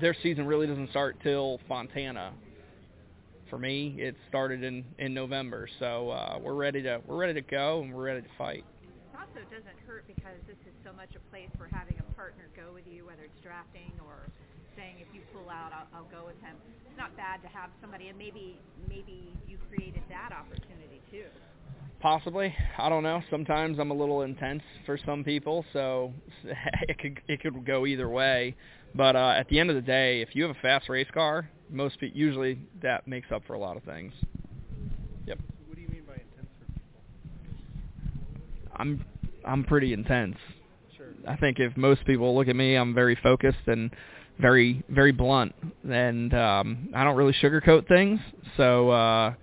[0.00, 2.32] their season really doesn't start till Fontana.
[3.48, 7.42] For me, it started in in November, so uh, we're ready to we're ready to
[7.42, 8.64] go and we're ready to fight.
[8.82, 12.48] It also doesn't hurt because this is so much a place for having a partner
[12.56, 14.26] go with you, whether it's drafting or
[14.74, 16.56] saying if you pull out, I'll, I'll go with him.
[16.88, 18.58] It's not bad to have somebody, and maybe
[18.88, 21.28] maybe you created that opportunity too.
[22.00, 23.22] Possibly, I don't know.
[23.30, 26.12] Sometimes I'm a little intense for some people, so
[26.88, 28.56] it could it could go either way.
[28.94, 31.50] But uh, at the end of the day, if you have a fast race car,
[31.70, 34.12] most pe- usually that makes up for a lot of things.
[35.26, 35.38] Yep.
[35.66, 37.00] What do you mean by intense for people?
[38.76, 39.04] I'm
[39.44, 40.36] I'm pretty intense.
[41.26, 43.90] I think if most people look at me, I'm very focused and
[44.38, 45.54] very very blunt,
[45.88, 48.20] and um, I don't really sugarcoat things.
[48.56, 49.34] So uh,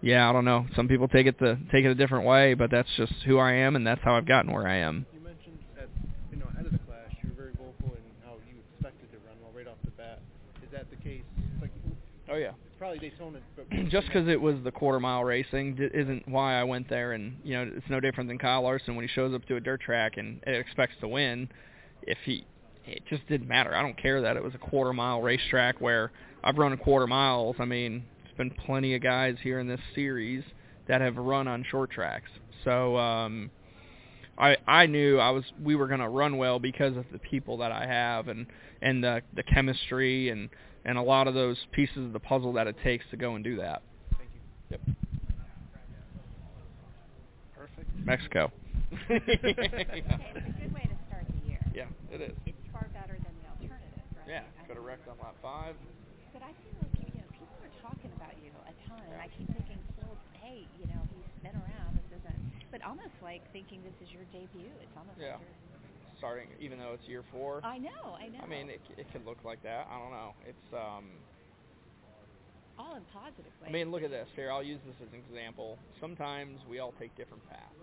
[0.00, 0.66] yeah, I don't know.
[0.74, 3.52] Some people take it the take it a different way, but that's just who I
[3.52, 5.06] am, and that's how I've gotten where I am.
[5.12, 5.88] You mentioned at
[6.30, 9.18] you know ahead of the clash, you were very vocal in how you expected to
[9.26, 10.20] run well right off the bat.
[10.62, 11.22] Is that the case?
[11.60, 11.70] Like,
[12.30, 12.52] Oh yeah.
[12.82, 13.38] Probably Daytona,
[13.90, 17.12] just because it was the quarter mile racing d- isn't why I went there.
[17.12, 19.60] And you know, it's no different than Kyle Larson when he shows up to a
[19.60, 21.48] dirt track and expects to win.
[22.02, 22.44] If he,
[22.84, 23.72] it just didn't matter.
[23.72, 26.10] I don't care that it was a quarter mile racetrack where
[26.42, 27.54] I've run a quarter miles.
[27.60, 30.42] I mean, there's been plenty of guys here in this series
[30.88, 32.30] that have run on short tracks.
[32.64, 33.52] So um,
[34.36, 37.58] I I knew I was we were going to run well because of the people
[37.58, 38.44] that I have and
[38.80, 40.48] and the the chemistry and
[40.84, 43.44] and a lot of those pieces of the puzzle that it takes to go and
[43.44, 43.82] do that.
[44.18, 44.40] Thank you.
[44.70, 44.80] Yep.
[47.56, 47.88] Perfect.
[48.04, 48.50] Mexico.
[49.08, 51.60] Okay, it's a good way to start the year.
[51.74, 52.36] Yeah, it is.
[52.44, 54.28] It's far better than the alternative, right?
[54.28, 55.74] Yeah, could have wrecked on lap five.
[56.32, 59.28] But I feel like you know people are talking about you a ton, and I
[59.38, 61.96] keep thinking, well, hey, you know, he's been around.
[61.96, 62.38] This isn't,
[62.74, 64.72] but almost like thinking this is your debut.
[64.82, 65.38] It's almost Yeah.
[65.38, 65.61] like you're.
[66.22, 67.60] Starting, even though it's year four.
[67.64, 68.38] I know, I know.
[68.44, 69.88] I mean, it it could look like that.
[69.90, 70.30] I don't know.
[70.46, 71.10] It's um.
[72.78, 73.66] all in positive ways.
[73.66, 74.28] I mean, look at this.
[74.36, 75.78] Here, I'll use this as an example.
[76.00, 77.74] Sometimes we all take different paths.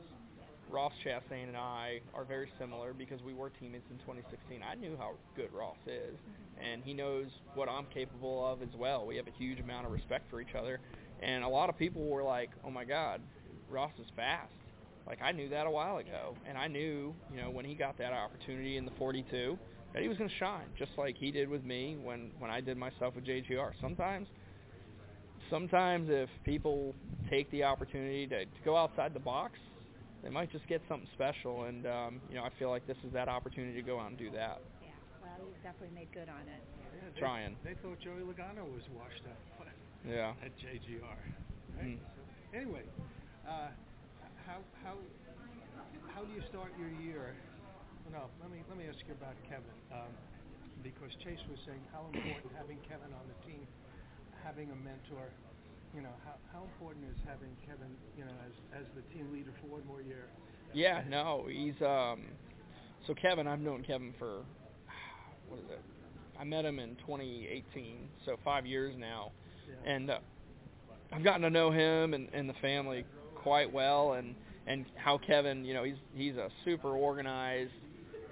[0.71, 4.61] Ross Chastain and I are very similar because we were teammates in 2016.
[4.63, 6.15] I knew how good Ross is,
[6.63, 7.25] and he knows
[7.55, 9.05] what I'm capable of as well.
[9.05, 10.79] We have a huge amount of respect for each other,
[11.21, 13.19] and a lot of people were like, "Oh my God,
[13.69, 14.53] Ross is fast."
[15.09, 17.97] Like I knew that a while ago, and I knew, you know, when he got
[17.97, 19.57] that opportunity in the 42,
[19.93, 22.61] that he was going to shine, just like he did with me when when I
[22.61, 23.71] did myself with JGR.
[23.81, 24.27] Sometimes
[25.49, 26.93] sometimes if people
[27.27, 29.57] take the opportunity to, to go outside the box,
[30.23, 31.63] they might just get something special.
[31.63, 34.17] And um, you know, I feel like this is that opportunity to go out and
[34.17, 34.61] do that.
[34.83, 34.89] Yeah,
[35.23, 36.61] well, you've definitely made good on it.
[36.61, 37.55] Yeah, they, Trying.
[37.63, 39.65] They thought Joey Logano was washed up
[40.07, 40.33] Yeah.
[40.45, 41.01] at JGR.
[41.77, 41.87] Right?
[41.87, 41.97] Mm.
[41.97, 42.81] So, anyway,
[43.47, 43.69] uh,
[44.49, 44.95] how how
[46.09, 47.37] how do you start your year?
[48.11, 50.09] No, let me let me ask you about Kevin, um,
[50.81, 53.61] because Chase was saying how important having Kevin on the team,
[54.43, 55.29] having a mentor.
[55.93, 59.53] You know, how how important is having Kevin, you know, as as the team leader
[59.61, 60.25] for one more year?
[60.73, 62.25] Yeah, no, he's um.
[63.05, 64.41] So Kevin, I've known Kevin for
[65.47, 65.81] what is it?
[66.39, 69.31] I met him in 2018, so five years now,
[69.67, 69.91] Yeah.
[69.93, 70.19] and uh,
[71.11, 73.03] I've gotten to know him and, and the family
[73.39, 74.35] quite well, and
[74.67, 77.71] and how Kevin, you know, he's he's a super organized,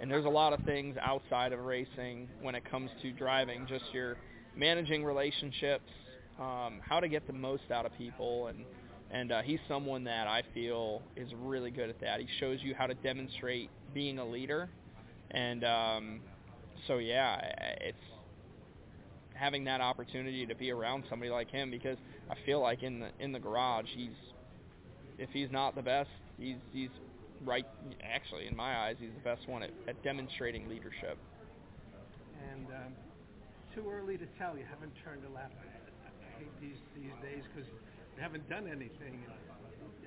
[0.01, 3.85] And there's a lot of things outside of racing when it comes to driving, just
[3.93, 4.17] your
[4.55, 5.91] managing relationships,
[6.39, 8.65] um, how to get the most out of people, and
[9.11, 12.19] and uh, he's someone that I feel is really good at that.
[12.21, 14.69] He shows you how to demonstrate being a leader,
[15.31, 16.21] and um,
[16.87, 17.39] so yeah,
[17.81, 17.97] it's
[19.33, 21.97] having that opportunity to be around somebody like him because
[22.29, 24.15] I feel like in the in the garage he's
[25.17, 26.89] if he's not the best, he's he's
[27.45, 27.65] right.
[28.03, 31.17] Actually, in my eyes, he's the best one at, at demonstrating leadership.
[32.51, 32.93] And um,
[33.73, 34.57] too early to tell.
[34.57, 35.51] You haven't turned a lap.
[35.57, 37.69] I hate these these days because
[38.15, 39.21] you haven't done anything.
[39.25, 39.33] And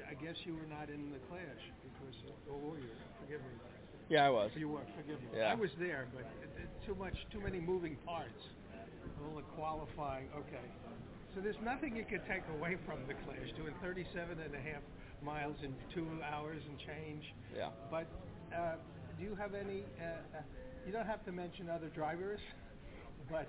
[0.09, 2.17] I guess you were not in the clash because,
[2.51, 2.91] or were you?
[3.23, 3.55] Forgive me.
[4.09, 4.51] Yeah, I was.
[4.57, 4.83] You were.
[4.97, 5.39] Forgive me.
[5.39, 5.53] Yeah.
[5.53, 8.43] I was there, but it, too much, too many moving parts.
[9.23, 10.27] All the qualifying.
[10.35, 10.67] Okay.
[11.35, 13.51] So there's nothing you could take away from the clash.
[13.57, 14.83] Doing 37 and a half
[15.23, 17.25] miles in two hours and change.
[17.57, 17.69] Yeah.
[17.91, 18.07] But
[18.55, 18.75] uh,
[19.19, 19.85] do you have any?
[20.01, 20.43] Uh, uh,
[20.87, 22.41] you don't have to mention other drivers,
[23.31, 23.47] but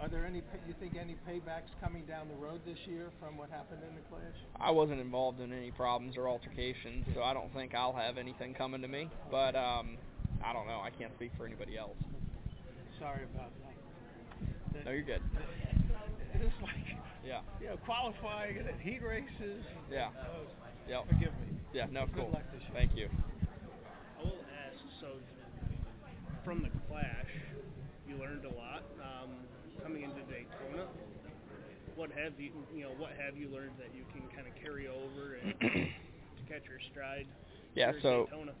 [0.00, 0.42] are there any?
[0.66, 4.02] You think any paybacks coming down the road this year from what happened in the
[4.08, 4.38] clash?
[4.58, 8.54] I wasn't involved in any problems or altercations, so I don't think I'll have anything
[8.54, 9.10] coming to me.
[9.30, 9.98] But um,
[10.44, 10.80] I don't know.
[10.80, 11.96] I can't speak for anybody else.
[12.98, 13.50] Sorry about
[14.72, 14.84] that.
[14.84, 15.22] No, you're good.
[16.42, 17.40] It's like Yeah.
[17.60, 19.62] you know qualifying and then heat races.
[19.90, 20.08] Yeah.
[20.22, 20.46] Oh,
[20.88, 21.08] Yep.
[21.08, 21.58] Forgive me.
[21.74, 21.86] Yeah.
[21.90, 22.06] No.
[22.06, 22.30] Good Cool.
[22.32, 22.70] luck this year.
[22.72, 23.08] Thank you.
[24.18, 24.78] I will ask.
[25.00, 25.08] So,
[26.44, 27.28] from the clash,
[28.08, 28.82] you learned a lot.
[29.02, 29.30] Um,
[29.82, 30.86] coming into Daytona,
[31.94, 34.88] what have you, you know, what have you learned that you can kind of carry
[34.88, 35.68] over and to
[36.48, 37.26] catch your stride?
[37.74, 38.52] Yeah, so- Daytona?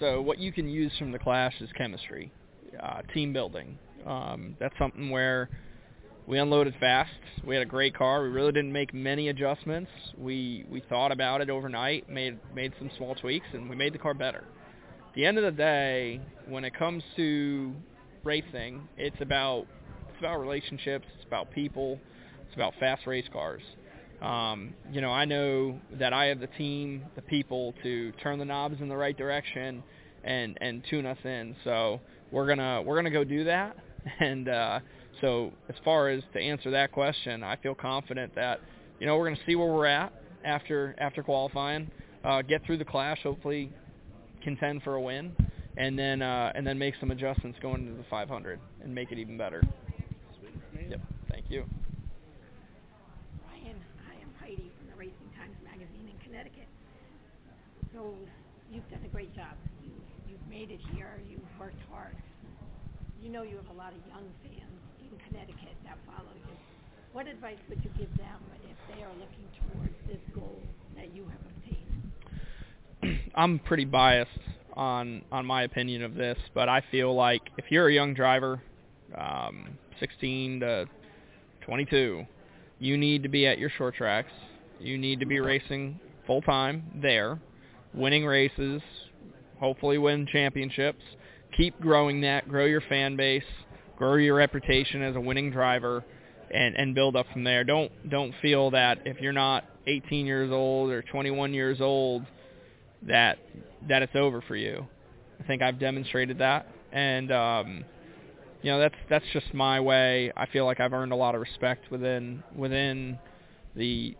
[0.00, 2.32] So what you can use from the clash is chemistry,
[2.82, 3.78] uh, team building.
[4.06, 5.50] Um, that's something where
[6.26, 7.10] we unloaded fast.
[7.44, 8.22] We had a great car.
[8.22, 9.90] We really didn't make many adjustments.
[10.16, 13.98] We we thought about it overnight, made made some small tweaks, and we made the
[13.98, 14.44] car better.
[15.08, 17.74] At the end of the day, when it comes to
[18.22, 19.66] racing, it's about
[20.08, 21.06] it's about relationships.
[21.16, 21.98] It's about people.
[22.46, 23.62] It's about fast race cars.
[24.22, 28.44] Um, you know, I know that I have the team, the people to turn the
[28.44, 29.82] knobs in the right direction
[30.22, 31.56] and and tune us in.
[31.64, 32.00] So
[32.30, 33.76] we're gonna we're gonna go do that.
[34.18, 34.80] And uh,
[35.20, 38.60] so as far as to answer that question, I feel confident that
[38.98, 40.12] you know we're gonna see where we're at
[40.44, 41.90] after after qualifying,
[42.24, 43.70] uh, get through the clash, hopefully
[44.42, 45.34] contend for a win,
[45.76, 49.18] and then uh, and then make some adjustments going into the 500 and make it
[49.18, 49.62] even better.
[50.88, 51.00] Yep.
[51.30, 51.64] Thank you.
[53.46, 53.76] Ryan,
[54.10, 56.66] I am Heidi from the Racing Times magazine in Connecticut.
[57.92, 58.14] So
[58.72, 59.54] you've done a great job.
[59.84, 59.92] You,
[60.28, 61.20] you've made it here.
[61.30, 62.16] You've worked hard.
[63.22, 64.79] You know you have a lot of young fans in
[65.30, 66.54] Connecticut that follow you.
[67.12, 70.60] What advice would you give them if they are looking towards this goal
[70.96, 71.40] that you have
[73.02, 73.20] obtained?
[73.34, 74.30] I'm pretty biased
[74.74, 78.60] on on my opinion of this, but I feel like if you're a young driver,
[79.16, 80.86] um, 16 to
[81.62, 82.24] 22,
[82.78, 84.32] you need to be at your short tracks.
[84.78, 87.38] You need to be racing full time there,
[87.92, 88.80] winning races,
[89.58, 91.02] hopefully win championships.
[91.56, 93.42] Keep growing that, grow your fan base,
[94.00, 96.02] grow your reputation as a winning driver,
[96.50, 97.64] and and build up from there.
[97.64, 102.24] Don't don't feel that if you're not 18 years old or 21 years old
[103.02, 103.38] that
[103.88, 104.86] that it's over for you.
[105.38, 107.84] I think I've demonstrated that, and um,
[108.62, 110.32] you know that's that's just my way.
[110.34, 113.18] I feel like I've earned a lot of respect within within
[113.76, 114.16] the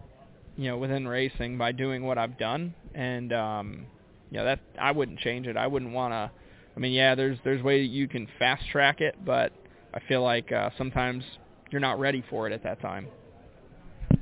[0.57, 3.87] you know within racing by doing what I've done, and um,
[4.31, 5.57] you know that I wouldn't change it.
[5.57, 6.31] I wouldn't want to.
[6.77, 9.53] I mean, yeah, there's there's way you can fast track it, but
[9.93, 11.25] I feel like uh, sometimes
[11.71, 13.09] you're not ready for it at that time.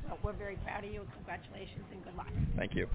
[0.06, 1.02] Well, we're very proud of you.
[1.16, 2.28] Congratulations and good luck.
[2.56, 2.88] Thank you.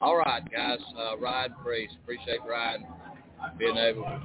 [0.00, 0.80] All right, guys.
[0.98, 1.90] Uh, Ryan Preece.
[2.02, 2.84] Appreciate Ryan
[3.56, 4.20] being able to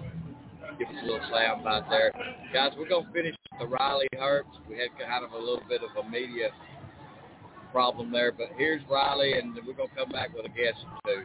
[0.79, 2.11] give us a little sound bite there.
[2.51, 4.57] Guys, we're going to finish the Riley Herbst.
[4.67, 6.49] We had kind of a little bit of a media
[7.71, 11.13] problem there, but here's Riley, and we're going to come back with a guest or
[11.13, 11.21] two.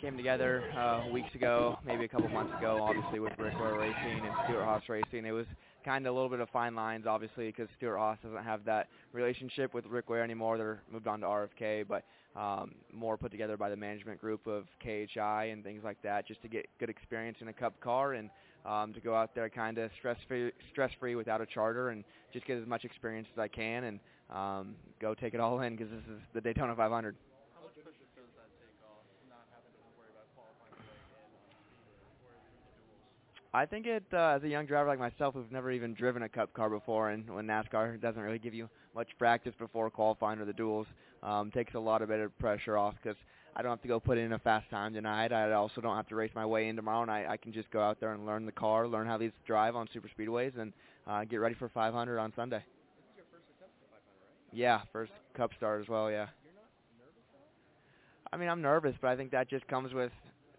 [0.00, 4.24] Came together uh, weeks ago, maybe a couple months ago, obviously with Rick Ware Racing
[4.24, 5.26] and Stewart Haas Racing.
[5.26, 5.44] It was
[5.84, 8.88] kind of a little bit of fine lines, obviously, because Stewart Haas doesn't have that
[9.12, 10.56] relationship with Rick Ware anymore.
[10.56, 14.64] They're moved on to RFK, but um, more put together by the management group of
[14.82, 18.30] KHI and things like that, just to get good experience in a Cup car and
[18.64, 22.02] um, to go out there kind of stress free, stress free without a charter and
[22.32, 24.00] just get as much experience as I can and
[24.34, 27.14] um, go take it all in because this is the Daytona 500.
[33.54, 36.28] I think it, uh, as a young driver like myself who's never even driven a
[36.28, 40.46] Cup car before, and when NASCAR doesn't really give you much practice before qualifying or
[40.46, 40.86] the duels,
[41.22, 43.18] um, takes a lot of bit pressure off because
[43.54, 45.32] I don't have to go put in a fast time tonight.
[45.32, 47.26] I also don't have to race my way in tomorrow night.
[47.28, 49.86] I can just go out there and learn the car, learn how these drive on
[49.92, 50.72] super speedways, and
[51.06, 52.64] uh, get ready for 500 on Sunday.
[54.50, 56.10] Yeah, first Cup start as well.
[56.10, 56.28] Yeah.
[58.32, 60.10] I mean, I'm nervous, but I think that just comes with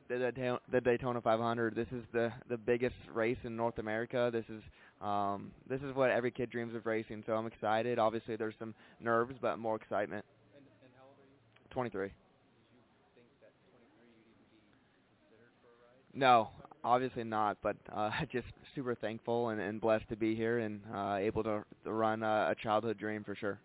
[0.08, 1.76] the, Daytona 500.
[1.76, 4.30] This is the the biggest race in North America.
[4.32, 4.62] This is
[5.02, 7.24] um, this is what every kid dreams of racing.
[7.26, 8.00] So I'm excited.
[8.00, 10.26] Obviously, there's some nerves, but more excitement.
[10.56, 11.70] And, and how old are you?
[11.72, 12.08] 23.
[12.08, 12.84] Did you
[13.16, 16.14] think that 23 you'd even be considered for a ride?
[16.14, 16.50] No,
[16.84, 17.58] obviously not.
[17.62, 21.64] But uh, just super thankful and, and blessed to be here and uh, able to,
[21.84, 23.60] to run a, a childhood dream for sure.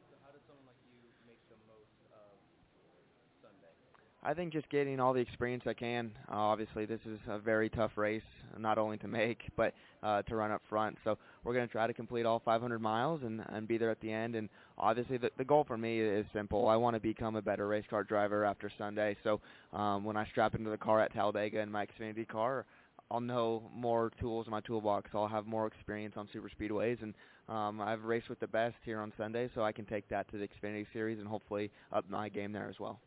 [4.20, 6.10] I think just getting all the experience I can.
[6.28, 8.22] Uh, obviously, this is a very tough race,
[8.58, 10.98] not only to make but uh, to run up front.
[11.04, 14.00] So we're going to try to complete all 500 miles and, and be there at
[14.00, 14.34] the end.
[14.34, 16.68] And obviously, the, the goal for me is simple.
[16.68, 19.16] I want to become a better race car driver after Sunday.
[19.22, 19.40] So
[19.72, 22.66] um, when I strap into the car at Talladega in my Xfinity car,
[23.10, 25.10] I'll know more tools in my toolbox.
[25.14, 27.14] I'll have more experience on super speedways, and
[27.48, 30.38] um, I've raced with the best here on Sunday, so I can take that to
[30.38, 33.00] the Xfinity Series and hopefully up my game there as well.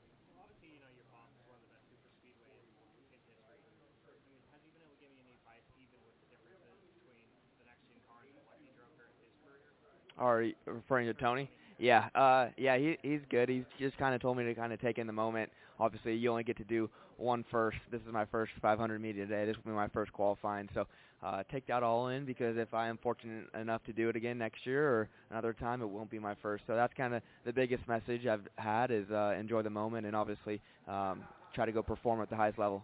[10.22, 11.50] Are you referring to Tony?
[11.80, 13.50] Yeah, uh, yeah, he he's good.
[13.50, 15.50] He's just kind of told me to kind of take in the moment.
[15.80, 17.78] Obviously, you only get to do one first.
[17.92, 19.46] This is my first 500 media today.
[19.46, 20.70] This will be my first qualifying.
[20.76, 20.86] So
[21.24, 24.38] uh, take that all in because if I am fortunate enough to do it again
[24.38, 26.66] next year or another time, it won't be my first.
[26.68, 30.16] So that's kind of the biggest message I've had is uh, enjoy the moment and
[30.16, 31.24] obviously um,
[31.56, 32.84] try to go perform at the highest level.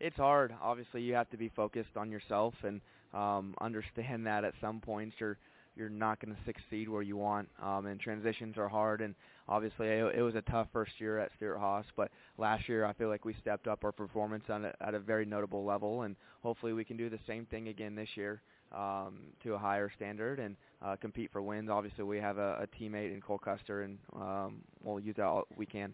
[0.00, 0.54] It's hard.
[0.62, 2.80] Obviously, you have to be focused on yourself and
[3.14, 5.38] um, understand that at some points you're
[5.76, 7.48] you're not going to succeed where you want.
[7.62, 9.02] Um, and transitions are hard.
[9.02, 9.14] And
[9.46, 11.84] obviously, it, it was a tough first year at Stewart-Haas.
[11.96, 14.98] But last year, I feel like we stepped up our performance on a, at a
[14.98, 16.02] very notable level.
[16.02, 18.40] And hopefully, we can do the same thing again this year
[18.74, 21.68] um, to a higher standard and uh, compete for wins.
[21.70, 25.46] Obviously, we have a, a teammate in Cole Custer, and um, we'll use that all
[25.56, 25.92] we can.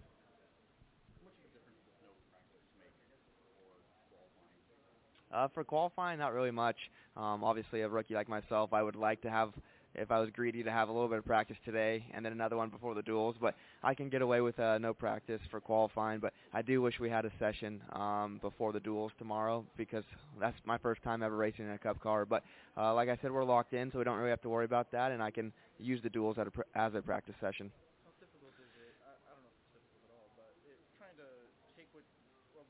[5.33, 6.77] Uh, for qualifying, not really much.
[7.17, 9.51] Um, obviously, a rookie like myself, I would like to have,
[9.95, 12.57] if I was greedy, to have a little bit of practice today and then another
[12.57, 13.37] one before the duels.
[13.41, 16.21] But I can get away with uh, no practice for qualifying.
[16.21, 20.05] But I do wish we had a session um, before the duels tomorrow because
[20.39, 22.27] that's my first time ever racing in a Cup car.
[22.27, 22.43] But
[22.77, 24.93] uh, like I said, we're locked in, so we don't really have to worry about
[24.93, 27.71] that, and I can use the duels a pr- as a practice session.
[28.05, 28.95] How difficult is it?
[29.09, 31.29] I, I don't know if it's difficult at all, but it, trying to
[31.77, 32.05] take what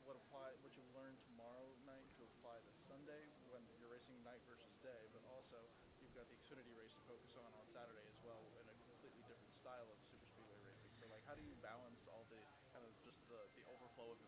[0.06, 4.40] what apply what you learned tomorrow night to apply to Sunday when you're racing night
[4.48, 5.58] versus day, but also
[6.00, 9.22] you've got the Xfinity race to focus on on Saturday as well in a completely
[9.26, 10.90] different style of super speedway racing.
[11.02, 12.40] So like, how do you balance all the
[12.72, 14.18] kind of just the the overflow of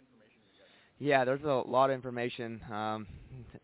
[0.00, 0.78] information you're getting?
[1.02, 3.08] Yeah, there's a lot of information, um,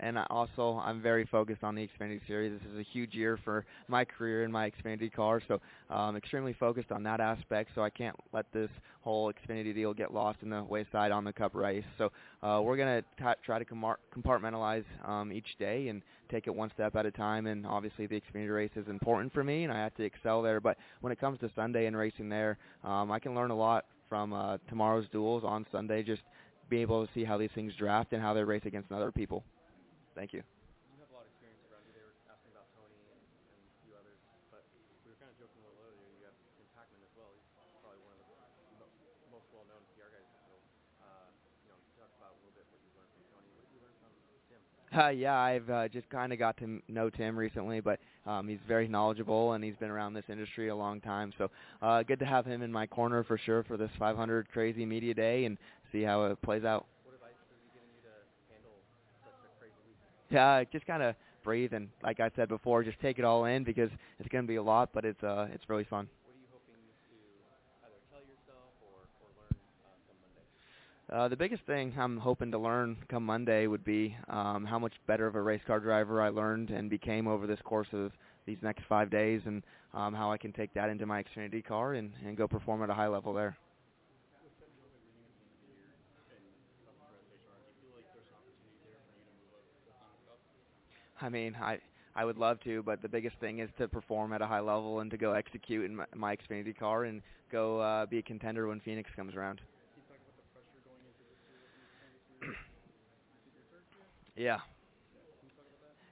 [0.00, 2.58] and I also I'm very focused on the Xfinity Series.
[2.60, 6.52] This is a huge year for my career in my Xfinity car, so I'm extremely
[6.52, 7.70] focused on that aspect.
[7.76, 8.68] So I can't let this
[9.02, 11.84] whole Xfinity deal get lost in the wayside on the Cup race.
[11.96, 12.10] So
[12.42, 16.96] uh, we're gonna t- try to compartmentalize um, each day and take it one step
[16.96, 17.46] at a time.
[17.46, 20.60] And obviously the Xfinity race is important for me, and I have to excel there.
[20.60, 23.84] But when it comes to Sunday and racing there, um, I can learn a lot
[24.08, 26.02] from uh, tomorrow's duels on Sunday.
[26.02, 26.22] Just
[26.68, 29.44] be able to see how these things draft and how they race against other people.
[30.14, 30.42] Thank you.
[30.42, 31.94] You have a lot of experience around you.
[31.96, 34.18] They were asking about Tony and, and a few others,
[34.52, 34.66] but
[35.06, 36.08] we were kind of joking a little earlier.
[36.18, 37.30] You have Tim Packman as well.
[37.38, 37.46] He's
[37.80, 38.36] probably one of the
[38.82, 38.92] mo-
[39.30, 40.26] most well-known PR guys.
[40.50, 40.54] So,
[41.06, 41.28] uh,
[41.64, 43.48] you know, talk about a little bit what you learned from Tony.
[43.54, 44.12] What you learn from
[44.50, 44.60] Tim?
[44.90, 48.58] Uh, yeah, I've uh, just kind of got to know Tim recently, but um, he's
[48.66, 51.32] very knowledgeable and he's been around this industry a long time.
[51.38, 51.50] So
[51.82, 55.14] uh, good to have him in my corner for sure for this 500 crazy media
[55.14, 55.58] day and
[55.92, 56.86] see how it plays out.
[57.04, 58.14] What advice is he giving you to
[58.52, 58.76] handle
[59.24, 59.96] such a crazy week?
[60.30, 61.14] Yeah, just kind of
[61.44, 64.48] breathe and, like I said before, just take it all in because it's going to
[64.48, 66.08] be a lot, but it's uh, it's really fun.
[66.24, 67.16] What are you hoping to
[67.86, 71.24] either tell yourself or, or learn uh, come Monday?
[71.24, 74.94] Uh, the biggest thing I'm hoping to learn come Monday would be um, how much
[75.06, 78.12] better of a race car driver I learned and became over this course of
[78.44, 79.62] these next five days, and
[79.94, 82.90] um, how I can take that into my Xfinity car and, and go perform at
[82.90, 83.56] a high level there.
[91.20, 91.78] I mean, I
[92.14, 95.00] I would love to, but the biggest thing is to perform at a high level
[95.00, 98.66] and to go execute in my, my Xfinity car and go uh, be a contender
[98.66, 99.60] when Phoenix comes around.
[104.36, 104.58] yeah.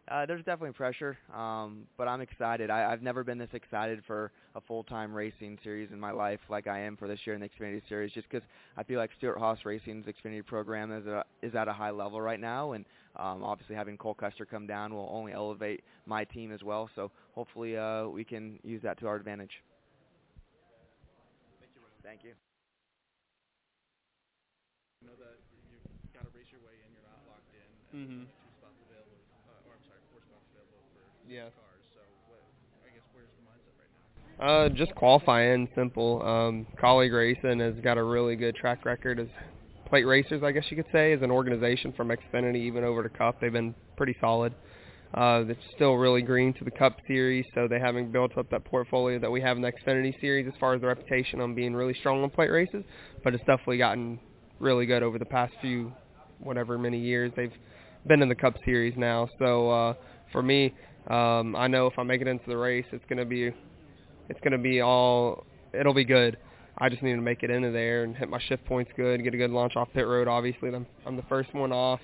[0.09, 2.71] Uh, there's definitely pressure, um, but I'm excited.
[2.71, 6.69] I, I've never been this excited for a full-time racing series in my life like
[6.69, 8.47] I am for this year in the Xfinity Series, just because
[8.77, 12.21] I feel like Stewart Haas Racing's Xfinity program is a, is at a high level
[12.21, 12.85] right now, and
[13.17, 16.89] um, obviously having Cole Custer come down will only elevate my team as well.
[16.95, 19.51] So hopefully uh, we can use that to our advantage.
[22.05, 22.35] Thank you.
[25.03, 25.39] I know that
[25.71, 25.83] you've
[26.15, 26.89] got to race your way in.
[26.95, 27.67] You're not locked in.
[27.91, 28.31] And Mhm.
[28.31, 29.19] there's two spots available,
[29.51, 31.43] uh, or I'm sorry, four spots available for Yeah.
[31.43, 31.53] cars.
[31.95, 32.41] So, what,
[32.87, 34.65] I guess, where's the mindset right now?
[34.65, 36.23] Uh, just qualifying, simple.
[36.23, 39.29] Um, Kaulig racing has got a really good track record as
[39.87, 43.09] plate racers, I guess you could say, as an organization from Xfinity even over to
[43.09, 43.41] Cup.
[43.41, 44.55] They've been pretty solid.
[45.15, 48.65] Uh, it's still really green to the Cup series, so they haven't built up that
[48.65, 51.75] portfolio that we have in the Xfinity series as far as the reputation on being
[51.75, 52.85] really strong on plate races.
[53.25, 54.19] But it's definitely gotten
[54.59, 55.93] really good over the past few,
[56.41, 57.53] whatever many years they've
[58.07, 59.29] been in the Cup series now.
[59.39, 59.95] So uh,
[60.33, 60.75] for me,
[61.09, 63.53] um, I know if I make it into the race, it's going to be
[64.29, 66.37] it's to be all it'll be good.
[66.79, 69.33] I just need to make it into there and hit my shift points good, get
[69.33, 70.29] a good launch off pit road.
[70.29, 72.01] Obviously, I'm, I'm the first one off.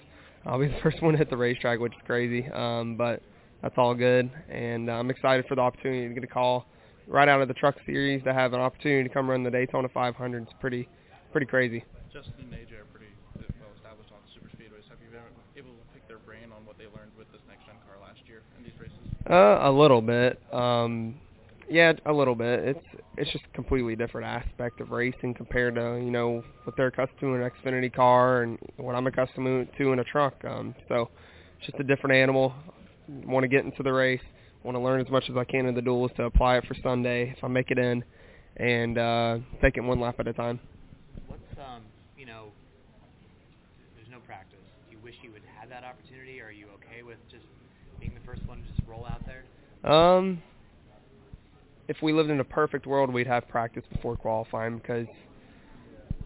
[0.46, 2.48] I'll be the first one to hit the racetrack, which is crazy.
[2.48, 3.22] Um, but
[3.60, 6.66] that's all good, and I'm excited for the opportunity to get a call
[7.06, 9.88] right out of the Truck Series to have an opportunity to come run the Daytona
[9.88, 10.42] 500.
[10.42, 10.88] It's pretty,
[11.30, 11.84] pretty crazy.
[12.12, 13.12] Justin AJ are pretty
[13.60, 14.88] well established on super speedways.
[14.88, 15.22] Have you been
[15.56, 18.20] able to pick their brain on what they learned with this next gen car last
[18.26, 19.11] year in these races?
[19.28, 20.40] Uh, a little bit.
[20.52, 21.14] Um,
[21.70, 22.60] yeah, a little bit.
[22.60, 26.88] It's it's just a completely different aspect of racing compared to you know what they're
[26.88, 30.34] accustomed to in an Xfinity car and what I'm accustomed to in a truck.
[30.44, 31.08] Um, so
[31.58, 32.52] it's just a different animal.
[33.24, 34.20] Want to get into the race.
[34.64, 36.74] Want to learn as much as I can in the duels to apply it for
[36.82, 38.04] Sunday if I make it in,
[38.56, 40.60] and uh, take it one lap at a time.
[41.26, 41.82] What's um,
[42.18, 42.46] you know,
[43.96, 44.58] there's no practice.
[44.90, 46.40] Do you wish you would have that opportunity?
[46.40, 47.44] Or are you okay with just
[47.98, 48.20] being the
[48.92, 49.32] first one to just
[49.82, 49.90] roll out there?
[49.90, 50.42] Um,
[51.88, 55.06] if we lived in a perfect world, we'd have practice before qualifying because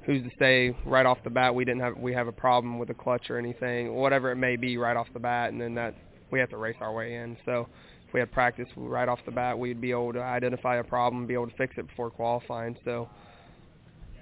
[0.05, 2.89] who's to say right off the bat we didn't have we have a problem with
[2.89, 5.95] the clutch or anything, whatever it may be right off the bat, and then that
[6.31, 7.37] we have to race our way in.
[7.45, 7.67] So
[8.07, 11.27] if we had practice right off the bat, we'd be able to identify a problem,
[11.27, 12.77] be able to fix it before qualifying.
[12.85, 13.09] So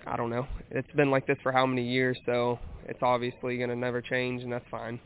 [0.06, 0.46] I don't know.
[0.70, 4.42] It's been like this for how many years, so it's obviously going to never change,
[4.42, 5.00] and that's fine.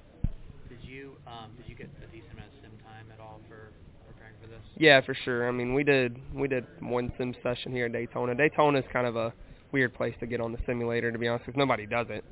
[0.68, 3.70] Did you um, did you get a decent amount of sim time at all for
[4.06, 4.62] preparing for this?
[4.78, 5.48] Yeah, for sure.
[5.48, 8.34] I mean, we did we did one sim session here at Daytona.
[8.34, 9.32] Daytona is kind of a
[9.72, 12.24] weird place to get on the simulator, to be honest, because nobody does it.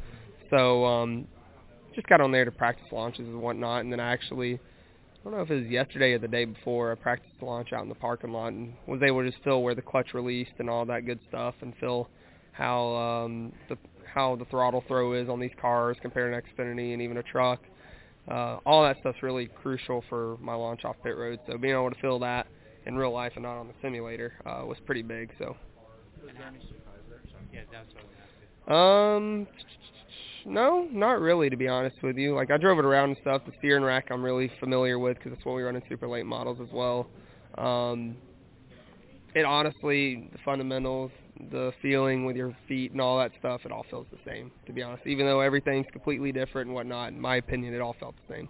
[0.51, 1.27] So um,
[1.95, 5.33] just got on there to practice launches and whatnot, and then I actually I don't
[5.35, 7.89] know if it was yesterday or the day before I practiced the launch out in
[7.89, 10.87] the parking lot and was able to just feel where the clutch released and all
[10.87, 12.09] that good stuff, and feel
[12.53, 13.77] how um, the
[14.07, 17.23] how the throttle throw is on these cars compared to an Xfinity and even a
[17.25, 17.61] truck.
[18.29, 21.41] Uh, all that stuff's really crucial for my launch off pit road.
[21.47, 22.49] So being able to feel that
[22.87, 25.33] in real life and not on the simulator uh, was pretty big.
[25.39, 25.57] So
[26.23, 27.23] Was there any surprise there?
[27.31, 27.45] Sorry.
[27.53, 28.75] Yeah, that's what I was gonna ask you.
[28.75, 29.47] um,
[30.45, 32.35] no, not really to be honest with you.
[32.35, 33.43] Like I drove it around and stuff.
[33.47, 36.27] The steering rack I'm really familiar with because it's what we run in super late
[36.27, 37.09] models as well.
[37.59, 38.17] Um,
[39.35, 41.11] it honestly, the fundamentals,
[41.51, 44.51] the feeling with your feet and all that stuff, it all feels the same.
[44.67, 47.97] To be honest, even though everything's completely different and whatnot, in my opinion, it all
[47.99, 48.49] felt the same.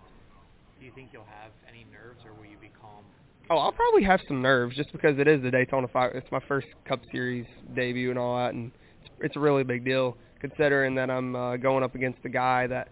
[0.78, 3.04] Do you think you'll have any nerves, or will you be calm?
[3.50, 6.12] Oh, I'll probably have some nerves just because it is the Daytona 5.
[6.14, 8.72] It's my first Cup Series debut and all that, and
[9.02, 12.66] it's, it's a really big deal considering that I'm uh, going up against the guy
[12.66, 12.88] that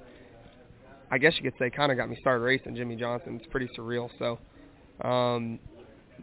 [1.10, 3.36] I guess you could say kind of got me started racing, Jimmie Johnson.
[3.36, 4.10] It's pretty surreal.
[4.18, 4.38] So,
[5.06, 5.58] um,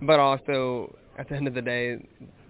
[0.02, 1.98] but also at the end of the day,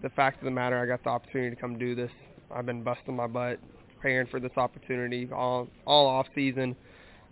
[0.01, 2.11] the fact of the matter, I got the opportunity to come do this.
[2.53, 3.59] I've been busting my butt
[3.95, 6.75] preparing for this opportunity all all off season.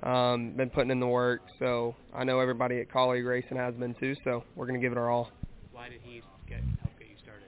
[0.03, 3.95] Um, been putting in the work, so I know everybody at Kaulig racing has been
[3.95, 4.15] too.
[4.23, 5.29] So we're gonna give it our all.
[5.73, 7.47] Why did he get help get you started?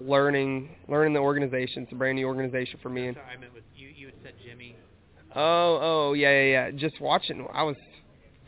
[0.00, 1.84] learning learning the organization.
[1.84, 3.06] It's a brand new organization for me.
[3.08, 3.88] And Sorry, I meant with you.
[3.88, 4.74] You had said Jimmy.
[5.36, 6.70] oh, oh, yeah, yeah, yeah.
[6.72, 7.46] Just watching.
[7.52, 7.76] I was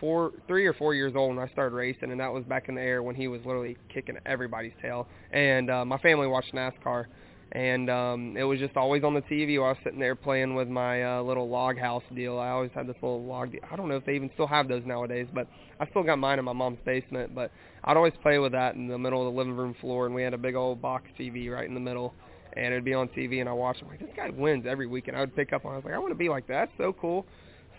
[0.01, 2.75] four, three or four years old when I started racing, and that was back in
[2.75, 5.07] the air when he was literally kicking everybody's tail.
[5.33, 7.07] And uh, my family watched NASCAR,
[7.53, 10.55] and um, it was just always on the TV while I was sitting there playing
[10.55, 12.39] with my uh, little log house deal.
[12.39, 13.53] I always had this little log.
[13.53, 15.47] De- I don't know if they even still have those nowadays, but
[15.79, 17.35] I still got mine in my mom's basement.
[17.35, 17.53] But
[17.85, 20.23] I'd always play with that in the middle of the living room floor, and we
[20.23, 22.15] had a big old box TV right in the middle.
[22.57, 23.83] and it'd be on TV, and I watched.
[23.83, 25.73] I'm like, this guy wins every week, and I would pick up on.
[25.73, 26.69] I was like, I want to be like that.
[26.69, 27.27] That's so cool.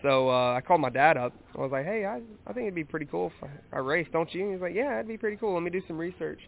[0.06, 1.34] So uh, I called my dad up.
[1.57, 4.07] I was like, hey, I I think it'd be pretty cool if I, I race,
[4.14, 4.44] don't you?
[4.44, 5.56] And he's like, yeah, it'd be pretty cool.
[5.56, 6.40] Let me do some research.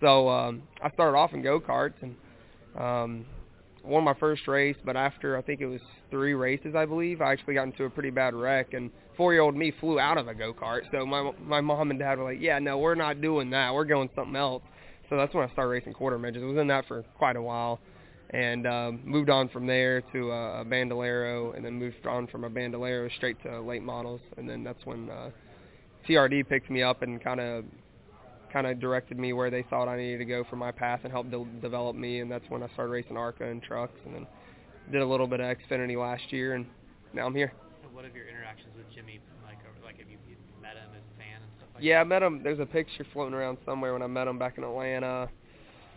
[0.00, 2.14] So um, I started off in go karts and
[2.80, 3.26] um,
[3.84, 4.76] won my first race.
[4.84, 5.80] But after I think it was
[6.12, 9.72] three races, I believe, I actually got into a pretty bad wreck, and four-year-old me
[9.80, 10.82] flew out of a go kart.
[10.92, 13.74] So my my mom and dad were like, yeah, no, we're not doing that.
[13.74, 14.62] We're going something else.
[15.08, 16.44] So that's when I started racing quarter midgets.
[16.44, 17.80] I was in that for quite a while
[18.30, 22.44] and um, moved on from there to a, a Bandolero, and then moved on from
[22.44, 25.30] a Bandolero straight to late models, and then that's when uh,
[26.08, 27.64] TRD picked me up and kind of
[28.52, 31.12] kind of directed me where they thought I needed to go for my path and
[31.12, 34.26] helped de- develop me, and that's when I started racing ARCA and trucks, and then
[34.90, 36.66] did a little bit of Xfinity last year, and
[37.12, 37.52] now I'm here.
[37.84, 39.58] And what have your interactions with Jimmy like?
[39.58, 42.04] Over, like, have you, you met him as a fan and stuff like Yeah, I
[42.04, 42.42] met him.
[42.42, 45.28] There's a picture floating around somewhere when I met him back in Atlanta.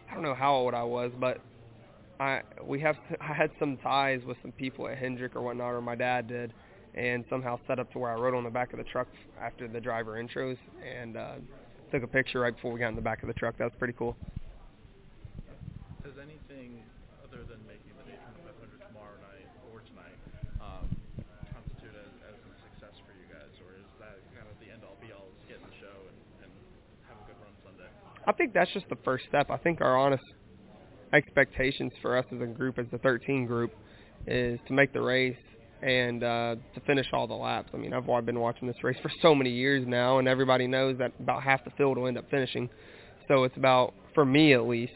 [0.10, 1.42] I don't know how old I was, but
[2.24, 5.82] I we have I had some ties with some people at Hendrick or whatnot, or
[5.82, 6.54] my dad did,
[6.96, 9.08] and somehow set up to where I rode on the back of the truck
[9.40, 11.36] after the driver intros and uh,
[11.92, 13.58] took a picture right before we got in the back of the truck.
[13.58, 14.16] That was pretty cool.
[16.04, 16.84] Has anything
[17.24, 20.16] other than making the Daytona 500 tomorrow night or tonight
[20.64, 20.88] um,
[21.52, 24.84] constitute as, as a success for you guys, or is that kind of the end
[24.88, 25.28] all be all?
[25.28, 26.52] Is get in the show and, and
[27.08, 27.90] have a good run Sunday?
[28.28, 29.52] I think that's just the first step.
[29.52, 30.24] I think our honest
[31.14, 33.72] expectations for us as a group, as the 13 group,
[34.28, 35.36] is to make the race
[35.82, 37.70] and uh, to finish all the laps.
[37.74, 40.98] I mean, I've been watching this race for so many years now, and everybody knows
[41.00, 42.70] that about half the field will end up finishing.
[43.28, 44.94] So it's about, for me at least,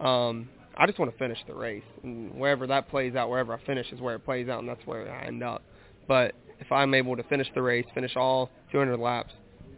[0.00, 0.48] um,
[0.78, 3.90] I just want to finish the race, and wherever that plays out, wherever I finish
[3.92, 5.62] is where it plays out, and that's where I end up.
[6.06, 9.32] But if I'm able to finish the race, finish all 200 laps,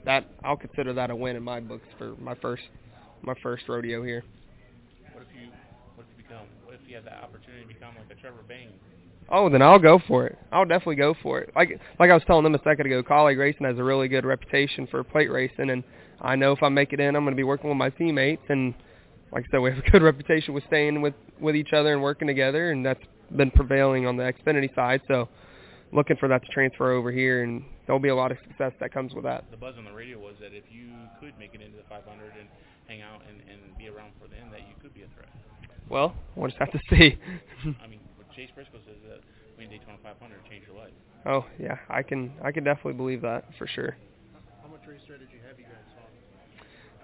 [0.05, 2.63] that I'll consider that a win in my books for my first
[3.23, 4.25] my first rodeo here.
[5.13, 5.49] What if you
[5.97, 6.07] what
[6.75, 8.73] if you what if that opportunity to become like a Trevor Bayne?
[9.31, 10.39] Oh, then I'll go for it.
[10.53, 11.53] I'll definitely go for it.
[11.55, 14.25] Like like I was telling them a second ago, Kaulig racing has a really good
[14.25, 15.85] reputation for plate racing, and
[16.21, 18.43] I know if I make it in, I'm going to be working with my teammates,
[18.49, 18.75] and
[19.33, 22.03] like I said, we have a good reputation with staying with with each other and
[22.03, 23.03] working together, and that's
[23.37, 25.03] been prevailing on the Xfinity side.
[25.09, 25.29] So,
[25.93, 28.93] looking for that to transfer over here, and there'll be a lot of success that
[28.95, 29.45] comes with that.
[29.51, 30.89] The buzz on the radio was that if you
[31.21, 32.49] could make it into the 500 and
[32.87, 35.29] hang out and, and be around for the end, that you could be a threat.
[35.91, 37.17] Well, we'll just have to see.
[37.83, 39.21] I mean, what Chase Briscoe says that
[39.57, 40.93] winning Daytona 500 changed your life.
[41.27, 43.97] oh yeah, I can I can definitely believe that for sure.
[44.63, 45.73] How much race strategy have you guys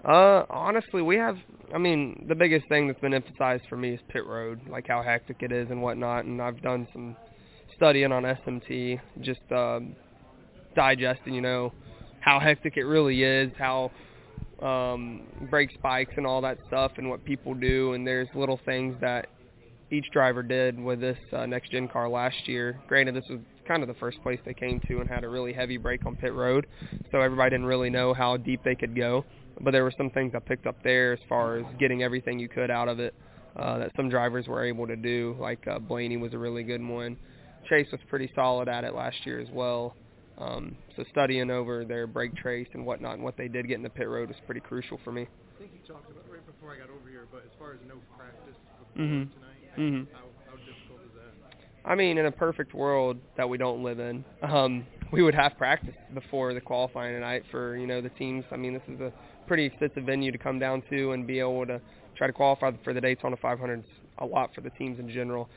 [0.03, 0.11] taught?
[0.11, 1.37] Uh, honestly, we have.
[1.73, 5.01] I mean, the biggest thing that's been emphasized for me is pit road, like how
[5.01, 6.25] hectic it is and whatnot.
[6.25, 7.15] And I've done some
[7.75, 9.95] studying on SMT, just um,
[10.75, 11.73] digesting, you know,
[12.19, 13.91] how hectic it really is, how
[14.65, 17.93] um, brake spikes and all that stuff, and what people do.
[17.93, 19.27] And there's little things that
[19.91, 22.79] each driver did with this uh, next gen car last year.
[22.87, 25.53] Granted, this was kind of the first place they came to and had a really
[25.53, 26.67] heavy brake on pit road,
[27.11, 29.25] so everybody didn't really know how deep they could go.
[29.61, 32.49] But there were some things I picked up there as far as getting everything you
[32.49, 33.13] could out of it
[33.55, 35.35] uh, that some drivers were able to do.
[35.39, 37.17] Like uh, Blaney was a really good one.
[37.69, 39.95] Chase was pretty solid at it last year as well.
[40.37, 43.83] Um, so studying over their brake trace and whatnot and what they did get in
[43.83, 45.23] the pit road was pretty crucial for me.
[45.23, 47.79] I think you talked about right before I got over here, but as far as
[47.87, 49.33] no practice before Mhm.
[49.33, 50.07] tonight, Mhm.
[50.11, 51.89] how, how difficult is that?
[51.89, 55.55] I mean, in a perfect world that we don't live in, um, we would have
[55.57, 58.43] practice before the qualifying tonight for you know the teams.
[58.51, 59.13] I mean, this is a
[59.47, 61.79] pretty extensive venue to come down to and be able to
[62.15, 63.85] try to qualify for the Daytona 500 is
[64.17, 65.47] a lot for the teams in general.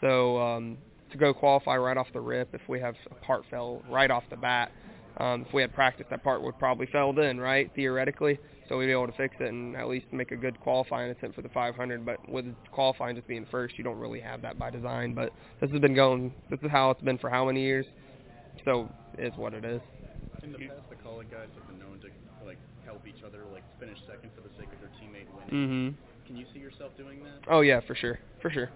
[0.00, 0.76] So um,
[1.12, 4.24] to go qualify right off the rip, if we have a part fail right off
[4.30, 4.72] the bat,
[5.18, 8.38] um, if we had practice, that part would probably failed in, right, theoretically.
[8.68, 11.36] So we'd be able to fix it and at least make a good qualifying attempt
[11.36, 12.04] for the 500.
[12.04, 15.14] But with qualifying just being first, you don't really have that by design.
[15.14, 16.34] But this has been going.
[16.50, 17.86] This is how it's been for how many years?
[18.64, 19.80] So it's what it is.
[20.42, 22.08] In the past, the Kaulig guys have been known to
[22.44, 25.94] like help each other, like finish second for the sake of their teammate winning.
[25.94, 26.26] Mhm.
[26.26, 27.48] Can you see yourself doing that?
[27.48, 28.68] Oh yeah, for sure, for sure.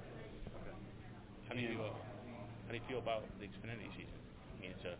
[1.49, 1.91] How do you uh,
[2.71, 4.15] how do you feel about the Xfinity season?
[4.15, 4.95] I mean, it's a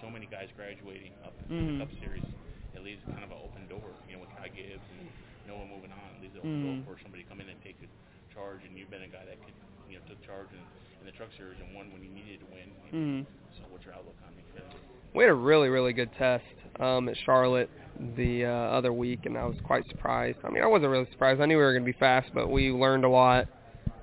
[0.00, 2.24] so many guys graduating up in the Cup Series.
[2.72, 5.04] It leaves kind of an open door, you know, with Ty Gibbs and
[5.44, 6.16] no one moving on.
[6.16, 6.64] It leaves an open Mhm.
[6.80, 7.88] door for somebody to come in and take a
[8.32, 8.64] charge.
[8.64, 9.52] And you've been a guy that could,
[9.92, 10.64] you know, took charge in,
[11.00, 12.72] in the Truck Series and won when you needed to win.
[12.88, 13.26] Mhm.
[13.60, 14.80] So, what's your outlook on the Xfinity?
[15.12, 16.48] We had a really, really good test
[16.80, 17.68] um, at Charlotte
[18.16, 20.38] the uh, other week, and I was quite surprised.
[20.44, 21.42] I mean, I wasn't really surprised.
[21.42, 23.48] I knew we were going to be fast, but we learned a lot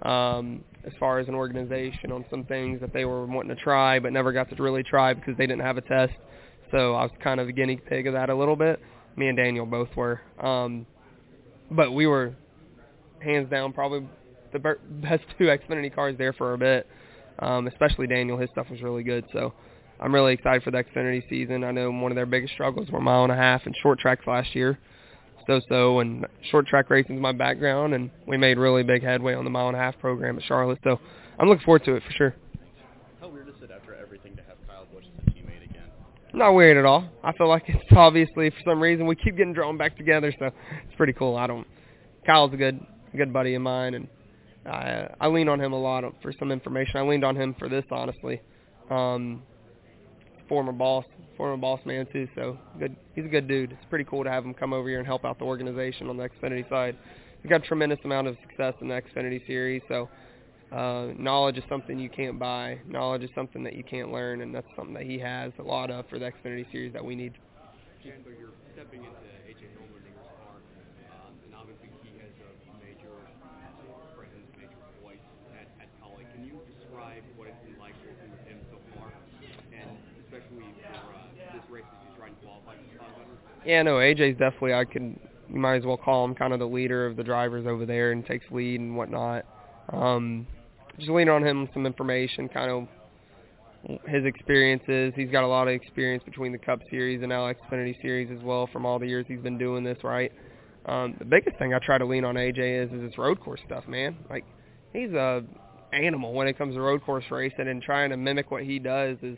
[0.03, 3.99] um, as far as an organization on some things that they were wanting to try,
[3.99, 6.13] but never got to really try because they didn't have a test.
[6.71, 8.79] So I was kind of the guinea pig of that a little bit.
[9.15, 10.21] Me and Daniel both were.
[10.39, 10.85] Um,
[11.69, 12.35] but we were
[13.19, 14.07] hands down probably
[14.53, 14.59] the
[14.89, 16.87] best two Xfinity cars there for a bit.
[17.39, 19.25] Um, especially Daniel, his stuff was really good.
[19.31, 19.53] So
[19.99, 21.63] I'm really excited for the Xfinity season.
[21.63, 24.25] I know one of their biggest struggles were mile and a half and short tracks
[24.25, 24.79] last year.
[25.47, 29.45] So-so, and short track racing is my background, and we made really big headway on
[29.45, 30.79] the mile and a half program at Charlotte.
[30.83, 30.99] So
[31.39, 32.35] I'm looking forward to it for sure.
[33.21, 35.85] How weird is it after everything to have Kyle Busch as a teammate again?
[36.33, 37.09] Not weird at all.
[37.23, 40.47] I feel like it's obviously for some reason we keep getting drawn back together, so
[40.47, 41.37] it's pretty cool.
[41.37, 41.65] I don't.
[42.25, 42.79] Kyle's a good,
[43.15, 44.07] good buddy of mine, and
[44.65, 46.97] I I lean on him a lot for some information.
[46.97, 48.41] I leaned on him for this honestly.
[48.89, 49.43] Um,
[50.47, 51.05] former boss,
[51.37, 52.27] former boss man too.
[52.35, 52.95] So good.
[53.15, 53.71] He's a good dude.
[53.71, 56.17] It's pretty cool to have him come over here and help out the organization on
[56.17, 56.97] the Xfinity side.
[57.43, 59.81] We've got a tremendous amount of success in the Xfinity series.
[59.87, 60.09] So
[60.71, 62.79] uh, knowledge is something you can't buy.
[62.87, 65.89] Knowledge is something that you can't learn, and that's something that he has a lot
[65.89, 67.33] of for the Xfinity series that we need.
[68.03, 70.59] Jando, you're stepping into AJ Allmendinger's car,
[71.23, 72.51] um, and obviously he has a
[72.83, 73.15] major
[74.11, 75.23] presence, major voice
[75.55, 76.27] at, at Kaulig.
[76.35, 79.07] Can you describe what it's been like working with him so far,
[79.71, 79.87] and
[80.27, 83.56] especially for uh, this race as he's trying to qualify for Scott Hutter?
[83.67, 84.73] Yeah, no, AJ's definitely.
[84.73, 85.19] I can.
[85.49, 88.13] You might as well call him kind of the leader of the drivers over there
[88.13, 89.45] and takes lead and whatnot.
[89.91, 90.47] Um,
[90.97, 95.11] just lean on him some information, kind of his experiences.
[95.17, 98.41] He's got a lot of experience between the Cup Series and now Xfinity Series as
[98.41, 100.31] well from all the years he's been doing this, right?
[100.85, 103.59] Um, the biggest thing I try to lean on AJ is is his road course
[103.65, 104.15] stuff, man.
[104.29, 104.45] Like
[104.93, 105.43] he's a
[105.91, 109.17] animal when it comes to road course racing and trying to mimic what he does
[109.21, 109.37] is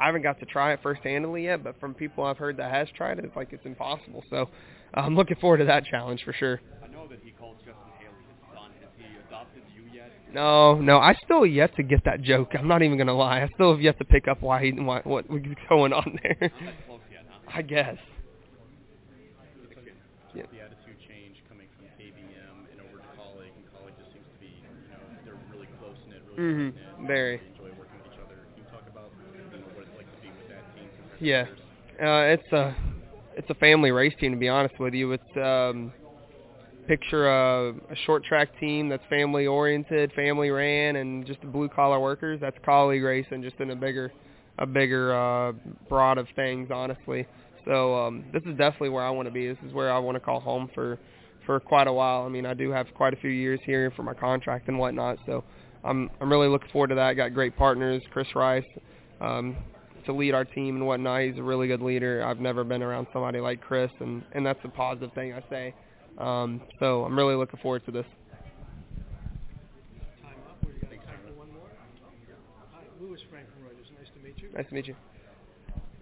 [0.00, 2.88] I haven't got to try it first-handedly yet, but from people I've heard that has
[2.96, 4.24] tried it, it's like it's impossible.
[4.30, 4.48] So
[4.94, 6.60] I'm looking forward to that challenge for sure.
[6.82, 8.70] I know that he calls Justin Haley his son.
[8.80, 10.10] Has he adopted you yet?
[10.32, 12.52] No, no, I still yet to get that joke.
[12.58, 13.42] I'm not even gonna lie.
[13.42, 16.50] I still have yet to pick up why he, why, what was going on there.
[17.52, 17.98] I guess.
[20.30, 24.22] Just the attitude change coming from KBM and over to Kaulig, and Kaulig just seems
[24.30, 24.62] to be, you
[24.94, 27.10] know, they're really close knit, really Mhm, close knit.
[27.10, 27.36] very.
[27.42, 28.38] They enjoy working with each other.
[28.54, 31.02] Can you talk about, you know, what it's like to be with that team compared
[31.02, 31.44] to Yeah,
[32.02, 32.74] uh, it's a
[33.36, 35.12] it's a family race team to be honest with you.
[35.12, 35.92] It's um,
[36.88, 42.00] picture a, a short track team that's family oriented, family ran, and just blue collar
[42.00, 42.40] workers.
[42.40, 44.12] That's Kaulig racing, just in a bigger
[44.58, 45.52] a bigger uh,
[45.88, 47.26] broad of things, honestly.
[47.66, 49.46] So um, this is definitely where I want to be.
[49.46, 50.98] This is where I want to call home for
[51.44, 52.24] for quite a while.
[52.24, 55.18] I mean, I do have quite a few years here for my contract and whatnot.
[55.26, 55.44] So
[55.84, 57.12] I'm I'm really looking forward to that.
[57.14, 58.64] Got great partners, Chris Rice.
[59.20, 59.56] Um,
[60.10, 61.22] to lead our team and whatnot.
[61.22, 62.24] He's a really good leader.
[62.24, 65.74] I've never been around somebody like Chris, and and that's a positive thing I say.
[66.18, 68.04] Um, so I'm really looking forward to this.
[70.22, 70.58] Time up.
[70.66, 71.68] We got time for one more.
[72.74, 73.88] Hi, Lewis Frank from Reuters.
[73.98, 74.48] Nice to meet you.
[74.54, 74.96] Nice to meet you.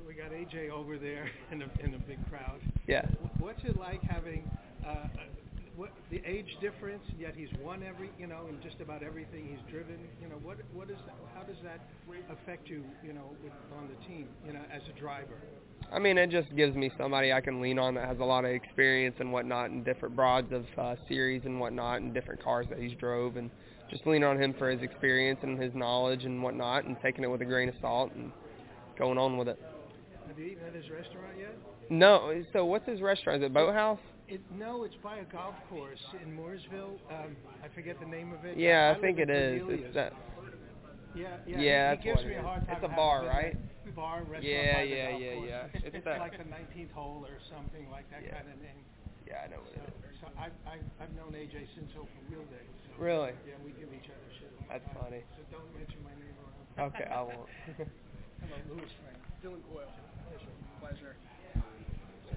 [0.06, 2.60] We got AJ over there in a in a big crowd.
[2.86, 3.06] Yeah.
[3.38, 4.50] What's it like having
[4.86, 5.06] uh,
[5.78, 7.04] what the age difference?
[7.16, 9.96] Yet he's won every you know in just about everything he's driven.
[10.20, 11.80] You know what what is that, how does that
[12.30, 15.38] affect you you know with, on the team you know as a driver?
[15.90, 18.44] I mean, it just gives me somebody I can lean on that has a lot
[18.44, 22.66] of experience and whatnot in different broads of uh, series and whatnot and different cars
[22.68, 23.48] that he's drove and
[23.88, 27.28] just lean on him for his experience and his knowledge and whatnot and taking it
[27.28, 28.32] with a grain of salt and
[28.98, 29.58] going on with it.
[30.26, 31.56] Have you eaten at his restaurant yet?
[31.88, 33.42] No, so what's his restaurant?
[33.42, 34.00] Is it Boathouse?
[34.28, 37.00] It, no, it's by a golf course in Mooresville.
[37.08, 37.32] Um,
[37.64, 38.58] I forget the name of it.
[38.58, 39.60] Yeah, I live think it is.
[39.60, 39.86] Cornelius.
[39.88, 40.12] It's that.
[41.16, 41.56] Yeah, yeah.
[41.56, 42.76] Yeah, he, that's gives me a hard time.
[42.76, 43.56] It's a bar, right?
[43.56, 44.44] at Bar restaurant.
[44.44, 45.48] Yeah, by the yeah, golf yeah, course.
[45.48, 45.64] yeah.
[45.72, 48.36] It's, It's it's that- like the 19th hole or something like that Yeah.
[48.36, 48.84] kind of name.
[49.24, 50.20] Yeah, I know what so, it is.
[50.20, 52.64] So I, I, I've known AJ since Open Wheel Day.
[52.84, 53.32] So Really?
[53.48, 54.52] Yeah, we give each other shit.
[54.68, 54.96] That's time.
[55.08, 55.20] funny.
[55.36, 56.92] So don't mention my name around.
[56.92, 57.48] Okay, I won't.
[58.44, 59.20] Hello, Lewis Frank.
[59.40, 59.88] Dylan Coyle.
[60.28, 60.52] Pleasure.
[60.84, 61.16] Pleasure.
[62.28, 62.36] So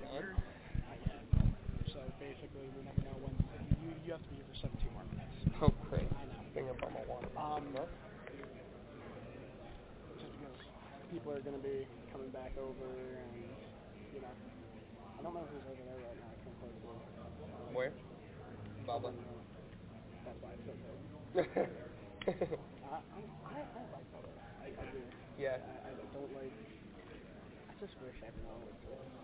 [2.62, 3.34] basically, we never know when
[3.82, 5.34] you you have to be here for 17 more minutes.
[5.62, 6.06] Oh, great.
[6.14, 6.42] I know.
[6.54, 7.30] Bring up all my water.
[7.38, 7.66] Um,
[10.20, 10.58] just because
[11.10, 13.34] people are going to be coming back over, and
[14.14, 14.34] you know,
[15.18, 16.30] I don't know who's over there right now.
[16.30, 16.90] I can't quite see.
[16.90, 17.94] Um, Where?
[18.86, 19.14] Bubba.
[20.26, 20.98] That's why it's so good.
[21.34, 21.50] I,
[22.86, 24.30] I, I, I like Bubba.
[24.62, 25.02] I, I do.
[25.38, 25.58] Yeah.
[25.86, 26.54] I, I don't like.
[27.70, 29.22] I just wish everyone would do it.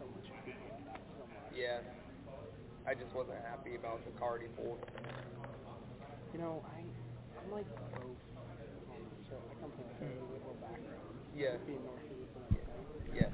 [0.00, 1.00] So much people like that.
[1.16, 1.52] So much.
[1.56, 1.80] Yeah.
[2.90, 4.82] I just wasn't happy about the card he pulled.
[6.34, 6.82] You know, I
[7.38, 8.18] I'm like both.
[9.30, 11.14] So I come from a fairly liberal background.
[11.30, 11.54] Yeah.
[11.70, 13.14] Being northeast and everything.
[13.14, 13.30] Yeah.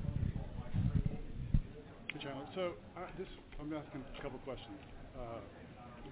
[2.12, 2.44] Hey, John.
[2.54, 3.28] So uh, this,
[3.58, 4.76] I'm asking a couple questions.
[5.16, 5.40] Uh,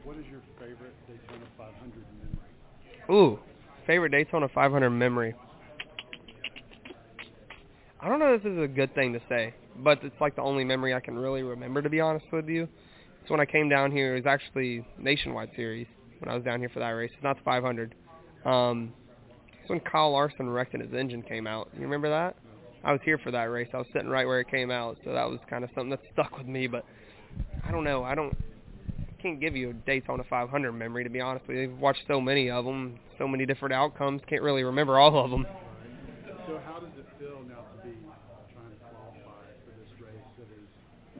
[0.04, 3.12] what is your favorite Daytona 500 memory?
[3.12, 3.38] Ooh,
[3.86, 5.34] favorite Daytona 500 memory.
[8.00, 9.52] I don't know if this is a good thing to say,
[9.84, 12.68] but it's like the only memory I can really remember, to be honest with you.
[13.26, 15.86] So when I came down here, it was actually nationwide series
[16.18, 17.10] when I was down here for that race.
[17.14, 17.94] It's not the 500.
[18.44, 18.92] Um,
[19.60, 21.68] it's when Kyle Larson wrecked and his engine came out.
[21.74, 22.36] You remember that?
[22.84, 23.68] I was here for that race.
[23.72, 26.00] I was sitting right where it came out, so that was kind of something that
[26.12, 26.66] stuck with me.
[26.66, 26.84] But
[27.66, 28.04] I don't know.
[28.04, 28.36] I don't
[29.24, 31.62] can't give you a Daytona 500 memory to be honest with you.
[31.62, 34.20] I've watched so many of them, so many different outcomes.
[34.28, 35.46] Can't really remember all of them.
[36.46, 37.96] So how does it feel now to be
[38.52, 40.68] trying to qualify for this race that is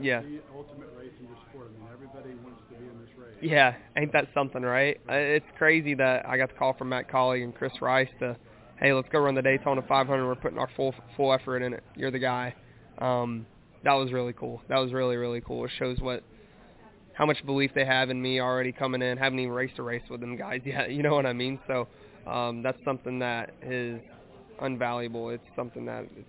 [0.01, 0.21] Yeah.
[0.23, 1.69] the ultimate race in your sport?
[1.71, 3.37] I mean, everybody wants to be in this race.
[3.41, 4.99] Yeah, ain't that something, right?
[5.09, 8.37] Uh, It's crazy that I got the call from Matt Kaulig and Chris Rice to,
[8.81, 10.27] hey, let's go run the Daytona 500.
[10.27, 11.85] We're putting our full full effort in it.
[11.97, 12.55] You're the guy.
[12.99, 13.47] Um,
[13.85, 14.63] that was really cool.
[14.69, 15.65] That was really really cool.
[15.65, 16.23] It shows what
[17.13, 19.17] how much belief they have in me already coming in.
[19.19, 20.91] Haven't even raced a race with them guys yet.
[20.91, 21.59] You know what I mean?
[21.67, 21.87] So
[22.27, 24.01] um, that's something that is
[24.61, 25.35] unvaluable.
[25.35, 26.29] It's something that it's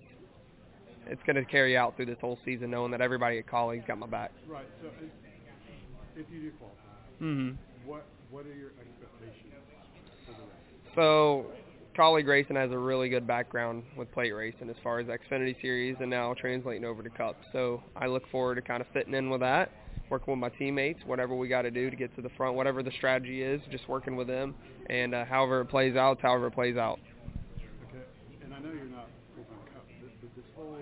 [1.07, 3.97] it's going to carry out through this whole season, knowing that everybody at Kaulig's got
[3.97, 4.31] my back.
[4.47, 4.65] Right.
[4.81, 4.89] So
[6.15, 6.79] if, you do qualify,
[7.21, 7.57] Mhm.
[7.85, 9.53] what what are your expectations
[10.25, 10.95] for the race?
[10.95, 11.45] So,
[11.95, 15.95] Kaulig Racing has a really good background with plate racing as far as Xfinity Series
[16.01, 17.37] and now translating over to Cup.
[17.53, 19.71] So I look forward to kind of fitting in with that,
[20.09, 22.83] working with my teammates, whatever we got to do to get to the front, whatever
[22.83, 24.55] the strategy is, just working with them,
[24.89, 26.99] and uh, however it plays out, however it plays out.
[27.89, 28.03] Okay.
[28.43, 30.75] And I know you're not full-time cup, but, but this whole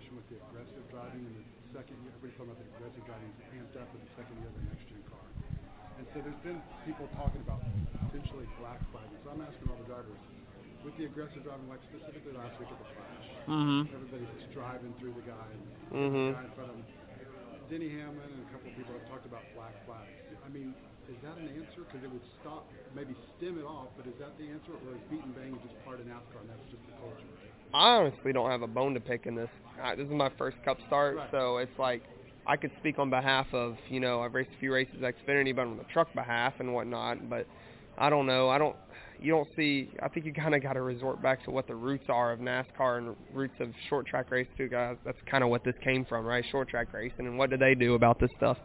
[0.00, 1.44] situation with the aggressive driving and the
[1.76, 4.48] second year, everybody's talking about the aggressive driving is amped up with the second year
[4.48, 5.26] of the next gen car.
[6.00, 7.60] And so there's been people talking about
[8.08, 9.20] potentially black flagging.
[9.20, 10.16] So I'm asking all the drivers,
[10.80, 13.92] with the aggressive driving, like specifically last week at the Clash, Mhm.
[13.92, 15.62] everybody's just driving through the guy and
[15.92, 16.32] Mhm.
[16.32, 16.86] the guy in front of him.
[17.68, 20.16] Denny Hamlin and a couple of people have talked about black flags.
[20.42, 20.74] I mean,
[21.10, 21.82] is that an answer?
[21.84, 22.64] Because it would stop,
[22.94, 25.74] maybe stem it off, but is that the answer, or is beat and bang just
[25.84, 27.26] part of NASCAR and that's just the culture?
[27.74, 29.50] I honestly don't have a bone to pick in this.
[29.82, 31.30] Uh, this is my first Cup start, Right.
[31.30, 32.02] so it's like
[32.46, 35.54] I could speak on behalf of you know I've raced a few races at Xfinity,
[35.54, 37.28] but on the truck behalf and whatnot.
[37.28, 37.46] But
[37.98, 38.48] I don't know.
[38.48, 38.76] I don't.
[39.20, 39.90] You don't see.
[40.02, 42.40] I think you kind of got to resort back to what the roots are of
[42.40, 44.96] NASCAR and roots of short track race too, guys.
[45.04, 46.44] That's kind of what this came from, right?
[46.50, 47.26] Short track racing.
[47.26, 48.56] And what do they do about this stuff?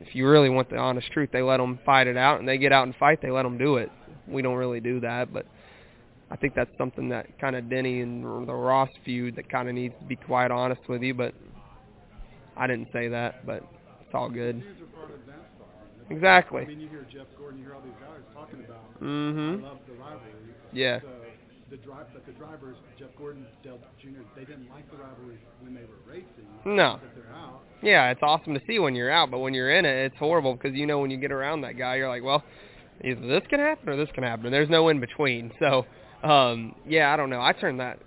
[0.00, 2.58] If you really want the honest truth, they let them fight it out, and they
[2.58, 3.20] get out and fight.
[3.22, 3.90] They let them do it.
[4.26, 5.46] We don't really do that, but
[6.30, 9.74] I think that's something that kind of Denny and the Ross feud that kind of
[9.74, 11.14] needs to be quite honest with you.
[11.14, 11.34] But
[12.56, 13.62] I didn't say that, but
[14.00, 14.62] it's all good.
[14.62, 16.10] Feuds are part of NASCAR.
[16.10, 16.62] Exactly.
[16.62, 19.00] I mean, you hear Jeff Gordon, you hear all these guys talking about.
[19.00, 19.60] Mhm.
[19.60, 20.20] I love the rivalry.
[20.72, 21.00] Yeah.
[21.00, 21.08] So
[21.74, 25.74] the drive, but the drivers, Jeff Gordon, Dale Jr., they didn't like the rivalry when
[25.74, 26.46] they were racing.
[26.64, 27.00] No.
[27.82, 30.54] Yeah, it's awesome to see when you're out, but when you're in it, it's horrible
[30.54, 32.44] because you know when you get around that guy, you're like, well,
[33.02, 34.46] either this can happen or this can happen.
[34.46, 35.50] And there's no in between.
[35.58, 35.84] So,
[36.22, 37.40] um, yeah, I don't know.
[37.40, 37.98] I turned that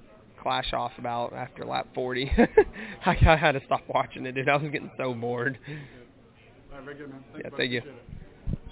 [0.42, 2.32] clash off about after lap 40.
[3.06, 4.48] I, I had to stop watching it, dude.
[4.48, 5.60] I was getting so bored.
[5.68, 7.24] All right, very good, man.
[7.34, 7.58] Thanks, Yeah, bud.
[7.58, 7.82] thank you.